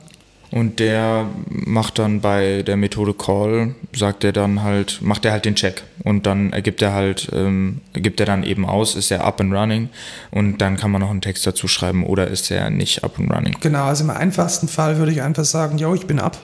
Und 0.51 0.79
der 0.79 1.27
macht 1.47 1.97
dann 1.97 2.19
bei 2.19 2.61
der 2.63 2.75
Methode 2.75 3.13
Call, 3.13 3.73
sagt 3.95 4.25
er 4.25 4.33
dann 4.33 4.61
halt, 4.61 4.99
macht 5.01 5.23
er 5.23 5.31
halt 5.31 5.45
den 5.45 5.55
Check. 5.55 5.83
Und 6.03 6.25
dann 6.25 6.51
ergibt 6.51 6.81
er 6.81 6.93
halt, 6.93 7.29
ähm, 7.33 7.79
gibt 7.93 8.19
er 8.19 8.25
dann 8.25 8.43
eben 8.43 8.65
aus, 8.65 8.95
ist 8.95 9.11
er 9.11 9.23
up 9.23 9.39
and 9.39 9.53
running. 9.53 9.89
Und 10.29 10.57
dann 10.57 10.75
kann 10.75 10.91
man 10.91 10.99
noch 10.99 11.09
einen 11.09 11.21
Text 11.21 11.47
dazu 11.47 11.69
schreiben 11.69 12.05
oder 12.05 12.27
ist 12.27 12.51
er 12.51 12.69
nicht 12.69 13.03
up 13.03 13.17
and 13.17 13.31
running. 13.31 13.55
Genau, 13.61 13.85
also 13.85 14.03
im 14.03 14.09
einfachsten 14.09 14.67
Fall 14.67 14.97
würde 14.97 15.13
ich 15.13 15.21
einfach 15.21 15.45
sagen, 15.45 15.77
yo, 15.77 15.95
ich 15.95 16.05
bin 16.05 16.19
ab. 16.19 16.37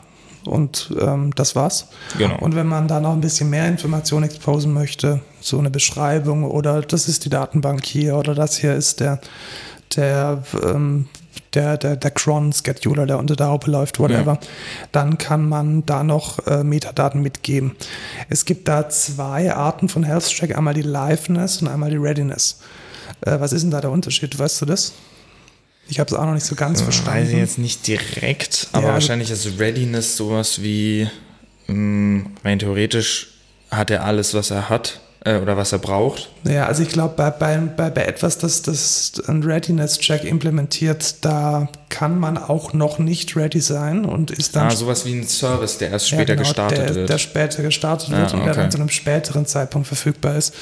Und 0.45 0.93
ähm, 1.01 1.35
das 1.35 1.57
war's. 1.57 1.89
Genau. 2.17 2.37
Und 2.39 2.55
wenn 2.55 2.67
man 2.67 2.87
da 2.87 3.01
noch 3.01 3.11
ein 3.11 3.19
bisschen 3.19 3.49
mehr 3.49 3.67
Informationen 3.67 4.23
exposen 4.23 4.73
möchte, 4.73 5.19
so 5.41 5.59
eine 5.59 5.69
Beschreibung 5.69 6.45
oder 6.45 6.79
das 6.81 7.09
ist 7.09 7.25
die 7.25 7.29
Datenbank 7.29 7.85
hier 7.85 8.15
oder 8.15 8.33
das 8.33 8.57
hier 8.57 8.73
ist 8.73 9.01
der, 9.01 9.19
der, 9.97 10.43
ähm, 10.63 11.07
der, 11.57 11.77
der, 11.77 11.95
der 11.95 12.11
Cron-Scheduler, 12.11 13.07
der 13.07 13.17
unter 13.17 13.35
der 13.35 13.47
Haube 13.47 13.71
läuft, 13.71 13.99
whatever, 13.99 14.33
ja. 14.33 14.47
dann 14.91 15.17
kann 15.17 15.49
man 15.49 15.85
da 15.85 16.03
noch 16.03 16.45
äh, 16.45 16.63
Metadaten 16.63 17.21
mitgeben. 17.21 17.75
Es 18.29 18.45
gibt 18.45 18.67
da 18.67 18.89
zwei 18.89 19.51
Arten 19.51 19.89
von 19.89 20.03
Health 20.03 20.27
Check, 20.27 20.55
einmal 20.55 20.75
die 20.75 20.83
Liveness 20.83 21.61
und 21.61 21.67
einmal 21.67 21.89
die 21.89 21.97
Readiness. 21.97 22.59
Äh, 23.21 23.39
was 23.39 23.53
ist 23.53 23.63
denn 23.63 23.71
da 23.71 23.81
der 23.81 23.89
Unterschied? 23.89 24.37
Weißt 24.37 24.61
du 24.61 24.65
das? 24.65 24.93
Ich 25.89 25.99
habe 25.99 26.09
es 26.09 26.13
auch 26.13 26.25
noch 26.25 26.33
nicht 26.33 26.45
so 26.45 26.55
ganz 26.55 26.81
verstanden. 26.81 27.21
Weiß 27.21 27.29
ich 27.29 27.37
jetzt 27.37 27.57
nicht 27.57 27.87
direkt, 27.87 28.67
aber 28.73 28.87
ja, 28.87 28.93
wahrscheinlich 28.93 29.31
ist 29.31 29.57
Readiness 29.57 30.15
sowas 30.15 30.61
wie, 30.61 31.09
mh, 31.67 31.73
hm, 31.73 32.25
rein 32.43 32.59
theoretisch 32.59 33.33
hat 33.71 33.89
er 33.89 34.03
alles, 34.03 34.33
was 34.33 34.51
er 34.51 34.69
hat 34.69 34.99
äh, 35.25 35.39
oder 35.39 35.57
was 35.57 35.71
er 35.71 35.79
braucht. 35.79 36.29
Ja, 36.43 36.65
also 36.65 36.83
ich 36.83 36.89
glaube, 36.89 37.13
bei, 37.17 37.29
bei, 37.29 37.57
bei, 37.57 37.89
bei 37.89 38.03
etwas, 38.03 38.37
das, 38.37 38.61
das 38.61 39.13
ein 39.27 39.43
Readiness-Check 39.43 40.23
implementiert, 40.23 41.25
da 41.25 41.67
kann 41.89 42.19
man 42.19 42.37
auch 42.37 42.73
noch 42.73 42.99
nicht 42.99 43.35
ready 43.35 43.59
sein 43.59 44.05
und 44.05 44.31
ist 44.31 44.55
dann. 44.55 44.67
Ah, 44.67 44.71
sowas 44.71 45.05
wie 45.05 45.13
ein 45.13 45.27
Service, 45.27 45.77
der 45.77 45.91
erst 45.91 46.09
später 46.09 46.33
ja, 46.33 46.35
genau, 46.35 46.41
gestartet 46.41 46.77
der, 46.77 46.95
wird. 46.95 47.09
Der 47.09 47.17
später 47.17 47.63
gestartet 47.63 48.11
wird 48.11 48.27
okay. 48.27 48.37
und 48.37 48.45
der 48.45 48.53
dann 48.53 48.71
zu 48.71 48.77
einem 48.77 48.89
späteren 48.89 49.45
Zeitpunkt 49.45 49.87
verfügbar 49.87 50.35
ist. 50.35 50.53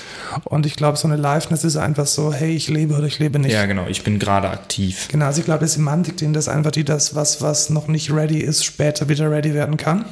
Und 0.45 0.65
ich 0.65 0.75
glaube, 0.75 0.97
so 0.97 1.07
eine 1.07 1.17
Liveness 1.17 1.63
ist 1.63 1.77
einfach 1.77 2.05
so, 2.05 2.33
hey, 2.33 2.55
ich 2.55 2.69
lebe 2.69 2.95
oder 2.95 3.07
ich 3.07 3.19
lebe 3.19 3.39
nicht. 3.39 3.53
Ja, 3.53 3.65
genau, 3.65 3.87
ich 3.87 4.03
bin 4.03 4.19
gerade 4.19 4.49
aktiv. 4.49 5.07
Genau, 5.11 5.25
also 5.25 5.39
ich 5.39 5.45
glaube, 5.45 5.65
die 5.65 5.71
Semantik, 5.71 6.17
denen 6.17 6.33
das 6.33 6.47
einfach 6.47 6.71
die 6.71 6.83
das, 6.83 7.15
was, 7.15 7.41
was 7.41 7.69
noch 7.69 7.87
nicht 7.87 8.11
ready 8.11 8.39
ist, 8.39 8.63
später 8.63 9.09
wieder 9.09 9.29
ready 9.29 9.53
werden 9.53 9.77
kann 9.77 10.05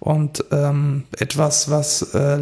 und 0.00 0.44
ähm, 0.52 1.04
etwas, 1.18 1.70
was 1.70 2.14
äh, 2.14 2.38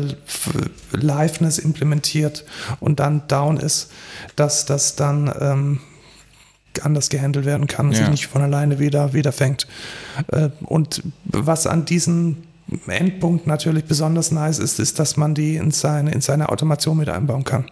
Liveness 0.93 1.59
implementiert 1.59 2.45
und 2.81 3.01
dann 3.01 3.27
down 3.29 3.57
ist, 3.57 3.91
dass 4.37 4.67
das 4.67 4.97
dann 4.97 5.33
ähm, 5.41 5.81
anders 6.83 7.09
gehandelt 7.09 7.47
werden 7.47 7.67
kann 7.67 7.87
und 7.87 7.93
ja. 7.93 8.01
sich 8.01 8.09
nicht 8.09 8.27
von 8.27 8.43
alleine 8.43 8.79
wieder, 8.79 9.15
wieder 9.15 9.33
fängt. 9.33 9.67
Äh, 10.33 10.51
und 10.65 11.03
was 11.25 11.67
an 11.67 11.85
diesen 11.85 12.45
Endpunkt 12.87 13.47
natürlich 13.47 13.85
besonders 13.85 14.33
nice 14.33 14.59
ist, 14.59 14.81
ist, 14.81 14.99
dass 14.99 15.17
man 15.17 15.35
die 15.35 15.57
in 15.57 15.71
seine, 15.71 16.11
in 16.13 16.21
seine 16.21 16.49
Automation 16.49 16.97
mit 16.97 17.09
einbauen 17.09 17.45
kann. 17.45 17.67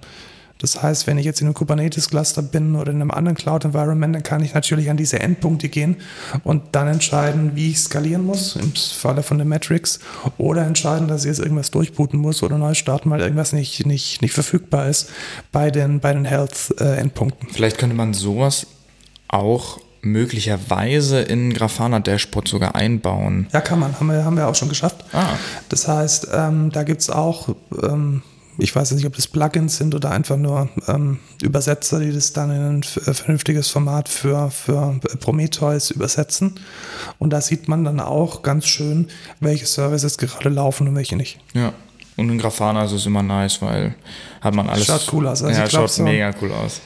Das 0.65 0.83
heißt, 0.83 1.07
wenn 1.07 1.19
ich 1.19 1.27
jetzt 1.27 1.43
in 1.43 1.47
einem 1.47 1.53
Kubernetes-Cluster 1.53 2.41
bin 2.41 2.75
oder 2.75 2.91
in 2.91 3.03
einem 3.03 3.11
anderen 3.11 3.37
Cloud-Environment, 3.37 4.15
dann 4.15 4.23
kann 4.23 4.43
ich 4.43 4.55
natürlich 4.55 4.89
an 4.89 4.97
diese 4.97 5.21
Endpunkte 5.21 5.69
gehen 5.69 5.97
und 6.43 6.63
dann 6.73 6.89
entscheiden, 6.89 7.51
wie 7.55 7.73
ich 7.73 7.81
skalieren 7.81 8.25
muss, 8.25 8.57
im 8.57 8.73
Falle 8.75 9.23
von 9.23 9.37
den 9.37 9.47
Metrics, 9.47 10.01
oder 10.39 10.65
entscheiden, 10.67 11.07
dass 11.07 11.27
ich 11.27 11.29
jetzt 11.29 11.41
irgendwas 11.41 11.71
durchbooten 11.71 12.19
muss 12.19 12.43
oder 12.43 12.57
neu 12.57 12.73
starten, 12.73 13.11
weil 13.11 13.21
irgendwas 13.21 13.53
nicht, 13.53 13.85
nicht, 13.85 14.23
nicht 14.23 14.33
verfügbar 14.33 14.89
ist 14.89 15.11
bei 15.53 15.71
den, 15.71 16.01
bei 16.01 16.15
den 16.15 16.25
Health-Endpunkten. 16.25 17.51
Vielleicht 17.53 17.77
könnte 17.77 17.95
man 17.95 18.15
sowas 18.15 18.67
auch 19.29 19.81
möglicherweise 20.01 21.21
in 21.21 21.53
Grafana 21.53 22.01
Dashboard 22.01 22.49
sogar 22.49 22.75
einbauen. 22.75 23.49
Ja, 23.53 23.61
kann 23.61 23.81
man. 23.81 24.01
Haben 24.01 24.07
wir, 24.07 24.25
haben 24.25 24.39
wir 24.39 24.49
auch 24.49 24.55
schon 24.55 24.71
geschafft. 24.71 25.05
Ah. 25.13 25.35
Das 25.69 25.89
heißt, 25.89 26.29
ähm, 26.33 26.71
da 26.73 26.85
gibt 26.85 27.03
es 27.03 27.11
auch 27.11 27.55
ähm, 27.83 28.23
ich 28.59 28.75
weiß 28.75 28.93
nicht, 28.93 29.07
ob 29.07 29.17
das 29.17 29.27
Plugins 29.27 29.77
sind 29.77 29.95
oder 29.95 30.11
einfach 30.11 30.37
nur 30.37 30.69
ähm, 30.87 31.19
Übersetzer, 31.43 32.01
die 32.01 32.13
das 32.13 32.33
dann 32.33 32.51
in 32.51 32.63
ein 32.63 32.83
äh, 33.07 33.15
vernünftiges 33.15 33.69
Format 33.69 34.09
für, 34.09 34.51
für 34.51 34.99
Prometheus 35.21 35.91
übersetzen. 35.91 36.61
Und 37.19 37.31
da 37.33 37.41
sieht 37.41 37.69
man 37.69 37.85
dann 37.85 38.01
auch 38.01 38.43
ganz 38.43 38.67
schön, 38.67 39.09
welche 39.41 39.67
Services 39.67 40.19
gerade 40.19 40.49
laufen 40.49 40.89
und 40.89 40.95
welche 40.95 41.17
nicht. 41.17 41.41
Ja. 41.53 41.73
Und 42.17 42.31
in 42.31 42.39
Grafana 42.39 42.85
ist 42.85 42.93
es 42.93 43.07
immer 43.07 43.23
nice, 43.23 43.61
weil 43.61 43.97
hat 44.41 44.55
man 44.55 44.69
alles. 44.69 44.87
Schaut 44.87 45.13
cool 45.13 45.27
aus. 45.27 45.43
Also 45.43 45.61
ja, 45.61 45.69
schaut 45.69 45.91
so, 45.91 46.05
mega 46.05 46.33
cool 46.41 46.53
aus. 46.53 46.81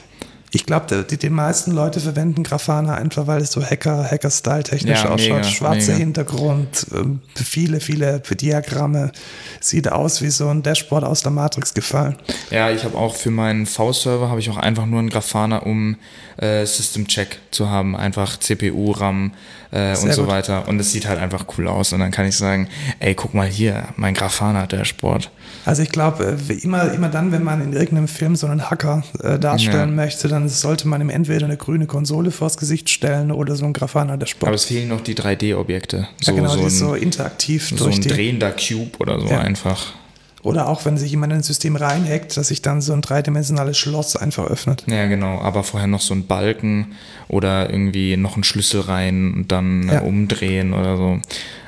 Ich 0.51 0.65
glaube, 0.65 1.03
die, 1.03 1.17
die 1.17 1.29
meisten 1.29 1.71
Leute 1.71 1.99
verwenden 1.99 2.43
Grafana 2.43 2.95
einfach, 2.95 3.27
weil 3.27 3.41
es 3.41 3.51
so 3.51 3.63
Hacker, 3.63 4.03
Hacker-Style 4.09 4.63
technisch 4.63 5.03
ja, 5.03 5.09
ausschaut. 5.09 5.37
Mega, 5.37 5.43
Schwarzer 5.43 5.91
mega. 5.91 5.97
Hintergrund, 5.97 6.87
ähm, 6.95 7.19
viele, 7.35 7.79
viele 7.79 8.19
Diagramme. 8.19 9.11
Sieht 9.59 9.91
aus 9.91 10.21
wie 10.21 10.29
so 10.29 10.47
ein 10.49 10.63
Dashboard 10.63 11.03
aus 11.03 11.21
der 11.21 11.31
Matrix 11.31 11.73
gefallen. 11.73 12.15
Ja, 12.49 12.71
ich 12.71 12.83
habe 12.83 12.97
auch 12.97 13.15
für 13.15 13.31
meinen 13.31 13.65
V-Server 13.65 14.29
habe 14.29 14.39
ich 14.39 14.49
auch 14.49 14.57
einfach 14.57 14.85
nur 14.85 14.99
einen 14.99 15.09
Grafana, 15.09 15.57
um 15.59 15.97
äh, 16.37 16.65
System 16.65 17.07
Check 17.07 17.39
zu 17.51 17.69
haben. 17.69 17.95
Einfach 17.95 18.39
CPU, 18.39 18.91
RAM 18.91 19.33
äh, 19.71 19.95
und 19.97 20.13
so 20.13 20.23
gut. 20.23 20.31
weiter. 20.31 20.67
Und 20.67 20.79
es 20.79 20.91
sieht 20.91 21.07
halt 21.07 21.19
einfach 21.19 21.45
cool 21.57 21.67
aus. 21.67 21.93
Und 21.93 21.99
dann 21.99 22.11
kann 22.11 22.25
ich 22.25 22.35
sagen, 22.35 22.69
ey, 22.99 23.13
guck 23.13 23.33
mal 23.33 23.47
hier, 23.47 23.89
mein 23.97 24.13
Grafana-Dashboard. 24.15 25.29
Also 25.69 25.83
ich 25.83 25.89
glaube, 25.89 26.35
äh, 26.49 26.53
immer, 26.53 26.91
immer 26.93 27.09
dann, 27.09 27.31
wenn 27.31 27.43
man 27.43 27.61
in 27.61 27.73
irgendeinem 27.73 28.07
Film 28.07 28.35
so 28.35 28.47
einen 28.47 28.71
Hacker 28.71 29.03
äh, 29.21 29.37
darstellen 29.37 29.89
ja. 29.89 29.95
möchte, 29.95 30.27
dann 30.27 30.49
sollte 30.49 30.87
man 30.87 30.99
ihm 30.99 31.11
entweder 31.11 31.45
eine 31.45 31.57
grüne 31.57 31.85
Konsole 31.85 32.31
vors 32.31 32.57
Gesicht 32.57 32.89
stellen 32.89 33.31
oder 33.31 33.55
so 33.55 33.65
ein 33.65 33.73
Grafana 33.73 34.17
Dashboard. 34.17 34.47
Aber 34.47 34.55
es 34.55 34.65
fehlen 34.65 34.89
noch 34.89 35.01
die 35.01 35.13
3D-Objekte. 35.13 36.07
So, 36.21 36.31
ja, 36.31 36.37
genau, 36.37 36.55
so, 36.55 36.63
ein, 36.63 36.69
so 36.71 36.95
interaktiv. 36.95 37.71
So 37.75 37.85
ein 37.85 38.01
drehender 38.01 38.51
Cube 38.51 38.97
oder 38.97 39.19
so 39.19 39.27
ja. 39.27 39.41
einfach. 39.41 39.93
Oder 40.41 40.69
auch 40.69 40.85
wenn 40.85 40.97
sich 40.97 41.11
jemand 41.11 41.33
in 41.33 41.39
ein 41.39 41.43
System 41.43 41.75
reinhackt, 41.75 42.35
dass 42.35 42.47
sich 42.47 42.63
dann 42.63 42.81
so 42.81 42.93
ein 42.93 43.01
dreidimensionales 43.01 43.77
Schloss 43.77 44.15
einfach 44.15 44.49
öffnet. 44.49 44.85
Ja, 44.87 45.05
genau. 45.05 45.39
Aber 45.39 45.63
vorher 45.63 45.87
noch 45.87 46.01
so 46.01 46.15
ein 46.15 46.25
Balken 46.25 46.95
oder 47.27 47.69
irgendwie 47.69 48.17
noch 48.17 48.33
einen 48.33 48.43
Schlüssel 48.43 48.81
rein 48.81 49.35
und 49.35 49.51
dann 49.51 49.87
ja. 49.87 49.99
umdrehen 49.99 50.73
oder 50.73 50.97
so. 50.97 51.19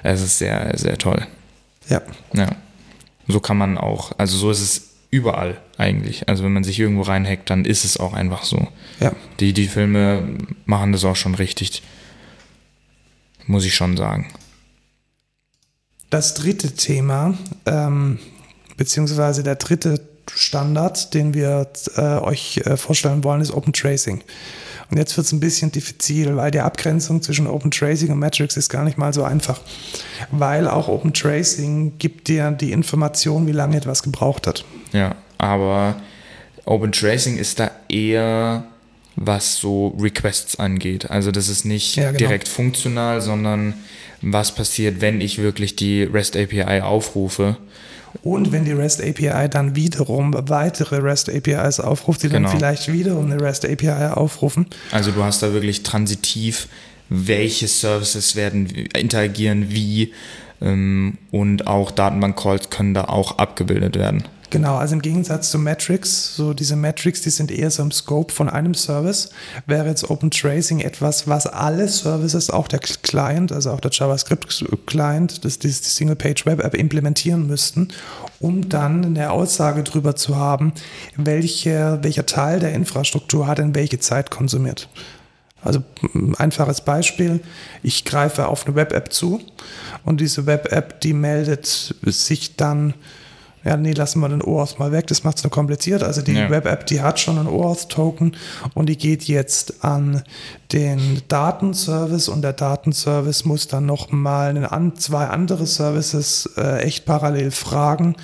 Es 0.02 0.22
ist 0.22 0.40
sehr, 0.40 0.72
sehr 0.76 0.98
toll. 0.98 1.28
Ja. 1.88 2.02
Ja. 2.34 2.48
So 3.28 3.40
kann 3.40 3.58
man 3.58 3.78
auch, 3.78 4.12
also 4.18 4.38
so 4.38 4.52
ist 4.52 4.62
es 4.62 4.92
überall 5.12 5.60
eigentlich. 5.78 6.28
Also 6.30 6.44
wenn 6.44 6.54
man 6.54 6.64
sich 6.64 6.80
irgendwo 6.80 7.04
reinhackt, 7.04 7.50
dann 7.50 7.66
ist 7.66 7.84
es 7.84 7.98
auch 7.98 8.14
einfach 8.14 8.44
so. 8.44 8.68
Ja. 9.00 9.12
Die, 9.40 9.54
die 9.54 9.68
Filme 9.68 10.38
machen 10.66 10.92
das 10.94 11.04
auch 11.04 11.16
schon 11.16 11.36
richtig. 11.36 11.84
Muss 13.46 13.66
ich 13.66 13.76
schon 13.76 13.98
sagen. 13.98 14.32
Das 16.10 16.34
dritte 16.34 16.74
Thema, 16.74 17.38
ähm, 17.66 18.20
beziehungsweise 18.78 19.44
der 19.44 19.56
dritte 19.56 20.02
Standard, 20.34 21.14
den 21.14 21.34
wir 21.34 21.68
äh, 21.96 22.02
euch 22.02 22.58
äh, 22.58 22.78
vorstellen 22.78 23.24
wollen, 23.24 23.42
ist 23.42 23.52
Open 23.52 23.74
Tracing. 23.74 24.22
Und 24.92 24.98
jetzt 24.98 25.16
wird 25.16 25.26
es 25.26 25.32
ein 25.32 25.40
bisschen 25.40 25.72
diffizil, 25.72 26.36
weil 26.36 26.52
die 26.52 26.60
Abgrenzung 26.60 27.22
zwischen 27.22 27.48
Open 27.48 27.72
Tracing 27.72 28.12
und 28.12 28.20
Metrics 28.20 28.58
ist 28.58 28.68
gar 28.68 28.84
nicht 28.84 28.98
mal 28.98 29.14
so 29.14 29.24
einfach. 29.24 29.62
Weil 30.32 30.68
auch 30.68 30.90
Open 30.90 31.14
Tracing 31.14 31.98
gibt 31.98 32.28
dir 32.28 32.52
die 32.52 32.74
Information, 32.74 33.48
wie 33.48 33.54
lange 33.54 33.78
etwas 33.78 34.04
gebraucht 34.04 34.48
hat. 34.48 34.66
Ja, 34.92 35.16
aber 35.38 35.96
Open 36.66 36.92
Tracing 36.92 37.38
ist 37.38 37.60
da 37.60 37.72
eher 37.88 38.66
was 39.16 39.58
so 39.58 39.96
Requests 40.00 40.60
angeht. 40.60 41.10
Also 41.10 41.32
das 41.32 41.48
ist 41.48 41.64
nicht 41.64 41.96
ja, 41.96 42.08
genau. 42.08 42.18
direkt 42.18 42.50
funktional, 42.50 43.22
sondern 43.22 43.74
was 44.22 44.54
passiert, 44.54 45.00
wenn 45.00 45.22
ich 45.22 45.38
wirklich 45.38 45.76
die 45.78 46.04
REST 46.04 46.36
API 46.36 46.82
aufrufe 46.82 47.58
und 48.24 48.52
wenn 48.52 48.66
die 48.66 48.72
REST 48.72 49.02
API 49.02 49.50
dann 49.50 49.76
wiederum 49.76 50.36
weitere 50.50 50.98
REST 50.98 51.30
APIs 51.30 51.80
aufruft, 51.80 52.24
die 52.24 52.30
genau. 52.30 52.50
dann 52.50 52.58
vielleicht 52.58 52.92
wiederum 52.92 53.32
eine 53.32 53.42
REST 53.42 53.66
API 53.66 54.12
aufrufen. 54.14 54.68
Also 54.92 55.12
du 55.12 55.24
hast 55.24 55.42
da 55.42 55.54
wirklich 55.54 55.84
transitiv, 55.84 56.68
welche 57.10 57.68
Services 57.68 58.36
werden 58.36 58.68
interagieren 58.68 59.70
wie 59.70 60.14
ähm, 60.62 61.18
und 61.32 61.68
auch 61.68 61.92
Datenbank-Calls 61.92 62.70
können 62.70 62.94
da 62.94 63.06
auch 63.06 63.38
abgebildet 63.38 63.98
werden. 63.98 64.24
Genau, 64.52 64.76
also 64.76 64.96
im 64.96 65.02
Gegensatz 65.02 65.50
zu 65.50 65.58
Metrics, 65.58 66.36
so 66.36 66.54
diese 66.54 66.76
Metrics, 66.76 67.22
die 67.22 67.30
sind 67.30 67.52
eher 67.52 67.72
so 67.72 67.84
im 67.84 67.92
Scope 67.92 68.34
von 68.34 68.50
einem 68.50 68.74
Service, 68.74 69.30
wäre 69.66 69.88
jetzt 69.88 70.10
Open 70.10 70.30
Tracing 70.30 70.82
etwas, 70.82 71.26
was 71.26 71.48
alle 71.48 71.88
Services, 71.88 72.50
auch 72.50 72.68
der 72.68 72.80
Client, 72.80 73.54
also 73.54 73.72
auch 73.72 73.80
der 73.80 73.92
JavaScript-Client, 73.92 75.46
das, 75.46 75.58
die 75.58 75.70
Single-Page-Web-App 75.70 76.76
implementieren 76.76 77.48
müssten, 77.48 77.88
um 78.42 78.68
dann 78.68 79.06
eine 79.06 79.32
Aussage 79.32 79.84
darüber 79.84 80.18
zu 80.18 80.36
haben, 80.36 80.74
welche, 81.16 82.00
welcher 82.02 82.26
Teil 82.26 82.60
der 82.60 82.74
Infrastruktur 82.74 83.48
hat 83.48 83.60
denn 83.60 83.74
welche 83.74 84.00
Zeit 84.00 84.32
konsumiert. 84.32 84.90
Also 85.64 85.82
ein 86.14 86.36
einfaches 86.36 86.82
Beispiel, 86.82 87.40
ich 87.84 88.04
greife 88.04 88.50
auf 88.50 88.66
eine 88.66 88.76
Web-App 88.76 89.14
zu 89.14 89.40
und 90.04 90.20
diese 90.20 90.46
Web-App, 90.46 91.00
die 91.00 91.14
meldet 91.14 91.96
sich 92.02 92.58
dann 92.58 92.96
ja, 93.64 93.78
nee, 93.78 93.92
lassen 93.92 94.20
wir 94.22 94.30
den 94.30 94.42
OAuth 94.42 94.80
mal 94.80 94.92
weg, 94.92 95.08
das 95.08 95.24
macht 95.24 95.38
es 95.38 95.44
nur 95.44 95.52
kompliziert. 95.52 96.04
Also 96.04 96.22
die 96.22 96.34
ja. 96.34 96.50
Web-App, 96.50 96.86
die 96.88 97.02
hat 97.02 97.20
schon 97.20 97.38
einen 97.38 97.48
OAuth-Token 97.48 98.36
und 98.74 98.90
die 98.90 98.98
geht 98.98 99.24
jetzt 99.26 99.84
an 99.84 100.24
den 100.72 101.22
Datenservice 101.28 102.30
und 102.30 102.42
der 102.42 102.54
Datenservice 102.54 103.46
muss 103.46 103.68
dann 103.68 103.86
nochmal 103.86 104.66
an, 104.66 104.96
zwei 104.96 105.28
andere 105.28 105.66
Services 105.66 106.50
äh, 106.58 106.80
echt 106.80 107.06
parallel 107.06 107.52
fragen 107.52 108.16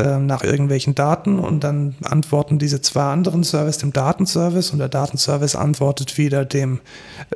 äh, 0.00 0.18
nach 0.18 0.42
irgendwelchen 0.42 0.94
Daten 0.94 1.38
und 1.38 1.64
dann 1.64 1.94
antworten 2.02 2.58
diese 2.58 2.80
zwei 2.80 3.04
anderen 3.04 3.42
Services 3.42 3.78
dem 3.78 3.92
Datenservice 3.92 4.70
und 4.70 4.78
der 4.78 4.88
Datenservice 4.88 5.56
antwortet 5.56 6.18
wieder 6.18 6.44
dem 6.44 6.80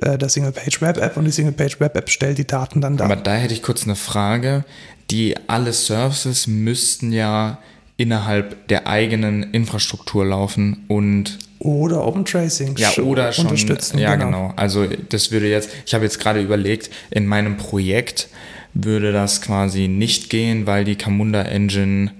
äh, 0.01 0.19
der 0.19 0.29
Single-Page-Web-App 0.29 1.17
und 1.17 1.25
die 1.25 1.31
Single-Page-Web-App 1.31 2.11
stellt 2.11 2.39
die 2.39 2.47
Daten 2.47 2.81
dann 2.81 2.97
da. 2.97 3.05
Aber 3.05 3.17
da 3.17 3.35
hätte 3.35 3.55
ich 3.55 3.62
kurz 3.62 3.85
eine 3.85 3.97
Frage 3.97 4.65
die 5.11 5.35
alle 5.47 5.73
Services 5.73 6.47
müssten 6.47 7.12
ja 7.12 7.59
innerhalb 7.97 8.67
der 8.69 8.87
eigenen 8.87 9.53
Infrastruktur 9.53 10.25
laufen 10.25 10.85
und 10.89 11.39
oder 11.61 12.05
Open 12.05 12.25
Tracing 12.25 12.77
ja, 12.77 12.93
oder 13.03 13.33
schon, 13.33 13.47
unterstützen. 13.47 13.99
Ja, 13.99 14.17
genau. 14.17 14.49
genau. 14.49 14.53
Also 14.57 14.87
das 15.09 15.31
würde 15.31 15.49
jetzt, 15.49 15.71
ich 15.87 15.95
habe 15.95 16.05
jetzt 16.05 16.19
gerade 16.19 16.43
überlegt, 16.43 16.91
in 17.11 17.27
meinem 17.27 17.57
Projekt 17.57 18.29
würde 18.75 19.12
das 19.12 19.41
quasi 19.41 19.89
nicht 19.89 20.29
gehen, 20.29 20.67
weil 20.67 20.85
die 20.85 20.97
Camunda 20.97 21.43
Engine 21.43 22.11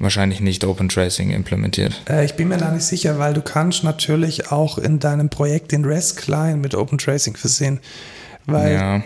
wahrscheinlich 0.00 0.40
nicht 0.40 0.64
Open 0.64 0.88
Tracing 0.88 1.30
implementiert. 1.30 2.02
Äh, 2.08 2.24
ich 2.24 2.34
bin 2.34 2.48
mir 2.48 2.56
da 2.56 2.70
nicht 2.70 2.84
sicher, 2.84 3.18
weil 3.18 3.34
du 3.34 3.42
kannst 3.42 3.84
natürlich 3.84 4.50
auch 4.50 4.78
in 4.78 4.98
deinem 4.98 5.28
Projekt 5.28 5.72
den 5.72 5.84
REST 5.84 6.16
Client 6.16 6.60
mit 6.60 6.74
Open 6.74 6.98
Tracing 6.98 7.36
versehen. 7.36 7.80
Weil 8.46 8.72
ja. 8.72 9.02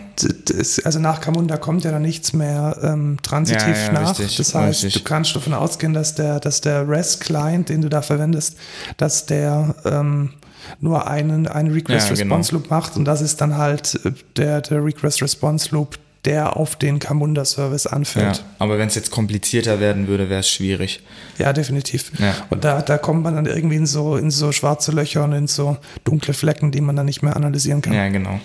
das, 0.46 0.78
also 0.84 1.00
nach 1.00 1.20
Camunda 1.20 1.56
kommt 1.56 1.84
ja 1.84 1.90
dann 1.90 2.02
nichts 2.02 2.32
mehr 2.32 2.78
ähm, 2.82 3.18
transitiv 3.22 3.76
ja, 3.76 3.86
ja, 3.86 3.92
nach. 3.92 4.18
Richtig, 4.18 4.36
das 4.36 4.54
heißt, 4.54 4.84
richtig. 4.84 5.02
du 5.02 5.08
kannst 5.08 5.34
davon 5.34 5.52
ausgehen, 5.54 5.92
dass 5.92 6.14
der, 6.14 6.40
dass 6.40 6.60
der 6.60 6.88
REST 6.88 7.20
Client, 7.20 7.68
den 7.68 7.82
du 7.82 7.88
da 7.88 8.00
verwendest, 8.00 8.56
dass 8.96 9.26
der 9.26 9.74
ähm, 9.84 10.30
nur 10.80 11.08
einen, 11.08 11.46
einen 11.46 11.72
Request-Response-Loop 11.72 12.64
genau. 12.64 12.76
macht 12.76 12.96
und 12.96 13.04
das 13.04 13.20
ist 13.20 13.40
dann 13.40 13.58
halt 13.58 14.00
äh, 14.04 14.12
der, 14.36 14.60
der 14.60 14.84
Request-Response-Loop, 14.84 15.98
der 16.24 16.56
auf 16.56 16.76
den 16.76 16.98
Camunda-Service 16.98 17.86
anfällt. 17.86 18.38
Ja, 18.38 18.44
aber 18.58 18.78
wenn 18.78 18.88
es 18.88 18.94
jetzt 18.94 19.10
komplizierter 19.10 19.80
werden 19.80 20.08
würde, 20.08 20.30
wäre 20.30 20.40
es 20.40 20.48
schwierig. 20.48 21.00
Ja, 21.38 21.52
definitiv. 21.52 22.12
Ja. 22.18 22.34
Und 22.50 22.64
da, 22.64 22.82
da 22.82 22.98
kommt 22.98 23.22
man 23.22 23.34
dann 23.34 23.46
irgendwie 23.46 23.76
in 23.76 23.86
so, 23.86 24.16
in 24.16 24.30
so 24.30 24.52
schwarze 24.52 24.92
Löcher 24.92 25.24
und 25.24 25.32
in 25.32 25.46
so 25.46 25.76
dunkle 26.04 26.34
Flecken, 26.34 26.70
die 26.70 26.80
man 26.80 26.96
dann 26.96 27.06
nicht 27.06 27.22
mehr 27.22 27.36
analysieren 27.36 27.82
kann. 27.82 27.92
Ja, 27.92 28.08
genau. 28.08 28.40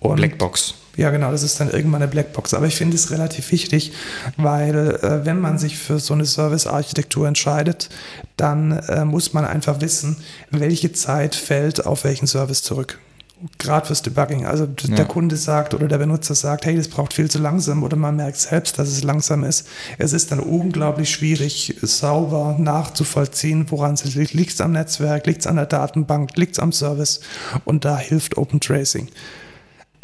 Und 0.00 0.16
Blackbox. 0.16 0.74
Ja, 0.96 1.10
genau, 1.10 1.30
das 1.30 1.42
ist 1.42 1.58
dann 1.58 1.70
irgendwann 1.70 2.02
eine 2.02 2.10
Blackbox. 2.10 2.52
Aber 2.54 2.66
ich 2.66 2.74
finde 2.74 2.96
es 2.96 3.10
relativ 3.10 3.50
wichtig, 3.50 3.92
weil 4.36 4.98
äh, 5.02 5.24
wenn 5.24 5.40
man 5.40 5.58
sich 5.58 5.78
für 5.78 5.98
so 5.98 6.12
eine 6.12 6.26
Service-Architektur 6.26 7.26
entscheidet, 7.26 7.88
dann 8.36 8.72
äh, 8.72 9.04
muss 9.04 9.32
man 9.32 9.44
einfach 9.46 9.80
wissen, 9.80 10.16
welche 10.50 10.92
Zeit 10.92 11.34
fällt 11.34 11.86
auf 11.86 12.04
welchen 12.04 12.26
Service 12.26 12.62
zurück 12.62 12.98
gerade 13.58 13.86
fürs 13.86 14.02
Debugging. 14.02 14.46
Also 14.46 14.64
ja. 14.64 14.94
der 14.96 15.04
Kunde 15.04 15.36
sagt 15.36 15.74
oder 15.74 15.88
der 15.88 15.98
Benutzer 15.98 16.34
sagt, 16.34 16.66
hey, 16.66 16.76
das 16.76 16.88
braucht 16.88 17.12
viel 17.12 17.30
zu 17.30 17.38
langsam 17.38 17.82
oder 17.82 17.96
man 17.96 18.16
merkt 18.16 18.38
selbst, 18.38 18.78
dass 18.78 18.88
es 18.88 19.02
langsam 19.02 19.44
ist. 19.44 19.66
Es 19.98 20.12
ist 20.12 20.32
dann 20.32 20.40
unglaublich 20.40 21.10
schwierig, 21.10 21.76
sauber 21.82 22.56
nachzuvollziehen, 22.58 23.66
woran 23.70 23.94
es 23.94 24.04
liegt. 24.04 24.34
Liegt 24.34 24.52
es 24.52 24.60
am 24.60 24.72
Netzwerk, 24.72 25.26
liegt 25.26 25.40
es 25.40 25.46
an 25.46 25.56
der 25.56 25.66
Datenbank, 25.66 26.36
liegt 26.36 26.52
es 26.52 26.58
am 26.58 26.72
Service 26.72 27.20
und 27.64 27.84
da 27.84 27.98
hilft 27.98 28.36
Open 28.36 28.60
Tracing. 28.60 29.08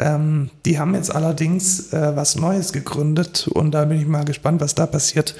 Ähm, 0.01 0.49
die 0.65 0.79
haben 0.79 0.95
jetzt 0.95 1.13
allerdings 1.13 1.91
äh, 1.91 2.15
was 2.15 2.37
Neues 2.37 2.71
gegründet 2.71 3.49
und 3.49 3.71
da 3.71 3.83
bin 3.83 3.99
ich 3.99 4.07
mal 4.07 4.23
gespannt, 4.23 4.61
was 4.61 4.73
da 4.73 4.85
passiert. 4.85 5.35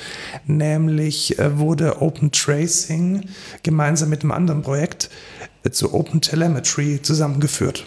Nämlich 0.45 1.39
äh, 1.39 1.57
wurde 1.57 2.01
Open 2.01 2.32
Tracing 2.32 3.24
gemeinsam 3.64 4.10
mit 4.10 4.22
einem 4.22 4.34
anderen 4.34 4.62
Projekt 4.62 5.10
äh, 5.64 5.70
zu 5.70 5.93
Open 5.93 6.20
Telemetry 6.20 7.01
zusammengeführt. 7.01 7.86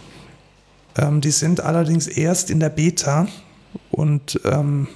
Ähm, 0.96 1.20
die 1.20 1.30
sind 1.30 1.60
allerdings 1.60 2.06
erst 2.06 2.50
in 2.50 2.58
der 2.58 2.70
Beta 2.70 3.28
und 3.90 4.40
ähm, 4.46 4.88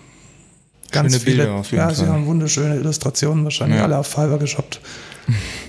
ganz 0.92 1.12
Schöne 1.12 1.24
viele. 1.24 1.36
Bilder 1.44 1.54
auf 1.56 1.70
jeden 1.70 1.76
ja, 1.76 1.86
Fall. 1.88 1.94
sie 1.94 2.06
haben 2.06 2.24
wunderschöne 2.24 2.76
Illustrationen, 2.76 3.44
wahrscheinlich 3.44 3.78
ja. 3.78 3.84
alle 3.84 3.98
auf 3.98 4.06
Fiverr 4.06 4.38
geshoppt. 4.38 4.80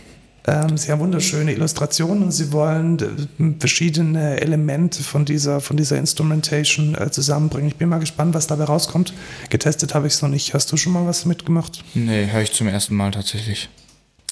Ähm, 0.50 0.78
sie 0.78 0.91
haben 0.91 1.00
wunderschöne 1.00 1.52
Illustrationen 1.52 2.24
und 2.24 2.32
sie 2.32 2.54
wollen 2.54 3.00
äh, 3.00 3.60
verschiedene 3.60 4.39
Elemente 4.39 5.04
von 5.04 5.26
dieser, 5.26 5.60
von 5.60 5.76
dieser 5.76 5.98
Instrumentation 5.98 6.95
äh, 6.95 7.12
zusammenbringen. 7.12 7.68
Ich 7.68 7.76
bin 7.76 7.89
mal 7.89 8.00
gespannt, 8.00 8.34
was 8.34 8.48
dabei 8.48 8.64
rauskommt. 8.64 9.14
Getestet 9.50 9.93
habe 9.93 10.08
ich 10.08 10.14
es 10.14 10.22
noch 10.22 10.30
nicht. 10.30 10.54
Hast 10.54 10.72
du 10.72 10.78
schon 10.78 10.93
mal 10.93 11.06
was 11.06 11.26
mitgemacht? 11.26 11.84
Nee, 11.95 12.28
höre 12.32 12.43
ich 12.43 12.54
zum 12.54 12.68
ersten 12.68 12.95
Mal 12.95 13.12
tatsächlich. 13.12 13.70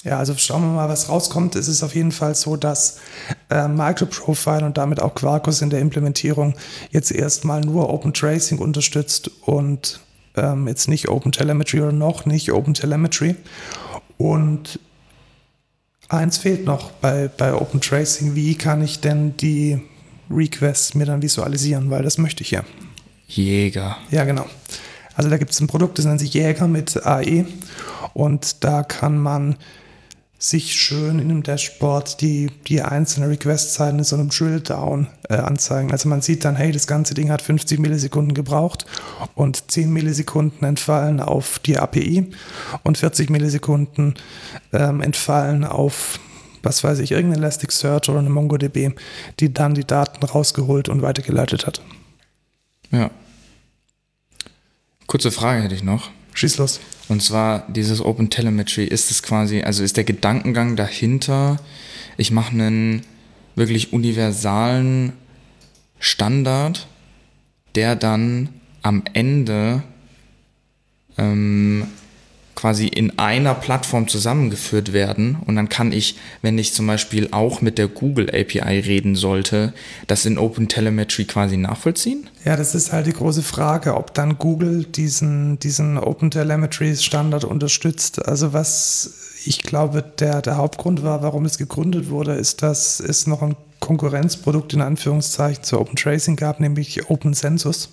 Ja, 0.05 0.20
also 0.20 0.36
schauen 0.38 0.61
wir 0.61 0.70
mal, 0.70 0.88
was 0.88 1.09
rauskommt. 1.09 1.55
Es 1.55 1.68
ist 1.68 1.84
auf 1.84 1.95
jeden 1.95 2.11
Fall 2.11 2.36
so, 2.36 2.55
dass 2.55 2.99
äh, 3.49 3.68
Microprofile 3.68 4.63
und 4.63 4.78
damit 4.78 5.01
auch 5.01 5.16
Quarkus 5.16 5.61
in 5.61 5.70
der 5.70 5.80
Implementierung 5.82 6.53
jetzt 6.91 7.11
erstmal 7.11 7.59
nur 7.61 7.89
Open 7.89 8.13
Tracing 8.13 8.59
unterstützt 8.59 9.32
und 9.41 9.99
ähm, 10.38 10.68
jetzt 10.68 10.88
nicht 10.88 11.09
Open 11.09 11.32
Telemetry 11.32 11.82
oder 11.82 11.91
noch 11.91 12.26
nicht 12.26 12.51
Open 12.53 12.74
Telemetry. 12.74 13.36
Und 14.18 14.80
Eins 16.10 16.38
fehlt 16.38 16.66
noch 16.66 16.91
bei, 16.91 17.28
bei 17.28 17.53
Open 17.53 17.82
Tracing. 17.82 18.36
Wie 18.36 18.56
kann 18.56 18.84
ich 18.84 18.99
denn 18.99 19.36
die 19.38 19.82
Requests 20.30 20.93
mir 20.93 21.06
dann 21.06 21.22
visualisieren? 21.22 21.89
Weil 21.89 22.03
das 22.03 22.18
möchte 22.18 22.43
ich 22.43 22.51
ja. 22.51 22.64
Jäger. 23.28 23.97
Ja, 24.12 24.24
genau. 24.24 24.45
Also 25.16 25.30
da 25.30 25.38
gibt 25.38 25.51
es 25.51 25.60
ein 25.60 25.68
Produkt, 25.68 25.97
das 25.97 26.06
nennt 26.06 26.20
sich 26.20 26.34
Jäger 26.34 26.68
mit 26.68 27.06
AE. 27.06 27.45
Und 28.14 28.64
da 28.64 28.84
kann 28.84 29.18
man 29.18 29.56
sich 30.38 30.73
schön 30.73 31.19
in 31.19 31.31
einem 31.31 31.43
Dashboard 31.43 32.19
die, 32.21 32.51
die 32.67 32.81
einzelnen 32.81 33.29
Request-Zeiten 33.29 33.99
in 33.99 34.03
so 34.03 34.15
einem 34.15 34.29
Drill-Down 34.29 35.07
äh, 35.29 35.36
anzeigen. 35.36 35.91
Also 35.91 36.09
man 36.09 36.21
sieht 36.21 36.43
dann, 36.43 36.55
hey, 36.55 36.71
das 36.71 36.88
ganze 36.88 37.13
Ding 37.13 37.31
hat 37.31 37.41
50 37.41 37.79
Millisekunden 37.79 38.33
gebraucht 38.33 38.86
und 39.33 39.71
10 39.71 39.91
Millisekunden 39.91 40.67
entfallen 40.67 41.21
auf 41.21 41.59
die 41.59 41.77
API 41.77 42.31
und 42.83 42.97
40 42.97 43.29
Millisekunden 43.29 44.15
ähm, 44.73 45.01
entfallen 45.01 45.63
auf, 45.63 46.19
was 46.63 46.83
weiß 46.83 46.99
ich, 46.99 47.11
irgendein 47.11 47.39
Elasticsearch 47.39 48.09
oder 48.09 48.19
eine 48.19 48.29
MongoDB, 48.29 48.91
die 49.39 49.53
dann 49.53 49.73
die 49.73 49.86
Daten 49.86 50.23
rausgeholt 50.25 50.89
und 50.89 51.01
weitergeleitet 51.01 51.65
hat. 51.65 51.81
Ja. 52.91 53.09
Kurze 55.07 55.31
Frage 55.31 55.63
hätte 55.63 55.75
ich 55.75 55.83
noch. 55.83 56.09
Schieß 56.36 56.57
los. 56.57 56.81
Und 57.07 57.23
zwar 57.23 57.65
dieses 57.69 58.01
Open 58.01 58.29
Telemetry, 58.29 58.86
ist 58.86 59.09
es 59.09 59.23
quasi, 59.23 59.61
also 59.61 59.83
ist 59.83 59.97
der 59.97 60.03
Gedankengang 60.03 60.75
dahinter, 60.75 61.59
ich 62.17 62.31
mache 62.31 62.51
einen 62.51 63.03
wirklich 63.55 63.93
universalen 63.93 65.13
Standard, 65.99 66.88
der 67.73 67.95
dann 67.95 68.49
am 68.81 69.03
Ende 69.13 69.81
ähm, 71.17 71.88
quasi 72.56 72.88
in 72.88 73.20
einer 73.20 73.53
Plattform 73.53 74.08
zusammengeführt 74.08 74.93
werden 74.93 75.38
und 75.45 75.56
dann 75.56 75.70
kann 75.70 75.91
ich, 75.91 76.18
wenn 76.41 76.58
ich 76.58 76.74
zum 76.74 76.88
Beispiel 76.88 77.30
auch 77.32 77.62
mit 77.62 77.78
der 77.78 77.88
Google 77.88 78.30
API 78.30 78.80
reden 78.80 79.16
sollte, 79.16 79.74
das 80.08 80.26
in 80.26 80.38
OpenTelemetry 80.38 81.26
quasi 81.26 81.58
nachvollziehen? 81.58 82.30
Ja, 82.45 82.56
das 82.56 82.74
ist 82.74 82.91
halt 82.91 83.08
die 83.08 83.14
große 83.14 83.43
Frage, 83.43 83.95
ob 83.95 84.14
dann 84.14 84.38
Google 84.38 84.86
diesen, 84.86 85.60
diesen 85.60 85.97
OpenTelemetry 85.97 86.95
Standard 86.95 87.43
unterstützt. 87.43 88.26
Also 88.26 88.53
was 88.53 89.26
ich 89.45 89.62
glaube, 89.62 90.03
der, 90.20 90.41
der 90.41 90.58
Hauptgrund 90.58 91.03
war, 91.03 91.22
warum 91.22 91.45
es 91.45 91.58
gegründet 91.58 92.10
wurde, 92.10 92.34
ist, 92.34 92.64
dass 92.64 92.99
es 92.99 93.28
noch 93.28 93.41
ein 93.41 93.56
Konkurrenzprodukt 93.80 94.74
in 94.74 94.82
Anführungszeichen 94.82 95.64
zu 95.64 95.80
Open 95.80 95.95
Tracing 95.95 96.36
gab, 96.36 96.60
nämlich 96.60 97.10
Open 97.10 97.34
Census. 97.34 97.89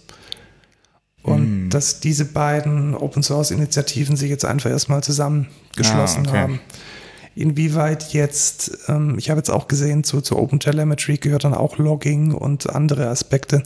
Und 1.22 1.66
mm. 1.66 1.70
dass 1.70 2.00
diese 2.00 2.24
beiden 2.24 2.94
Open 2.94 3.22
Source 3.22 3.50
Initiativen 3.50 4.16
sich 4.16 4.28
jetzt 4.28 4.44
einfach 4.44 4.70
erstmal 4.70 5.02
zusammengeschlossen 5.02 6.26
ah, 6.26 6.30
okay. 6.30 6.38
haben. 6.38 6.60
Inwieweit 7.34 8.12
jetzt, 8.12 8.78
ähm, 8.88 9.16
ich 9.18 9.30
habe 9.30 9.38
jetzt 9.38 9.50
auch 9.50 9.66
gesehen, 9.66 10.04
zu, 10.04 10.20
zu 10.20 10.36
Open 10.36 10.60
Telemetry 10.60 11.16
gehört 11.16 11.44
dann 11.44 11.54
auch 11.54 11.78
Logging 11.78 12.32
und 12.34 12.68
andere 12.68 13.08
Aspekte. 13.08 13.62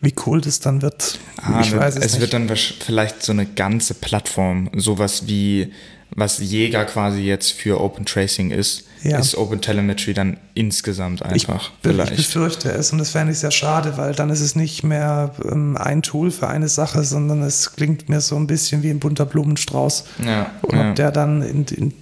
Wie 0.00 0.14
cool 0.26 0.40
das 0.40 0.60
dann 0.60 0.82
wird, 0.82 1.18
ah, 1.38 1.60
ich 1.60 1.74
weiß 1.74 1.96
es, 1.96 2.04
es 2.04 2.12
nicht. 2.12 2.20
wird 2.20 2.34
dann 2.34 2.48
vielleicht 2.48 3.22
so 3.22 3.32
eine 3.32 3.46
ganze 3.46 3.94
Plattform, 3.94 4.70
sowas 4.76 5.26
wie 5.26 5.72
was 6.10 6.38
Jäger 6.38 6.84
quasi 6.84 7.20
jetzt 7.20 7.52
für 7.52 7.80
Open 7.80 8.04
Tracing 8.04 8.50
ist, 8.50 8.87
ja. 9.02 9.18
ist 9.18 9.36
Open 9.36 9.60
Telemetry 9.60 10.14
dann 10.14 10.36
insgesamt 10.54 11.22
einfach. 11.22 11.70
Ich, 11.70 11.88
vielleicht. 11.88 12.12
ich 12.12 12.16
befürchte 12.16 12.70
es 12.70 12.92
und 12.92 12.98
das 12.98 13.10
fände 13.10 13.32
ich 13.32 13.38
sehr 13.38 13.50
schade, 13.50 13.96
weil 13.96 14.14
dann 14.14 14.30
ist 14.30 14.40
es 14.40 14.56
nicht 14.56 14.82
mehr 14.82 15.32
ähm, 15.44 15.76
ein 15.76 16.02
Tool 16.02 16.30
für 16.30 16.48
eine 16.48 16.68
Sache, 16.68 17.04
sondern 17.04 17.42
es 17.42 17.74
klingt 17.74 18.08
mir 18.08 18.20
so 18.20 18.36
ein 18.36 18.46
bisschen 18.46 18.82
wie 18.82 18.90
ein 18.90 19.00
bunter 19.00 19.26
Blumenstrauß. 19.26 20.04
Ja, 20.24 20.50
und 20.62 20.76
ja. 20.76 20.90
ob 20.90 20.96
der 20.96 21.10
dann 21.10 21.42
in, 21.42 21.64
in, 21.66 21.94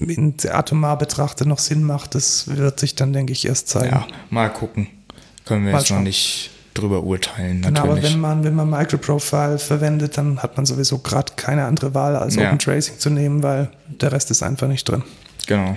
in 0.00 0.34
atomar 0.50 0.98
betrachtet 0.98 1.46
noch 1.46 1.58
Sinn 1.58 1.82
macht, 1.82 2.14
das 2.14 2.48
wird 2.48 2.80
sich 2.80 2.94
dann, 2.94 3.12
denke 3.12 3.32
ich, 3.32 3.46
erst 3.46 3.68
zeigen. 3.68 3.90
Ja, 3.90 4.06
mal 4.30 4.48
gucken. 4.48 4.88
Können 5.44 5.64
wir 5.64 5.72
mal 5.72 5.78
jetzt 5.78 5.88
schauen. 5.88 5.98
noch 5.98 6.04
nicht 6.04 6.50
drüber 6.74 7.02
urteilen. 7.02 7.60
Natürlich. 7.60 7.82
Genau, 7.82 7.92
aber 7.92 8.02
wenn 8.02 8.20
man, 8.20 8.44
wenn 8.44 8.54
man 8.54 8.70
Microprofile 8.70 9.58
verwendet, 9.58 10.16
dann 10.16 10.42
hat 10.42 10.56
man 10.56 10.66
sowieso 10.66 10.98
gerade 10.98 11.32
keine 11.36 11.64
andere 11.64 11.94
Wahl, 11.94 12.16
als 12.16 12.36
ja. 12.36 12.46
Open 12.46 12.58
Tracing 12.58 12.98
zu 12.98 13.10
nehmen, 13.10 13.42
weil 13.42 13.70
der 13.88 14.12
Rest 14.12 14.30
ist 14.30 14.42
einfach 14.42 14.68
nicht 14.68 14.88
drin. 14.88 15.02
Genau. 15.46 15.76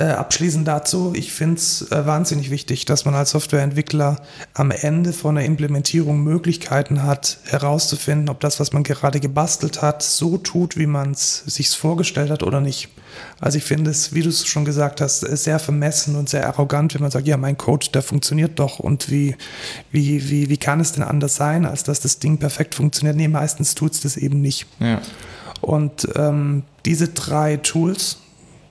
Äh, 0.00 0.12
abschließend 0.12 0.66
dazu, 0.66 1.12
ich 1.14 1.30
finde 1.30 1.56
es 1.56 1.92
äh, 1.92 2.06
wahnsinnig 2.06 2.50
wichtig, 2.50 2.86
dass 2.86 3.04
man 3.04 3.14
als 3.14 3.32
Softwareentwickler 3.32 4.22
am 4.54 4.70
Ende 4.70 5.12
von 5.12 5.34
der 5.34 5.44
Implementierung 5.44 6.22
Möglichkeiten 6.22 7.02
hat, 7.02 7.36
herauszufinden, 7.44 8.30
ob 8.30 8.40
das, 8.40 8.58
was 8.60 8.72
man 8.72 8.82
gerade 8.82 9.20
gebastelt 9.20 9.82
hat, 9.82 10.02
so 10.02 10.38
tut, 10.38 10.78
wie 10.78 10.86
man 10.86 11.10
es 11.10 11.44
sich 11.44 11.68
vorgestellt 11.68 12.30
hat 12.30 12.42
oder 12.42 12.62
nicht. 12.62 12.88
Also 13.40 13.58
ich 13.58 13.64
finde 13.64 13.90
es, 13.90 14.14
wie 14.14 14.22
du 14.22 14.30
es 14.30 14.46
schon 14.46 14.64
gesagt 14.64 15.02
hast, 15.02 15.20
sehr 15.20 15.58
vermessen 15.58 16.16
und 16.16 16.30
sehr 16.30 16.46
arrogant, 16.46 16.94
wenn 16.94 17.02
man 17.02 17.10
sagt, 17.10 17.26
ja, 17.26 17.36
mein 17.36 17.58
Code, 17.58 17.88
der 17.92 18.00
funktioniert 18.00 18.58
doch 18.58 18.78
und 18.78 19.10
wie, 19.10 19.36
wie, 19.92 20.30
wie, 20.30 20.48
wie 20.48 20.56
kann 20.56 20.80
es 20.80 20.92
denn 20.92 21.02
anders 21.02 21.36
sein, 21.36 21.66
als 21.66 21.82
dass 21.82 22.00
das 22.00 22.18
Ding 22.18 22.38
perfekt 22.38 22.74
funktioniert? 22.74 23.16
Nee, 23.16 23.28
meistens 23.28 23.74
tut 23.74 23.92
es 23.92 24.00
das 24.00 24.16
eben 24.16 24.40
nicht. 24.40 24.66
Ja. 24.78 25.02
Und 25.60 26.08
ähm, 26.16 26.62
diese 26.86 27.08
drei 27.08 27.58
Tools, 27.58 28.16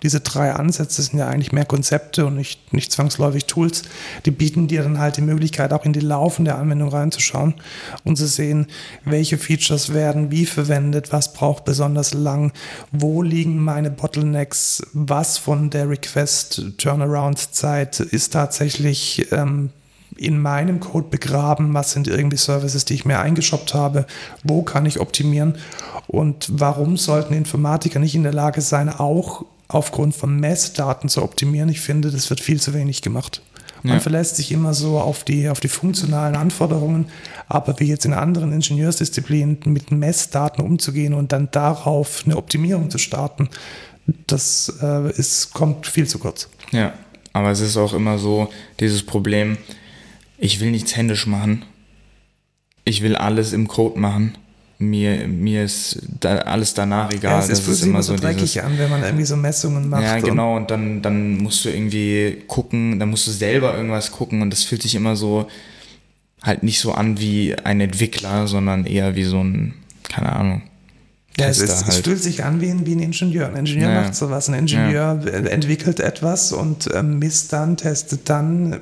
diese 0.03 0.19
drei 0.21 0.53
Ansätze 0.53 1.01
sind 1.01 1.19
ja 1.19 1.27
eigentlich 1.27 1.51
mehr 1.51 1.65
Konzepte 1.65 2.25
und 2.25 2.35
nicht, 2.35 2.73
nicht 2.73 2.89
zwangsläufig 2.91 3.45
Tools. 3.45 3.83
Die 4.25 4.31
bieten 4.31 4.67
dir 4.67 4.81
dann 4.83 4.99
halt 4.99 5.17
die 5.17 5.21
Möglichkeit, 5.21 5.73
auch 5.73 5.85
in 5.85 5.93
die 5.93 5.99
laufende 5.99 6.55
Anwendung 6.55 6.89
reinzuschauen 6.89 7.55
und 8.03 8.15
zu 8.15 8.27
sehen, 8.27 8.67
welche 9.03 9.37
Features 9.37 9.93
werden 9.93 10.31
wie 10.31 10.45
verwendet, 10.45 11.11
was 11.11 11.33
braucht 11.33 11.65
besonders 11.65 12.13
lang, 12.13 12.53
wo 12.91 13.21
liegen 13.21 13.63
meine 13.63 13.91
Bottlenecks, 13.91 14.81
was 14.93 15.37
von 15.37 15.69
der 15.69 15.89
Request-Turnaround-Zeit 15.89 17.99
ist 17.99 18.33
tatsächlich 18.33 19.31
ähm, 19.31 19.71
in 20.19 20.39
meinem 20.39 20.79
Code 20.79 21.07
begraben, 21.09 21.73
was 21.73 21.91
sind 21.91 22.07
irgendwie 22.07 22.37
Services, 22.37 22.85
die 22.85 22.93
ich 22.93 23.05
mir 23.05 23.19
eingeshoppt 23.19 23.73
habe, 23.73 24.05
wo 24.43 24.63
kann 24.63 24.85
ich 24.85 24.99
optimieren 24.99 25.55
und 26.07 26.49
warum 26.51 26.97
sollten 26.97 27.33
Informatiker 27.33 27.99
nicht 27.99 28.15
in 28.15 28.23
der 28.23 28.33
Lage 28.33 28.61
sein, 28.61 28.89
auch 28.89 29.45
aufgrund 29.69 30.15
von 30.15 30.37
Messdaten 30.37 31.07
zu 31.07 31.23
optimieren. 31.23 31.69
Ich 31.69 31.79
finde, 31.79 32.11
das 32.11 32.29
wird 32.29 32.41
viel 32.41 32.59
zu 32.59 32.73
wenig 32.73 33.01
gemacht. 33.01 33.41
Man 33.81 33.95
ja. 33.95 33.99
verlässt 34.01 34.35
sich 34.35 34.51
immer 34.51 34.73
so 34.73 34.99
auf 34.99 35.23
die, 35.23 35.47
auf 35.47 35.61
die 35.61 35.69
funktionalen 35.69 36.35
Anforderungen, 36.35 37.05
aber 37.47 37.79
wie 37.79 37.85
jetzt 37.85 38.03
in 38.03 38.11
anderen 38.11 38.51
Ingenieursdisziplinen 38.51 39.59
mit 39.65 39.91
Messdaten 39.91 40.65
umzugehen 40.65 41.13
und 41.13 41.31
dann 41.31 41.49
darauf 41.51 42.23
eine 42.25 42.35
Optimierung 42.35 42.89
zu 42.89 42.97
starten, 42.97 43.47
das 44.27 44.73
äh, 44.81 45.11
ist, 45.11 45.53
kommt 45.53 45.87
viel 45.87 46.07
zu 46.07 46.19
kurz. 46.19 46.49
Ja, 46.71 46.93
aber 47.31 47.51
es 47.51 47.61
ist 47.61 47.77
auch 47.77 47.93
immer 47.93 48.17
so 48.17 48.49
dieses 48.81 49.05
Problem, 49.05 49.57
ich 50.37 50.59
will 50.59 50.71
nichts 50.71 50.97
händisch 50.97 51.25
machen. 51.25 51.63
Ich 52.83 53.01
will 53.01 53.15
alles 53.15 53.53
im 53.53 53.67
Code 53.67 53.99
machen 53.99 54.37
mir, 54.79 55.27
mir 55.27 55.65
ist 55.65 56.01
da 56.21 56.37
alles 56.37 56.73
danach 56.73 57.11
egal. 57.11 57.33
Ja, 57.33 57.39
es 57.39 57.49
ist, 57.49 57.67
das 57.67 57.75
ist 57.75 57.83
immer 57.83 58.01
so 58.01 58.15
dreckig 58.15 58.53
dieses, 58.53 58.63
an, 58.63 58.77
wenn 58.77 58.89
man 58.89 59.03
irgendwie 59.03 59.25
so 59.25 59.35
Messungen 59.35 59.89
macht. 59.89 60.03
Ja, 60.03 60.19
genau, 60.19 60.55
und 60.55 60.71
dann, 60.71 61.01
dann 61.01 61.37
musst 61.37 61.65
du 61.65 61.69
irgendwie 61.69 62.43
gucken, 62.47 62.97
dann 62.97 63.09
musst 63.09 63.27
du 63.27 63.31
selber 63.31 63.75
irgendwas 63.75 64.11
gucken 64.11 64.41
und 64.41 64.51
das 64.51 64.63
fühlt 64.63 64.81
sich 64.81 64.95
immer 64.95 65.17
so 65.17 65.47
halt 66.41 66.63
nicht 66.63 66.79
so 66.79 66.93
an 66.93 67.19
wie 67.19 67.55
ein 67.55 67.81
Entwickler, 67.81 68.47
sondern 68.47 68.85
eher 68.85 69.17
wie 69.17 69.25
so 69.25 69.43
ein, 69.43 69.73
keine 70.07 70.31
Ahnung, 70.31 70.61
ja, 71.39 71.47
es, 71.47 71.59
ist, 71.59 71.85
halt. 71.85 71.87
es, 71.89 71.97
fühlt 71.99 72.21
sich 72.21 72.43
an 72.43 72.61
wie 72.61 72.69
ein, 72.69 72.85
wie 72.85 72.93
ein 72.93 72.99
Ingenieur. 72.99 73.47
Ein 73.47 73.57
Ingenieur 73.57 73.89
ja. 73.89 74.01
macht 74.01 74.15
sowas. 74.15 74.49
Ein 74.49 74.55
Ingenieur 74.55 75.19
ja. 75.25 75.31
entwickelt 75.31 75.99
etwas 75.99 76.51
und 76.51 76.87
äh, 76.93 77.01
misst 77.01 77.53
dann, 77.53 77.77
testet 77.77 78.29
dann, 78.29 78.79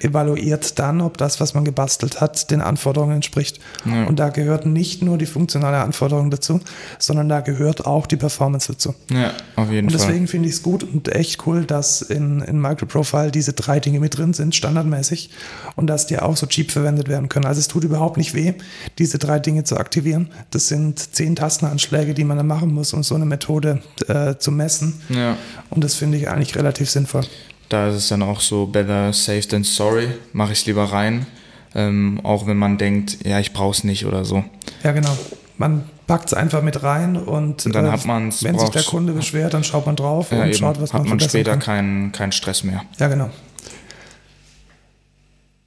evaluiert 0.00 0.78
dann, 0.78 1.00
ob 1.00 1.16
das, 1.18 1.40
was 1.40 1.54
man 1.54 1.64
gebastelt 1.64 2.20
hat, 2.20 2.50
den 2.50 2.60
Anforderungen 2.60 3.14
entspricht. 3.14 3.60
Ja. 3.84 4.04
Und 4.04 4.18
da 4.18 4.30
gehört 4.30 4.66
nicht 4.66 5.02
nur 5.02 5.18
die 5.18 5.26
funktionale 5.26 5.78
Anforderung 5.78 6.30
dazu, 6.30 6.60
sondern 6.98 7.28
da 7.28 7.40
gehört 7.40 7.86
auch 7.86 8.06
die 8.06 8.16
Performance 8.16 8.72
dazu. 8.72 8.94
Ja, 9.10 9.32
auf 9.56 9.70
jeden 9.70 9.88
Fall. 9.88 10.00
Und 10.00 10.08
deswegen 10.08 10.26
finde 10.26 10.48
ich 10.48 10.56
es 10.56 10.62
gut 10.62 10.82
und 10.82 11.08
echt 11.14 11.46
cool, 11.46 11.64
dass 11.64 12.02
in, 12.02 12.40
in 12.40 12.60
Microprofile 12.60 13.30
diese 13.30 13.52
drei 13.52 13.80
Dinge 13.80 14.00
mit 14.00 14.18
drin 14.18 14.34
sind, 14.34 14.54
standardmäßig, 14.54 15.30
und 15.76 15.86
dass 15.86 16.06
die 16.06 16.18
auch 16.18 16.36
so 16.36 16.46
cheap 16.46 16.70
verwendet 16.70 17.08
werden 17.08 17.28
können. 17.28 17.46
Also 17.46 17.60
es 17.60 17.68
tut 17.68 17.84
überhaupt 17.84 18.16
nicht 18.16 18.34
weh, 18.34 18.54
diese 18.98 19.18
drei 19.18 19.38
Dinge 19.38 19.64
zu 19.64 19.76
aktivieren. 19.76 20.28
Das 20.50 20.68
sind 20.68 20.98
zehn 21.14 21.36
Tastenanschläge 21.36 21.91
Vorschläge, 21.92 22.14
die 22.14 22.24
man 22.24 22.36
dann 22.36 22.46
machen 22.46 22.72
muss, 22.72 22.92
um 22.92 23.02
so 23.02 23.14
eine 23.14 23.26
Methode 23.26 23.80
äh, 24.08 24.36
zu 24.36 24.50
messen. 24.50 25.00
Ja. 25.08 25.36
Und 25.70 25.84
das 25.84 25.94
finde 25.94 26.16
ich 26.18 26.28
eigentlich 26.28 26.56
relativ 26.56 26.90
sinnvoll. 26.90 27.22
Da 27.68 27.88
ist 27.88 27.96
es 27.96 28.08
dann 28.08 28.22
auch 28.22 28.40
so, 28.40 28.66
better 28.66 29.12
safe 29.12 29.46
than 29.46 29.64
sorry, 29.64 30.08
mache 30.32 30.52
ich 30.52 30.60
es 30.60 30.66
lieber 30.66 30.84
rein. 30.84 31.26
Ähm, 31.74 32.20
auch 32.22 32.46
wenn 32.46 32.56
man 32.56 32.76
denkt, 32.76 33.24
ja, 33.24 33.38
ich 33.40 33.52
brauche 33.52 33.72
es 33.72 33.84
nicht 33.84 34.04
oder 34.04 34.24
so. 34.24 34.44
Ja, 34.82 34.92
genau. 34.92 35.16
Man 35.56 35.84
packt 36.06 36.28
es 36.28 36.34
einfach 36.34 36.62
mit 36.62 36.82
rein 36.82 37.16
und, 37.16 37.64
und 37.64 37.74
dann 37.74 37.86
äh, 37.86 37.90
hat 37.90 38.04
man's, 38.04 38.42
wenn 38.42 38.58
sich 38.58 38.68
der 38.70 38.82
Kunde 38.82 39.12
beschwert, 39.12 39.54
dann 39.54 39.64
schaut 39.64 39.86
man 39.86 39.96
drauf 39.96 40.32
ja, 40.32 40.42
und 40.42 40.48
eben. 40.48 40.54
schaut, 40.54 40.80
was 40.80 40.92
hat 40.92 41.02
man, 41.02 41.10
man 41.10 41.20
später 41.20 41.56
keinen 41.56 42.12
kein 42.12 42.32
Stress 42.32 42.64
mehr. 42.64 42.82
Ja, 42.98 43.08
genau. 43.08 43.30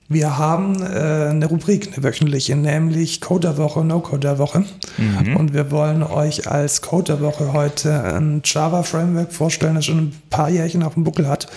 Wir 0.08 0.38
haben 0.38 0.84
äh, 0.84 1.30
eine 1.30 1.48
Rubrik, 1.48 1.94
eine 1.94 2.04
wöchentliche, 2.04 2.56
nämlich 2.56 3.22
Coderwoche, 3.22 3.84
No-Coder-Woche. 3.84 4.66
Mhm. 4.98 5.36
Und 5.36 5.54
wir 5.54 5.72
wollen 5.72 6.04
euch 6.04 6.48
als 6.48 6.82
Coderwoche 6.84 7.54
heute 7.54 8.04
ein 8.04 8.42
Java-Framework 8.46 9.34
vorstellen, 9.34 9.76
das 9.76 9.86
schon 9.86 9.98
ein 9.98 10.22
paar 10.30 10.50
Jährchen 10.50 10.84
auf 10.84 10.94
dem 10.94 11.04
Buckel 11.04 11.28
hat, 11.28 11.48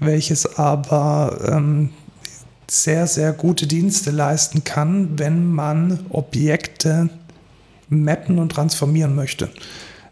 welches 0.00 0.58
aber 0.58 1.38
ähm, 1.50 1.90
sehr, 2.70 3.06
sehr 3.06 3.32
gute 3.32 3.66
Dienste 3.66 4.10
leisten 4.10 4.64
kann, 4.64 5.18
wenn 5.18 5.46
man 5.46 6.00
Objekte 6.10 7.08
mappen 7.88 8.38
und 8.38 8.50
transformieren 8.50 9.14
möchte. 9.14 9.48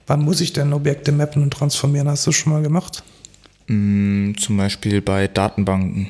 Wann 0.07 0.23
muss 0.23 0.41
ich 0.41 0.55
denn 0.55 0.73
Objekte 0.73 1.13
mappen 1.13 1.43
und 1.43 1.53
transformieren? 1.53 2.09
Hast 2.09 2.27
du 2.27 2.33
schon 2.33 2.53
mal 2.55 2.63
gemacht? 2.63 3.03
Mm, 3.67 4.33
zum 4.35 4.57
Beispiel 4.57 5.01
bei 5.01 5.29
Datenbanken. 5.29 6.09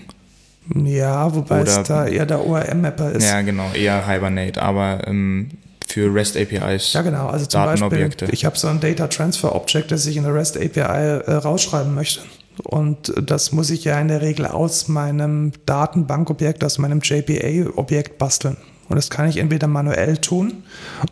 Ja, 0.85 1.35
wobei 1.35 1.63
Oder, 1.63 1.81
es 1.81 1.89
da 1.89 2.07
eher 2.07 2.27
der 2.27 2.47
ORM-Mapper 2.47 3.13
ist. 3.13 3.29
Ja, 3.29 3.43
genau, 3.43 3.71
eher 3.73 4.07
Hibernate, 4.07 4.63
aber 4.63 5.07
ähm, 5.07 5.51
für 5.87 6.13
REST 6.13 6.37
APIs. 6.37 6.93
Ja, 6.93 7.03
genau, 7.03 7.27
also 7.27 7.47
zum 7.47 7.65
Beispiel, 7.65 8.11
ich 8.31 8.45
habe 8.45 8.57
so 8.57 8.69
ein 8.69 8.81
Data 8.81 9.09
Transfer 9.09 9.55
Object, 9.55 9.91
das 9.91 10.07
ich 10.07 10.17
in 10.17 10.25
der 10.25 10.35
REST 10.35 10.57
API 10.57 10.81
äh, 10.81 11.33
rausschreiben 11.33 11.95
möchte. 11.95 12.21
Und 12.65 13.13
das 13.21 13.53
muss 13.53 13.71
ich 13.71 13.85
ja 13.85 13.99
in 14.01 14.09
der 14.09 14.21
Regel 14.21 14.47
aus 14.47 14.89
meinem 14.89 15.53
Datenbankobjekt, 15.67 16.63
aus 16.65 16.79
meinem 16.79 17.01
JPA-Objekt 17.01 18.19
basteln. 18.19 18.57
Und 18.93 18.97
das 18.97 19.09
kann 19.09 19.27
ich 19.27 19.39
entweder 19.39 19.69
manuell 19.69 20.19
tun 20.19 20.65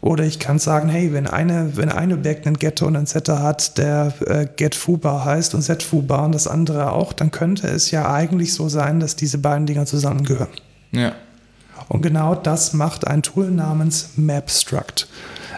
oder 0.03 0.25
ich 0.25 0.39
kann 0.39 0.59
sagen, 0.59 0.91
hey, 0.91 1.15
wenn, 1.15 1.27
eine, 1.27 1.79
wenn 1.79 1.89
ein 1.89 2.13
Objekt 2.13 2.47
einen 2.47 2.59
Getter 2.59 2.85
und 2.85 2.95
einen 2.95 3.07
Setter 3.07 3.43
hat, 3.43 3.79
der 3.79 4.13
äh, 4.27 4.47
getFoobar 4.55 5.25
heißt 5.25 5.55
und 5.55 5.63
setFoobar 5.63 6.27
und 6.27 6.35
das 6.35 6.47
andere 6.47 6.93
auch, 6.93 7.15
dann 7.15 7.31
könnte 7.31 7.69
es 7.69 7.91
ja 7.91 8.13
eigentlich 8.13 8.53
so 8.53 8.69
sein, 8.69 9.01
dass 9.01 9.17
diese 9.17 9.39
beiden 9.39 9.65
Dinger 9.65 9.87
zusammengehören. 9.87 10.51
Ja. 10.93 11.13
Und 11.89 12.03
genau 12.03 12.35
das 12.35 12.75
macht 12.75 13.07
ein 13.07 13.23
Tool 13.23 13.51
namens 13.51 14.11
Mapstruct. 14.17 15.09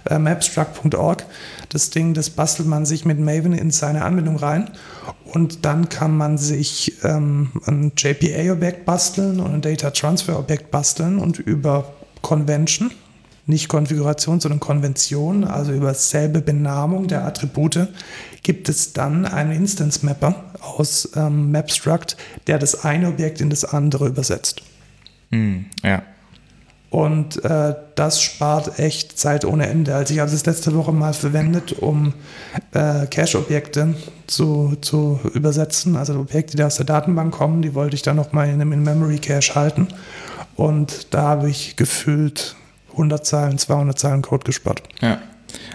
Äh, 0.09 0.20
Mapstruct.org, 0.20 1.27
das 1.70 1.91
Ding, 1.91 2.14
das 2.14 2.31
bastelt 2.31 2.68
man 2.68 2.87
sich 2.87 3.05
mit 3.05 3.18
Maven 3.18 3.53
in 3.53 3.73
seine 3.73 4.05
Anwendung 4.05 4.37
rein 4.37 4.70
und 5.25 5.64
dann 5.64 5.89
kann 5.89 6.16
man 6.16 6.39
sich 6.39 7.03
ähm, 7.03 7.51
ein 7.66 7.91
JPA-Objekt 7.97 8.85
basteln 8.85 9.41
und 9.41 9.55
ein 9.55 9.61
Data 9.61 9.91
Transfer-Objekt 9.91 10.70
basteln 10.70 11.18
und 11.18 11.41
über 11.41 11.93
Convention, 12.23 12.91
nicht 13.47 13.68
Konfiguration, 13.68 14.41
sondern 14.41 14.61
Konvention, 14.61 15.45
also 15.45 15.73
über 15.73 15.95
selbe 15.95 16.41
Benamung 16.41 17.09
der 17.09 17.25
Attribute, 17.25 17.89
gibt 18.43 18.68
es 18.68 18.93
dann 18.93 19.27
einen 19.27 19.53
Instance 19.53 20.05
Mapper 20.05 20.35
aus 20.61 21.11
ähm, 21.16 21.51
Mapstruct, 21.53 22.16
der 22.47 22.59
das 22.59 22.85
eine 22.85 23.09
Objekt 23.09 23.41
in 23.41 23.51
das 23.51 23.64
andere 23.64 24.09
übersetzt. 24.09 24.62
Mm, 25.31 25.64
ja. 25.83 26.03
Und 26.93 27.43
äh, 27.43 27.75
das 27.95 28.20
spart 28.20 28.79
echt 28.79 29.18
Zeit 29.18 29.47
ohne 29.47 29.66
Ende. 29.66 29.95
Also 29.95 30.12
ich 30.12 30.20
habe 30.20 30.31
es 30.31 30.45
letzte 30.45 30.75
Woche 30.75 30.93
mal 30.93 31.14
verwendet, 31.14 31.73
um 31.73 32.12
äh, 32.73 33.07
Cache-Objekte 33.07 33.95
zu, 34.27 34.77
zu 34.83 35.18
übersetzen. 35.33 35.97
Also 35.97 36.20
Objekte, 36.20 36.59
die 36.59 36.62
aus 36.62 36.77
der 36.77 36.85
Datenbank 36.85 37.33
kommen, 37.33 37.62
die 37.62 37.75
wollte 37.75 37.95
ich 37.95 38.03
dann 38.03 38.16
nochmal 38.16 38.49
in 38.49 38.61
einem 38.61 38.73
In-Memory-Cache 38.73 39.55
halten. 39.55 39.89
Und 40.63 41.09
da 41.11 41.23
habe 41.23 41.51
ich 41.51 41.75
gefühlt 41.75 42.55
100 42.93 43.27
Zeilen, 43.27 43.59
200 43.59 43.99
Zeilen 43.99 44.23
Code 44.23 44.45
gespart. 44.45 44.81
Ja. 45.01 45.21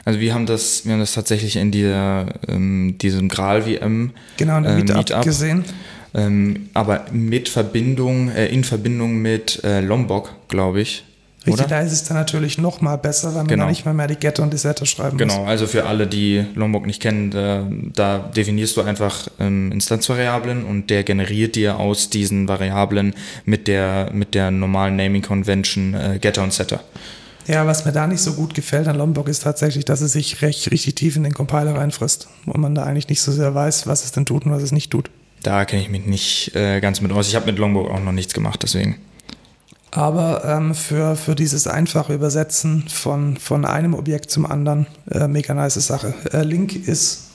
Also 0.06 0.22
wir 0.22 0.34
haben 0.34 0.46
das, 0.46 0.86
wir 0.86 0.94
haben 0.94 1.02
das 1.02 1.12
tatsächlich 1.12 1.58
in 1.58 1.72
dieser, 1.72 2.28
ähm, 2.48 2.96
diesem 3.02 3.28
Gral-VM 3.28 4.12
genau, 4.38 4.58
in 4.58 4.64
der 4.64 4.76
Meetup, 4.76 4.96
Meetup 4.96 5.24
gesehen. 5.26 5.66
Ähm, 6.14 6.70
aber 6.74 7.06
mit 7.12 7.50
Verbindung, 7.50 8.30
äh, 8.30 8.48
in 8.48 8.64
Verbindung 8.64 9.18
mit 9.18 9.62
äh, 9.66 9.82
Lombok, 9.82 10.34
glaube 10.48 10.80
ich. 10.80 11.04
Richtig, 11.48 11.66
oder? 11.66 11.76
da 11.76 11.82
ist 11.82 11.92
es 11.92 12.04
dann 12.04 12.18
natürlich 12.18 12.58
noch 12.58 12.82
mal 12.82 12.98
besser, 12.98 13.30
weil 13.30 13.44
man 13.44 13.48
genau. 13.48 13.68
nicht 13.68 13.86
mehr, 13.86 13.94
mehr 13.94 14.08
die 14.08 14.16
Getter 14.16 14.44
und 14.44 14.54
die 14.54 14.58
Setter 14.58 14.86
schreiben 14.86 15.18
genau. 15.18 15.34
muss. 15.34 15.40
Genau, 15.40 15.50
also 15.50 15.68
für 15.68 15.86
alle, 15.86 16.08
die 16.08 16.46
Lombok 16.56 16.86
nicht 16.86 17.02
kennen, 17.02 17.32
da, 17.32 17.68
da 17.94 18.20
definierst 18.20 18.78
du 18.78 18.82
einfach 18.82 19.28
ähm, 19.40 19.72
Instanzvariablen 19.72 20.66
und 20.66 20.90
der 20.90 21.04
generiert 21.04 21.56
dir 21.56 21.78
aus 21.78 22.10
diesen 22.10 22.48
Variablen 22.48 23.14
mit 23.46 23.68
der, 23.68 24.12
mit 24.14 24.36
der 24.36 24.52
normalen 24.52 24.96
Naming 24.96 25.22
Convention 25.22 25.94
äh, 25.94 26.20
Getter 26.20 26.44
und 26.44 26.54
Setter. 26.54 26.82
Ja, 27.48 27.66
was 27.66 27.86
mir 27.86 27.94
da 27.94 28.08
nicht 28.08 28.20
so 28.20 28.34
gut 28.34 28.54
gefällt 28.54 28.90
an 28.90 28.98
Lombok 28.98 29.30
ist 29.30 29.44
tatsächlich, 29.44 29.86
dass 29.86 30.02
es 30.02 30.12
sich 30.12 30.42
recht 30.42 30.70
richtig 30.70 30.96
tief 30.96 31.16
in 31.16 31.24
den 31.24 31.34
Compiler 31.34 31.76
reinfrisst 31.76 32.28
und 32.46 32.60
man 32.60 32.76
da 32.76 32.84
eigentlich 32.84 33.08
nicht 33.08 33.22
so 33.22 33.32
sehr 33.32 33.56
weiß, 33.56 33.88
was 33.88 34.04
es 34.04 34.12
denn 34.12 34.26
tut 34.26 34.46
und 34.46 34.52
was 34.52 34.64
es 34.64 34.74
nicht 34.74 34.92
tut. 34.92 35.10
Da 35.44 35.64
kenne 35.64 35.82
ich 35.82 35.90
mich 35.90 36.06
nicht 36.06 36.56
äh, 36.56 36.82
ganz 36.82 37.00
mit 37.00 37.12
aus. 37.14 37.30
Ich 37.30 37.36
habe 37.36 37.46
mit 37.46 37.58
Lombok 37.58 37.90
auch 37.90 38.02
noch 38.02 38.12
nichts 38.12 38.34
gemacht, 38.34 38.62
deswegen. 38.64 38.98
Aber 39.92 40.44
ähm, 40.46 40.76
für, 40.76 41.16
für 41.16 41.36
dieses 41.36 41.68
einfache 41.68 42.14
Übersetzen 42.14 42.88
von, 42.90 43.38
von 43.38 43.66
einem 43.66 43.94
Objekt 43.94 44.30
zum 44.30 44.46
anderen, 44.46 44.88
äh, 45.10 45.28
mega 45.28 45.54
nice 45.54 45.76
Sache. 45.76 46.14
Äh, 46.32 46.44
Link 46.44 46.76
ist 46.76 47.30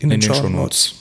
in, 0.00 0.10
in 0.10 0.20
den, 0.20 0.20
den 0.20 0.34
Show 0.34 0.48
Notes. 0.48 0.94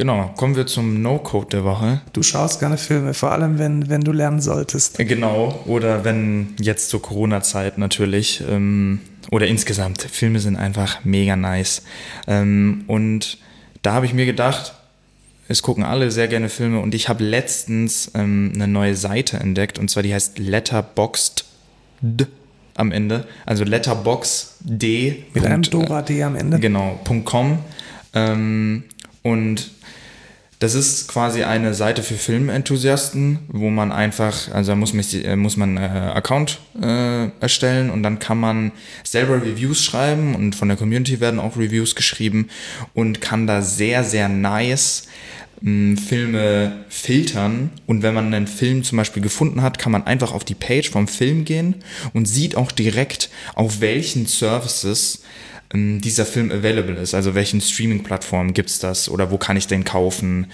Genau, 0.00 0.32
kommen 0.34 0.56
wir 0.56 0.66
zum 0.66 1.02
No-Code 1.02 1.48
der 1.48 1.64
Woche. 1.64 2.00
Du 2.14 2.22
schaust 2.22 2.58
gerne 2.58 2.78
Filme, 2.78 3.12
vor 3.12 3.32
allem 3.32 3.58
wenn, 3.58 3.90
wenn 3.90 4.00
du 4.00 4.12
lernen 4.12 4.40
solltest. 4.40 4.96
Genau, 4.96 5.60
oder 5.66 6.04
wenn 6.04 6.54
jetzt 6.58 6.88
zur 6.88 7.02
Corona-Zeit 7.02 7.76
natürlich. 7.76 8.42
Ähm, 8.48 9.00
oder 9.30 9.46
insgesamt, 9.46 10.00
Filme 10.00 10.38
sind 10.38 10.56
einfach 10.56 11.04
mega 11.04 11.36
nice. 11.36 11.82
Ähm, 12.26 12.84
und 12.86 13.36
da 13.82 13.92
habe 13.92 14.06
ich 14.06 14.14
mir 14.14 14.24
gedacht, 14.24 14.74
es 15.50 15.62
gucken 15.62 15.82
alle 15.82 16.12
sehr 16.12 16.28
gerne 16.28 16.48
Filme 16.48 16.78
und 16.78 16.94
ich 16.94 17.08
habe 17.08 17.24
letztens 17.24 18.12
ähm, 18.14 18.52
eine 18.54 18.68
neue 18.68 18.94
Seite 18.94 19.38
entdeckt 19.38 19.80
und 19.80 19.90
zwar 19.90 20.04
die 20.04 20.14
heißt 20.14 20.38
Letterboxd 20.38 21.44
am 22.76 22.92
Ende, 22.92 23.26
also 23.46 23.64
Letterboxd. 23.64 24.64
Mit 25.34 25.44
einem 25.44 25.62
Dora 25.62 26.02
D 26.02 26.22
am 26.22 26.36
Ende. 26.36 26.60
Genau, 26.60 27.00
.com. 27.24 27.58
Ähm, 28.14 28.84
und 29.22 29.72
das 30.60 30.74
ist 30.74 31.08
quasi 31.08 31.42
eine 31.42 31.74
Seite 31.74 32.04
für 32.04 32.14
Filmenthusiasten, 32.14 33.40
wo 33.48 33.70
man 33.70 33.90
einfach, 33.90 34.52
also 34.52 34.72
da 34.72 34.76
muss 34.76 34.92
man, 34.92 35.04
äh, 35.24 35.34
muss 35.34 35.56
man 35.56 35.78
äh, 35.78 35.80
Account 35.80 36.60
äh, 36.80 37.28
erstellen 37.40 37.90
und 37.90 38.04
dann 38.04 38.20
kann 38.20 38.38
man 38.38 38.70
selber 39.02 39.42
Reviews 39.42 39.82
schreiben 39.82 40.36
und 40.36 40.54
von 40.54 40.68
der 40.68 40.76
Community 40.76 41.18
werden 41.18 41.40
auch 41.40 41.56
Reviews 41.56 41.96
geschrieben 41.96 42.50
und 42.94 43.20
kann 43.20 43.48
da 43.48 43.62
sehr, 43.62 44.04
sehr 44.04 44.28
nice 44.28 45.08
Filme 45.62 46.84
filtern 46.88 47.70
und 47.86 48.02
wenn 48.02 48.14
man 48.14 48.32
einen 48.32 48.46
Film 48.46 48.82
zum 48.82 48.96
Beispiel 48.96 49.22
gefunden 49.22 49.60
hat, 49.60 49.78
kann 49.78 49.92
man 49.92 50.06
einfach 50.06 50.32
auf 50.32 50.44
die 50.44 50.54
Page 50.54 50.88
vom 50.88 51.06
Film 51.06 51.44
gehen 51.44 51.76
und 52.14 52.26
sieht 52.26 52.56
auch 52.56 52.72
direkt, 52.72 53.28
auf 53.54 53.80
welchen 53.80 54.26
Services 54.26 55.22
ähm, 55.72 56.00
dieser 56.00 56.24
Film 56.24 56.50
available 56.50 56.96
ist. 56.96 57.14
Also 57.14 57.34
welchen 57.34 57.60
Streaming-Plattformen 57.60 58.54
gibt 58.54 58.70
es 58.70 58.78
das 58.78 59.08
oder 59.08 59.30
wo 59.30 59.38
kann 59.38 59.56
ich 59.56 59.66
den 59.66 59.84
kaufen, 59.84 60.46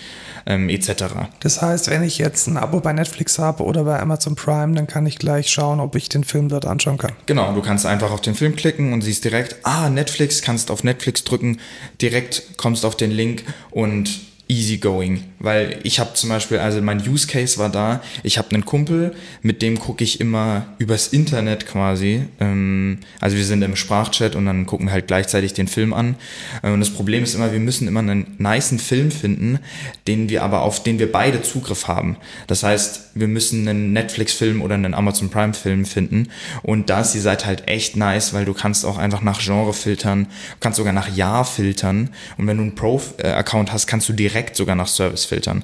ähm, 0.44 0.68
etc. 0.68 1.04
Das 1.40 1.62
heißt, 1.62 1.88
wenn 1.88 2.02
ich 2.02 2.18
jetzt 2.18 2.48
ein 2.48 2.56
Abo 2.56 2.80
bei 2.80 2.92
Netflix 2.92 3.38
habe 3.38 3.62
oder 3.62 3.84
bei 3.84 4.00
Amazon 4.00 4.34
Prime, 4.34 4.74
dann 4.74 4.86
kann 4.86 5.06
ich 5.06 5.18
gleich 5.18 5.50
schauen, 5.50 5.80
ob 5.80 5.94
ich 5.96 6.08
den 6.08 6.24
Film 6.24 6.48
dort 6.48 6.66
anschauen 6.66 6.98
kann. 6.98 7.12
Genau, 7.26 7.54
du 7.54 7.62
kannst 7.62 7.86
einfach 7.86 8.10
auf 8.10 8.20
den 8.20 8.34
Film 8.34 8.56
klicken 8.56 8.92
und 8.92 9.02
siehst 9.02 9.24
direkt, 9.24 9.56
ah, 9.62 9.88
Netflix, 9.88 10.42
kannst 10.42 10.70
auf 10.70 10.84
Netflix 10.84 11.24
drücken, 11.24 11.60
direkt 12.02 12.56
kommst 12.56 12.84
auf 12.84 12.96
den 12.96 13.10
Link 13.10 13.44
und 13.70 14.10
easygoing, 14.48 15.24
weil 15.40 15.80
ich 15.82 15.98
habe 15.98 16.14
zum 16.14 16.28
Beispiel, 16.28 16.58
also 16.58 16.80
mein 16.80 17.06
Use 17.06 17.26
Case 17.26 17.58
war 17.58 17.68
da, 17.68 18.00
ich 18.22 18.38
habe 18.38 18.50
einen 18.50 18.64
Kumpel, 18.64 19.14
mit 19.42 19.60
dem 19.60 19.78
gucke 19.78 20.04
ich 20.04 20.20
immer 20.20 20.66
übers 20.78 21.08
Internet 21.08 21.66
quasi, 21.66 22.24
ähm, 22.38 22.98
also 23.20 23.36
wir 23.36 23.44
sind 23.44 23.62
im 23.62 23.74
Sprachchat 23.74 24.36
und 24.36 24.46
dann 24.46 24.66
gucken 24.66 24.86
wir 24.86 24.92
halt 24.92 25.08
gleichzeitig 25.08 25.52
den 25.52 25.66
Film 25.66 25.92
an. 25.92 26.14
Äh, 26.62 26.70
und 26.70 26.80
das 26.80 26.90
Problem 26.90 27.24
ist 27.24 27.34
immer, 27.34 27.52
wir 27.52 27.58
müssen 27.58 27.88
immer 27.88 28.00
einen 28.00 28.36
niceen 28.38 28.78
Film 28.78 29.10
finden, 29.10 29.58
den 30.06 30.28
wir 30.28 30.44
aber 30.44 30.62
auf 30.62 30.82
den 30.82 30.98
wir 30.98 31.10
beide 31.10 31.42
Zugriff 31.42 31.88
haben. 31.88 32.16
Das 32.46 32.62
heißt, 32.62 33.10
wir 33.14 33.28
müssen 33.28 33.66
einen 33.66 33.92
Netflix-Film 33.92 34.62
oder 34.62 34.74
einen 34.74 34.94
Amazon 34.94 35.30
Prime-Film 35.30 35.86
finden. 35.86 36.28
Und 36.62 36.90
da 36.90 37.00
ist 37.00 37.12
die 37.12 37.20
Seite 37.20 37.46
halt 37.46 37.66
echt 37.66 37.96
nice, 37.96 38.32
weil 38.34 38.44
du 38.44 38.54
kannst 38.54 38.84
auch 38.84 38.98
einfach 38.98 39.22
nach 39.22 39.40
Genre 39.40 39.72
filtern, 39.72 40.28
kannst 40.60 40.76
sogar 40.76 40.92
nach 40.92 41.14
Jahr 41.14 41.44
filtern. 41.44 42.10
Und 42.36 42.46
wenn 42.46 42.58
du 42.58 42.62
einen 42.62 42.74
Pro-Account 42.74 43.72
hast, 43.72 43.86
kannst 43.86 44.08
du 44.08 44.12
direkt 44.12 44.35
direkt 44.36 44.56
sogar 44.56 44.76
nach 44.76 44.88
Service 44.88 45.24
filtern. 45.24 45.62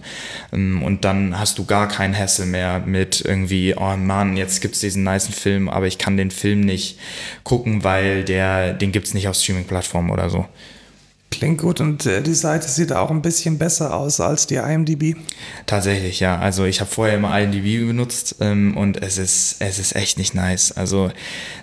Ähm, 0.52 0.82
und 0.82 1.04
dann 1.04 1.38
hast 1.38 1.58
du 1.58 1.64
gar 1.64 1.88
keinen 1.88 2.16
Hassel 2.16 2.46
mehr 2.46 2.80
mit 2.80 3.20
irgendwie, 3.20 3.74
oh 3.76 3.96
Mann, 3.96 4.36
jetzt 4.36 4.62
gibt 4.62 4.74
es 4.74 4.80
diesen 4.80 5.04
nice 5.04 5.28
Film, 5.28 5.68
aber 5.68 5.86
ich 5.86 5.98
kann 5.98 6.16
den 6.16 6.30
Film 6.30 6.60
nicht 6.60 6.98
gucken, 7.44 7.84
weil 7.84 8.24
der, 8.24 8.72
den 8.72 8.92
gibt 8.92 9.06
es 9.06 9.14
nicht 9.14 9.28
auf 9.28 9.36
Streaming-Plattformen 9.36 10.10
oder 10.10 10.30
so. 10.30 10.46
Klingt 11.32 11.62
gut 11.62 11.80
und 11.80 12.04
äh, 12.04 12.20
die 12.20 12.34
Seite 12.34 12.68
sieht 12.68 12.92
auch 12.92 13.10
ein 13.10 13.22
bisschen 13.22 13.56
besser 13.56 13.94
aus 13.94 14.20
als 14.20 14.46
die 14.46 14.56
IMDb. 14.56 15.16
Tatsächlich, 15.64 16.20
ja. 16.20 16.38
Also 16.38 16.66
ich 16.66 16.80
habe 16.80 16.90
vorher 16.90 17.14
immer 17.14 17.36
IMDb 17.40 17.86
benutzt 17.86 18.36
ähm, 18.40 18.76
und 18.76 19.02
es 19.02 19.16
ist, 19.16 19.56
es 19.60 19.78
ist 19.78 19.96
echt 19.96 20.18
nicht 20.18 20.34
nice. 20.34 20.72
Also 20.72 21.10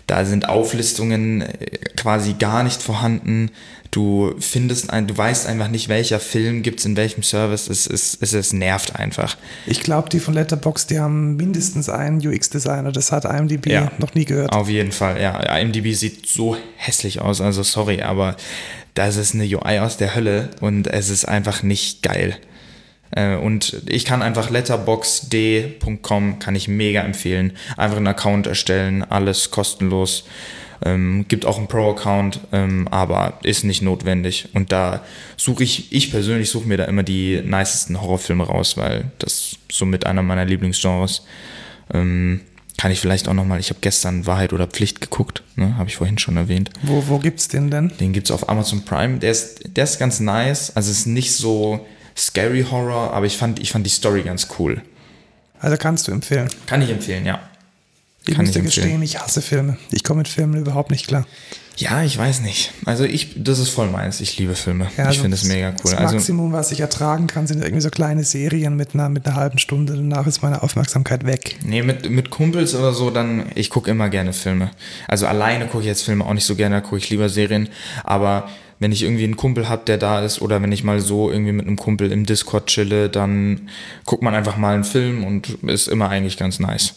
da 0.07 0.25
sind 0.25 0.49
Auflistungen 0.49 1.43
äh, 1.43 1.67
quasi 1.95 2.33
gar 2.33 2.63
nicht 2.63 2.81
vorhanden. 2.81 3.51
Du 3.91 4.35
findest 4.39 4.91
ein, 4.91 5.07
du 5.07 5.17
weißt 5.17 5.47
einfach 5.47 5.67
nicht, 5.67 5.89
welcher 5.89 6.19
Film 6.19 6.61
gibt 6.61 6.79
es 6.79 6.85
in 6.85 6.95
welchem 6.95 7.23
Service. 7.23 7.67
Es, 7.67 7.87
es, 7.87 8.17
es, 8.21 8.33
es 8.33 8.53
nervt 8.53 8.95
einfach. 8.95 9.35
Ich 9.65 9.81
glaube, 9.81 10.09
die 10.09 10.19
von 10.19 10.35
Letterboxd, 10.35 10.91
die 10.91 10.99
haben 10.99 11.37
mindestens 11.37 11.89
einen 11.89 12.25
UX-Designer. 12.25 12.91
Das 12.91 13.11
hat 13.11 13.25
IMDb 13.25 13.67
ja, 13.67 13.91
noch 13.97 14.13
nie 14.13 14.25
gehört. 14.25 14.51
Auf 14.53 14.69
jeden 14.69 14.91
Fall, 14.91 15.19
ja. 15.19 15.39
IMDb 15.57 15.93
sieht 15.95 16.27
so 16.27 16.55
hässlich 16.75 17.21
aus. 17.21 17.41
Also 17.41 17.63
sorry, 17.63 18.03
aber 18.03 18.35
das 18.93 19.15
ist 19.17 19.33
eine 19.33 19.43
UI 19.43 19.79
aus 19.79 19.97
der 19.97 20.15
Hölle 20.15 20.49
und 20.61 20.87
es 20.87 21.09
ist 21.09 21.25
einfach 21.25 21.63
nicht 21.63 22.01
geil. 22.01 22.37
Äh, 23.11 23.35
und 23.35 23.81
ich 23.87 24.05
kann 24.05 24.21
einfach 24.21 24.49
letterboxd.com 24.49 26.39
kann 26.39 26.55
ich 26.55 26.67
mega 26.67 27.01
empfehlen. 27.01 27.53
Einfach 27.77 27.97
einen 27.97 28.07
Account 28.07 28.47
erstellen, 28.47 29.03
alles 29.03 29.51
kostenlos. 29.51 30.25
Ähm, 30.81 31.25
gibt 31.27 31.45
auch 31.45 31.57
einen 31.57 31.67
Pro-Account, 31.67 32.39
ähm, 32.53 32.87
aber 32.89 33.39
ist 33.43 33.65
nicht 33.65 33.81
notwendig. 33.81 34.49
Und 34.53 34.71
da 34.71 35.03
suche 35.35 35.63
ich, 35.63 35.91
ich 35.91 36.09
persönlich 36.09 36.49
suche 36.49 36.67
mir 36.67 36.77
da 36.77 36.85
immer 36.85 37.03
die 37.03 37.41
nicesten 37.43 37.99
Horrorfilme 37.99 38.45
raus, 38.45 38.77
weil 38.77 39.11
das 39.19 39.57
somit 39.69 40.05
einer 40.05 40.23
meiner 40.23 40.45
Lieblingsgenres. 40.45 41.25
Ähm, 41.93 42.41
kann 42.79 42.91
ich 42.93 43.01
vielleicht 43.01 43.27
auch 43.27 43.33
nochmal, 43.33 43.59
ich 43.59 43.71
habe 43.71 43.81
gestern 43.81 44.25
Wahrheit 44.25 44.53
oder 44.53 44.65
Pflicht 44.65 45.01
geguckt, 45.01 45.43
ne, 45.57 45.75
habe 45.75 45.89
ich 45.89 45.97
vorhin 45.97 46.17
schon 46.17 46.37
erwähnt. 46.37 46.69
Wo, 46.81 47.03
wo 47.09 47.19
gibt's 47.19 47.49
den 47.49 47.69
denn? 47.69 47.91
Den 47.99 48.13
gibt's 48.13 48.31
auf 48.31 48.47
Amazon 48.47 48.85
Prime. 48.85 49.17
Der 49.17 49.31
ist, 49.31 49.75
der 49.75 49.83
ist 49.83 49.99
ganz 49.99 50.21
nice. 50.21 50.73
Also 50.77 50.89
es 50.89 50.99
ist 50.99 51.05
nicht 51.05 51.35
so 51.35 51.85
scary 52.15 52.65
Horror, 52.71 53.13
aber 53.13 53.25
ich 53.25 53.35
fand, 53.35 53.59
ich 53.59 53.73
fand 53.73 53.85
die 53.85 53.89
Story 53.89 54.21
ganz 54.21 54.47
cool. 54.57 54.81
Also 55.59 55.75
kannst 55.75 56.07
du 56.07 56.13
empfehlen? 56.13 56.47
Kann 56.67 56.81
ich 56.81 56.89
empfehlen, 56.89 57.25
ja. 57.25 57.48
Ich 58.27 58.35
Kann 58.35 58.45
muss 58.45 58.53
dir 58.53 58.61
gestehen, 58.61 59.01
ich 59.01 59.19
hasse 59.19 59.41
Filme. 59.41 59.77
Ich 59.91 60.03
komme 60.03 60.19
mit 60.19 60.27
Filmen 60.27 60.59
überhaupt 60.59 60.91
nicht 60.91 61.07
klar. 61.07 61.25
Ja, 61.79 62.03
ich 62.03 62.17
weiß 62.17 62.41
nicht. 62.41 62.73
Also 62.83 63.05
ich, 63.05 63.41
das 63.41 63.57
ist 63.57 63.69
voll 63.69 63.89
meins. 63.89 64.19
Ich 64.19 64.37
liebe 64.37 64.53
Filme. 64.55 64.87
Ja, 64.97 65.05
also 65.05 65.15
ich 65.15 65.21
finde 65.21 65.35
es 65.35 65.45
mega 65.45 65.69
cool. 65.69 65.91
Das 65.91 65.93
also 65.93 66.15
Maximum, 66.15 66.51
was 66.51 66.73
ich 66.73 66.81
ertragen 66.81 67.27
kann, 67.27 67.47
sind 67.47 67.63
irgendwie 67.63 67.81
so 67.81 67.89
kleine 67.89 68.25
Serien 68.25 68.75
mit 68.75 68.93
einer, 68.93 69.07
mit 69.07 69.25
einer 69.25 69.37
halben 69.37 69.59
Stunde. 69.59 69.95
Danach 69.95 70.27
ist 70.27 70.43
meine 70.43 70.61
Aufmerksamkeit 70.61 71.25
weg. 71.25 71.55
Nee, 71.63 71.81
mit, 71.81 72.09
mit 72.09 72.31
Kumpels 72.31 72.75
oder 72.75 72.91
so, 72.91 73.11
dann, 73.11 73.45
ich 73.55 73.69
gucke 73.69 73.89
immer 73.89 74.09
gerne 74.09 74.33
Filme. 74.33 74.71
Also 75.07 75.25
alleine 75.25 75.67
gucke 75.67 75.83
ich 75.83 75.87
jetzt 75.87 76.01
Filme 76.01 76.25
auch 76.25 76.33
nicht 76.33 76.45
so 76.45 76.55
gerne, 76.55 76.75
da 76.75 76.81
gucke 76.81 76.97
ich 76.97 77.09
lieber 77.09 77.29
Serien. 77.29 77.69
Aber 78.03 78.49
wenn 78.79 78.91
ich 78.91 79.03
irgendwie 79.03 79.23
einen 79.23 79.37
Kumpel 79.37 79.69
habe, 79.69 79.83
der 79.85 79.97
da 79.97 80.21
ist, 80.21 80.41
oder 80.41 80.61
wenn 80.61 80.73
ich 80.73 80.83
mal 80.83 80.99
so 80.99 81.31
irgendwie 81.31 81.53
mit 81.53 81.65
einem 81.65 81.77
Kumpel 81.77 82.11
im 82.11 82.25
Discord 82.25 82.67
chille, 82.67 83.07
dann 83.07 83.69
guckt 84.03 84.21
man 84.21 84.35
einfach 84.35 84.57
mal 84.57 84.75
einen 84.75 84.83
Film 84.83 85.23
und 85.23 85.63
ist 85.63 85.87
immer 85.87 86.09
eigentlich 86.09 86.35
ganz 86.35 86.59
nice. 86.59 86.95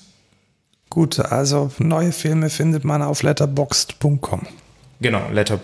Gut, 0.92 1.18
also 1.20 1.70
neue 1.78 2.12
Filme 2.12 2.50
findet 2.50 2.84
man 2.84 3.00
auf 3.00 3.22
letterboxd.com. 3.22 4.42
Genau, 5.00 5.22
letter, 5.32 5.58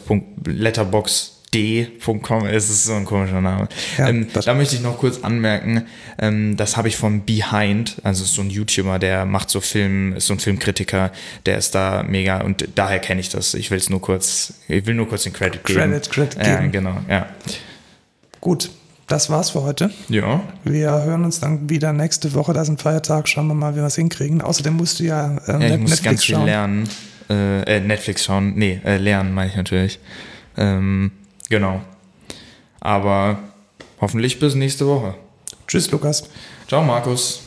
letterboxd.com 0.47 2.47
ist 2.47 2.71
es 2.71 2.87
so 2.87 2.95
ein 2.95 3.05
komischer 3.05 3.43
Name. 3.43 3.69
Ja, 3.99 4.09
ähm, 4.09 4.29
da 4.33 4.55
möchte 4.55 4.77
ich 4.77 4.81
noch 4.81 4.97
kurz 4.97 5.23
anmerken, 5.23 5.85
ähm, 6.19 6.57
das 6.57 6.79
habe 6.79 6.89
ich 6.89 6.97
vom 6.97 7.27
Behind, 7.27 7.99
also 8.05 8.25
so 8.25 8.41
ein 8.41 8.49
YouTuber, 8.49 8.99
der 8.99 9.27
macht 9.27 9.51
so 9.51 9.61
Film, 9.61 10.17
ist 10.17 10.29
so 10.29 10.33
ein 10.33 10.39
Filmkritiker, 10.39 11.13
der 11.45 11.59
ist 11.59 11.75
da 11.75 12.05
mega 12.05 12.41
und 12.41 12.67
daher 12.75 12.99
kenne 12.99 13.21
ich 13.21 13.29
das. 13.29 13.53
Ich 13.53 13.71
will 13.71 13.77
es 13.77 13.91
nur 13.91 14.01
kurz, 14.01 14.55
ich 14.67 14.87
will 14.87 14.95
nur 14.95 15.11
kurz 15.11 15.25
den 15.25 15.35
Credit 15.35 15.63
geben. 15.63 15.91
Credit, 15.91 16.11
Credit 16.11 16.39
geben. 16.39 16.49
Ja, 16.49 16.67
genau, 16.69 16.97
ja. 17.07 17.27
Gut, 18.41 18.71
das 19.09 19.31
war's 19.31 19.51
für 19.51 19.63
heute. 19.63 19.91
Ja. 20.09 20.43
Wir 20.65 20.91
hören 20.91 21.25
uns 21.25 21.41
dann 21.41 21.69
wieder 21.71 21.93
nächste 21.93 22.35
Woche. 22.35 22.53
Da 22.53 22.63
ist 22.63 22.69
ein 22.69 22.79
Feiertag. 22.79 23.27
Schauen 23.27 23.49
wir 23.49 23.55
mal, 23.55 23.73
wie 23.73 23.79
wir 23.79 23.85
es 23.85 23.97
hinkriegen. 23.97 24.43
Außerdem 24.43 24.75
musst 24.75 25.01
du 25.01 25.05
ja, 25.05 25.39
äh, 25.47 25.53
ja 25.53 25.55
ich 25.55 25.61
Netflix 25.61 25.91
muss 25.91 26.03
ganz 26.03 26.25
viel 26.25 26.35
schauen. 26.35 26.45
lernen. 26.45 26.89
Äh, 27.31 27.77
äh, 27.77 27.81
Netflix 27.81 28.25
schauen. 28.25 28.53
Nee, 28.55 28.81
äh, 28.85 28.99
lernen 28.99 29.33
meine 29.33 29.51
ich 29.51 29.57
natürlich. 29.57 29.99
Ähm, 30.57 31.11
genau. 31.49 31.81
Aber 32.81 33.39
hoffentlich 34.01 34.39
bis 34.39 34.55
nächste 34.55 34.87
Woche. 34.87 35.15
Tschüss, 35.67 35.91
Lukas. 35.91 36.29
Ciao, 36.69 36.83
Markus. 36.83 37.43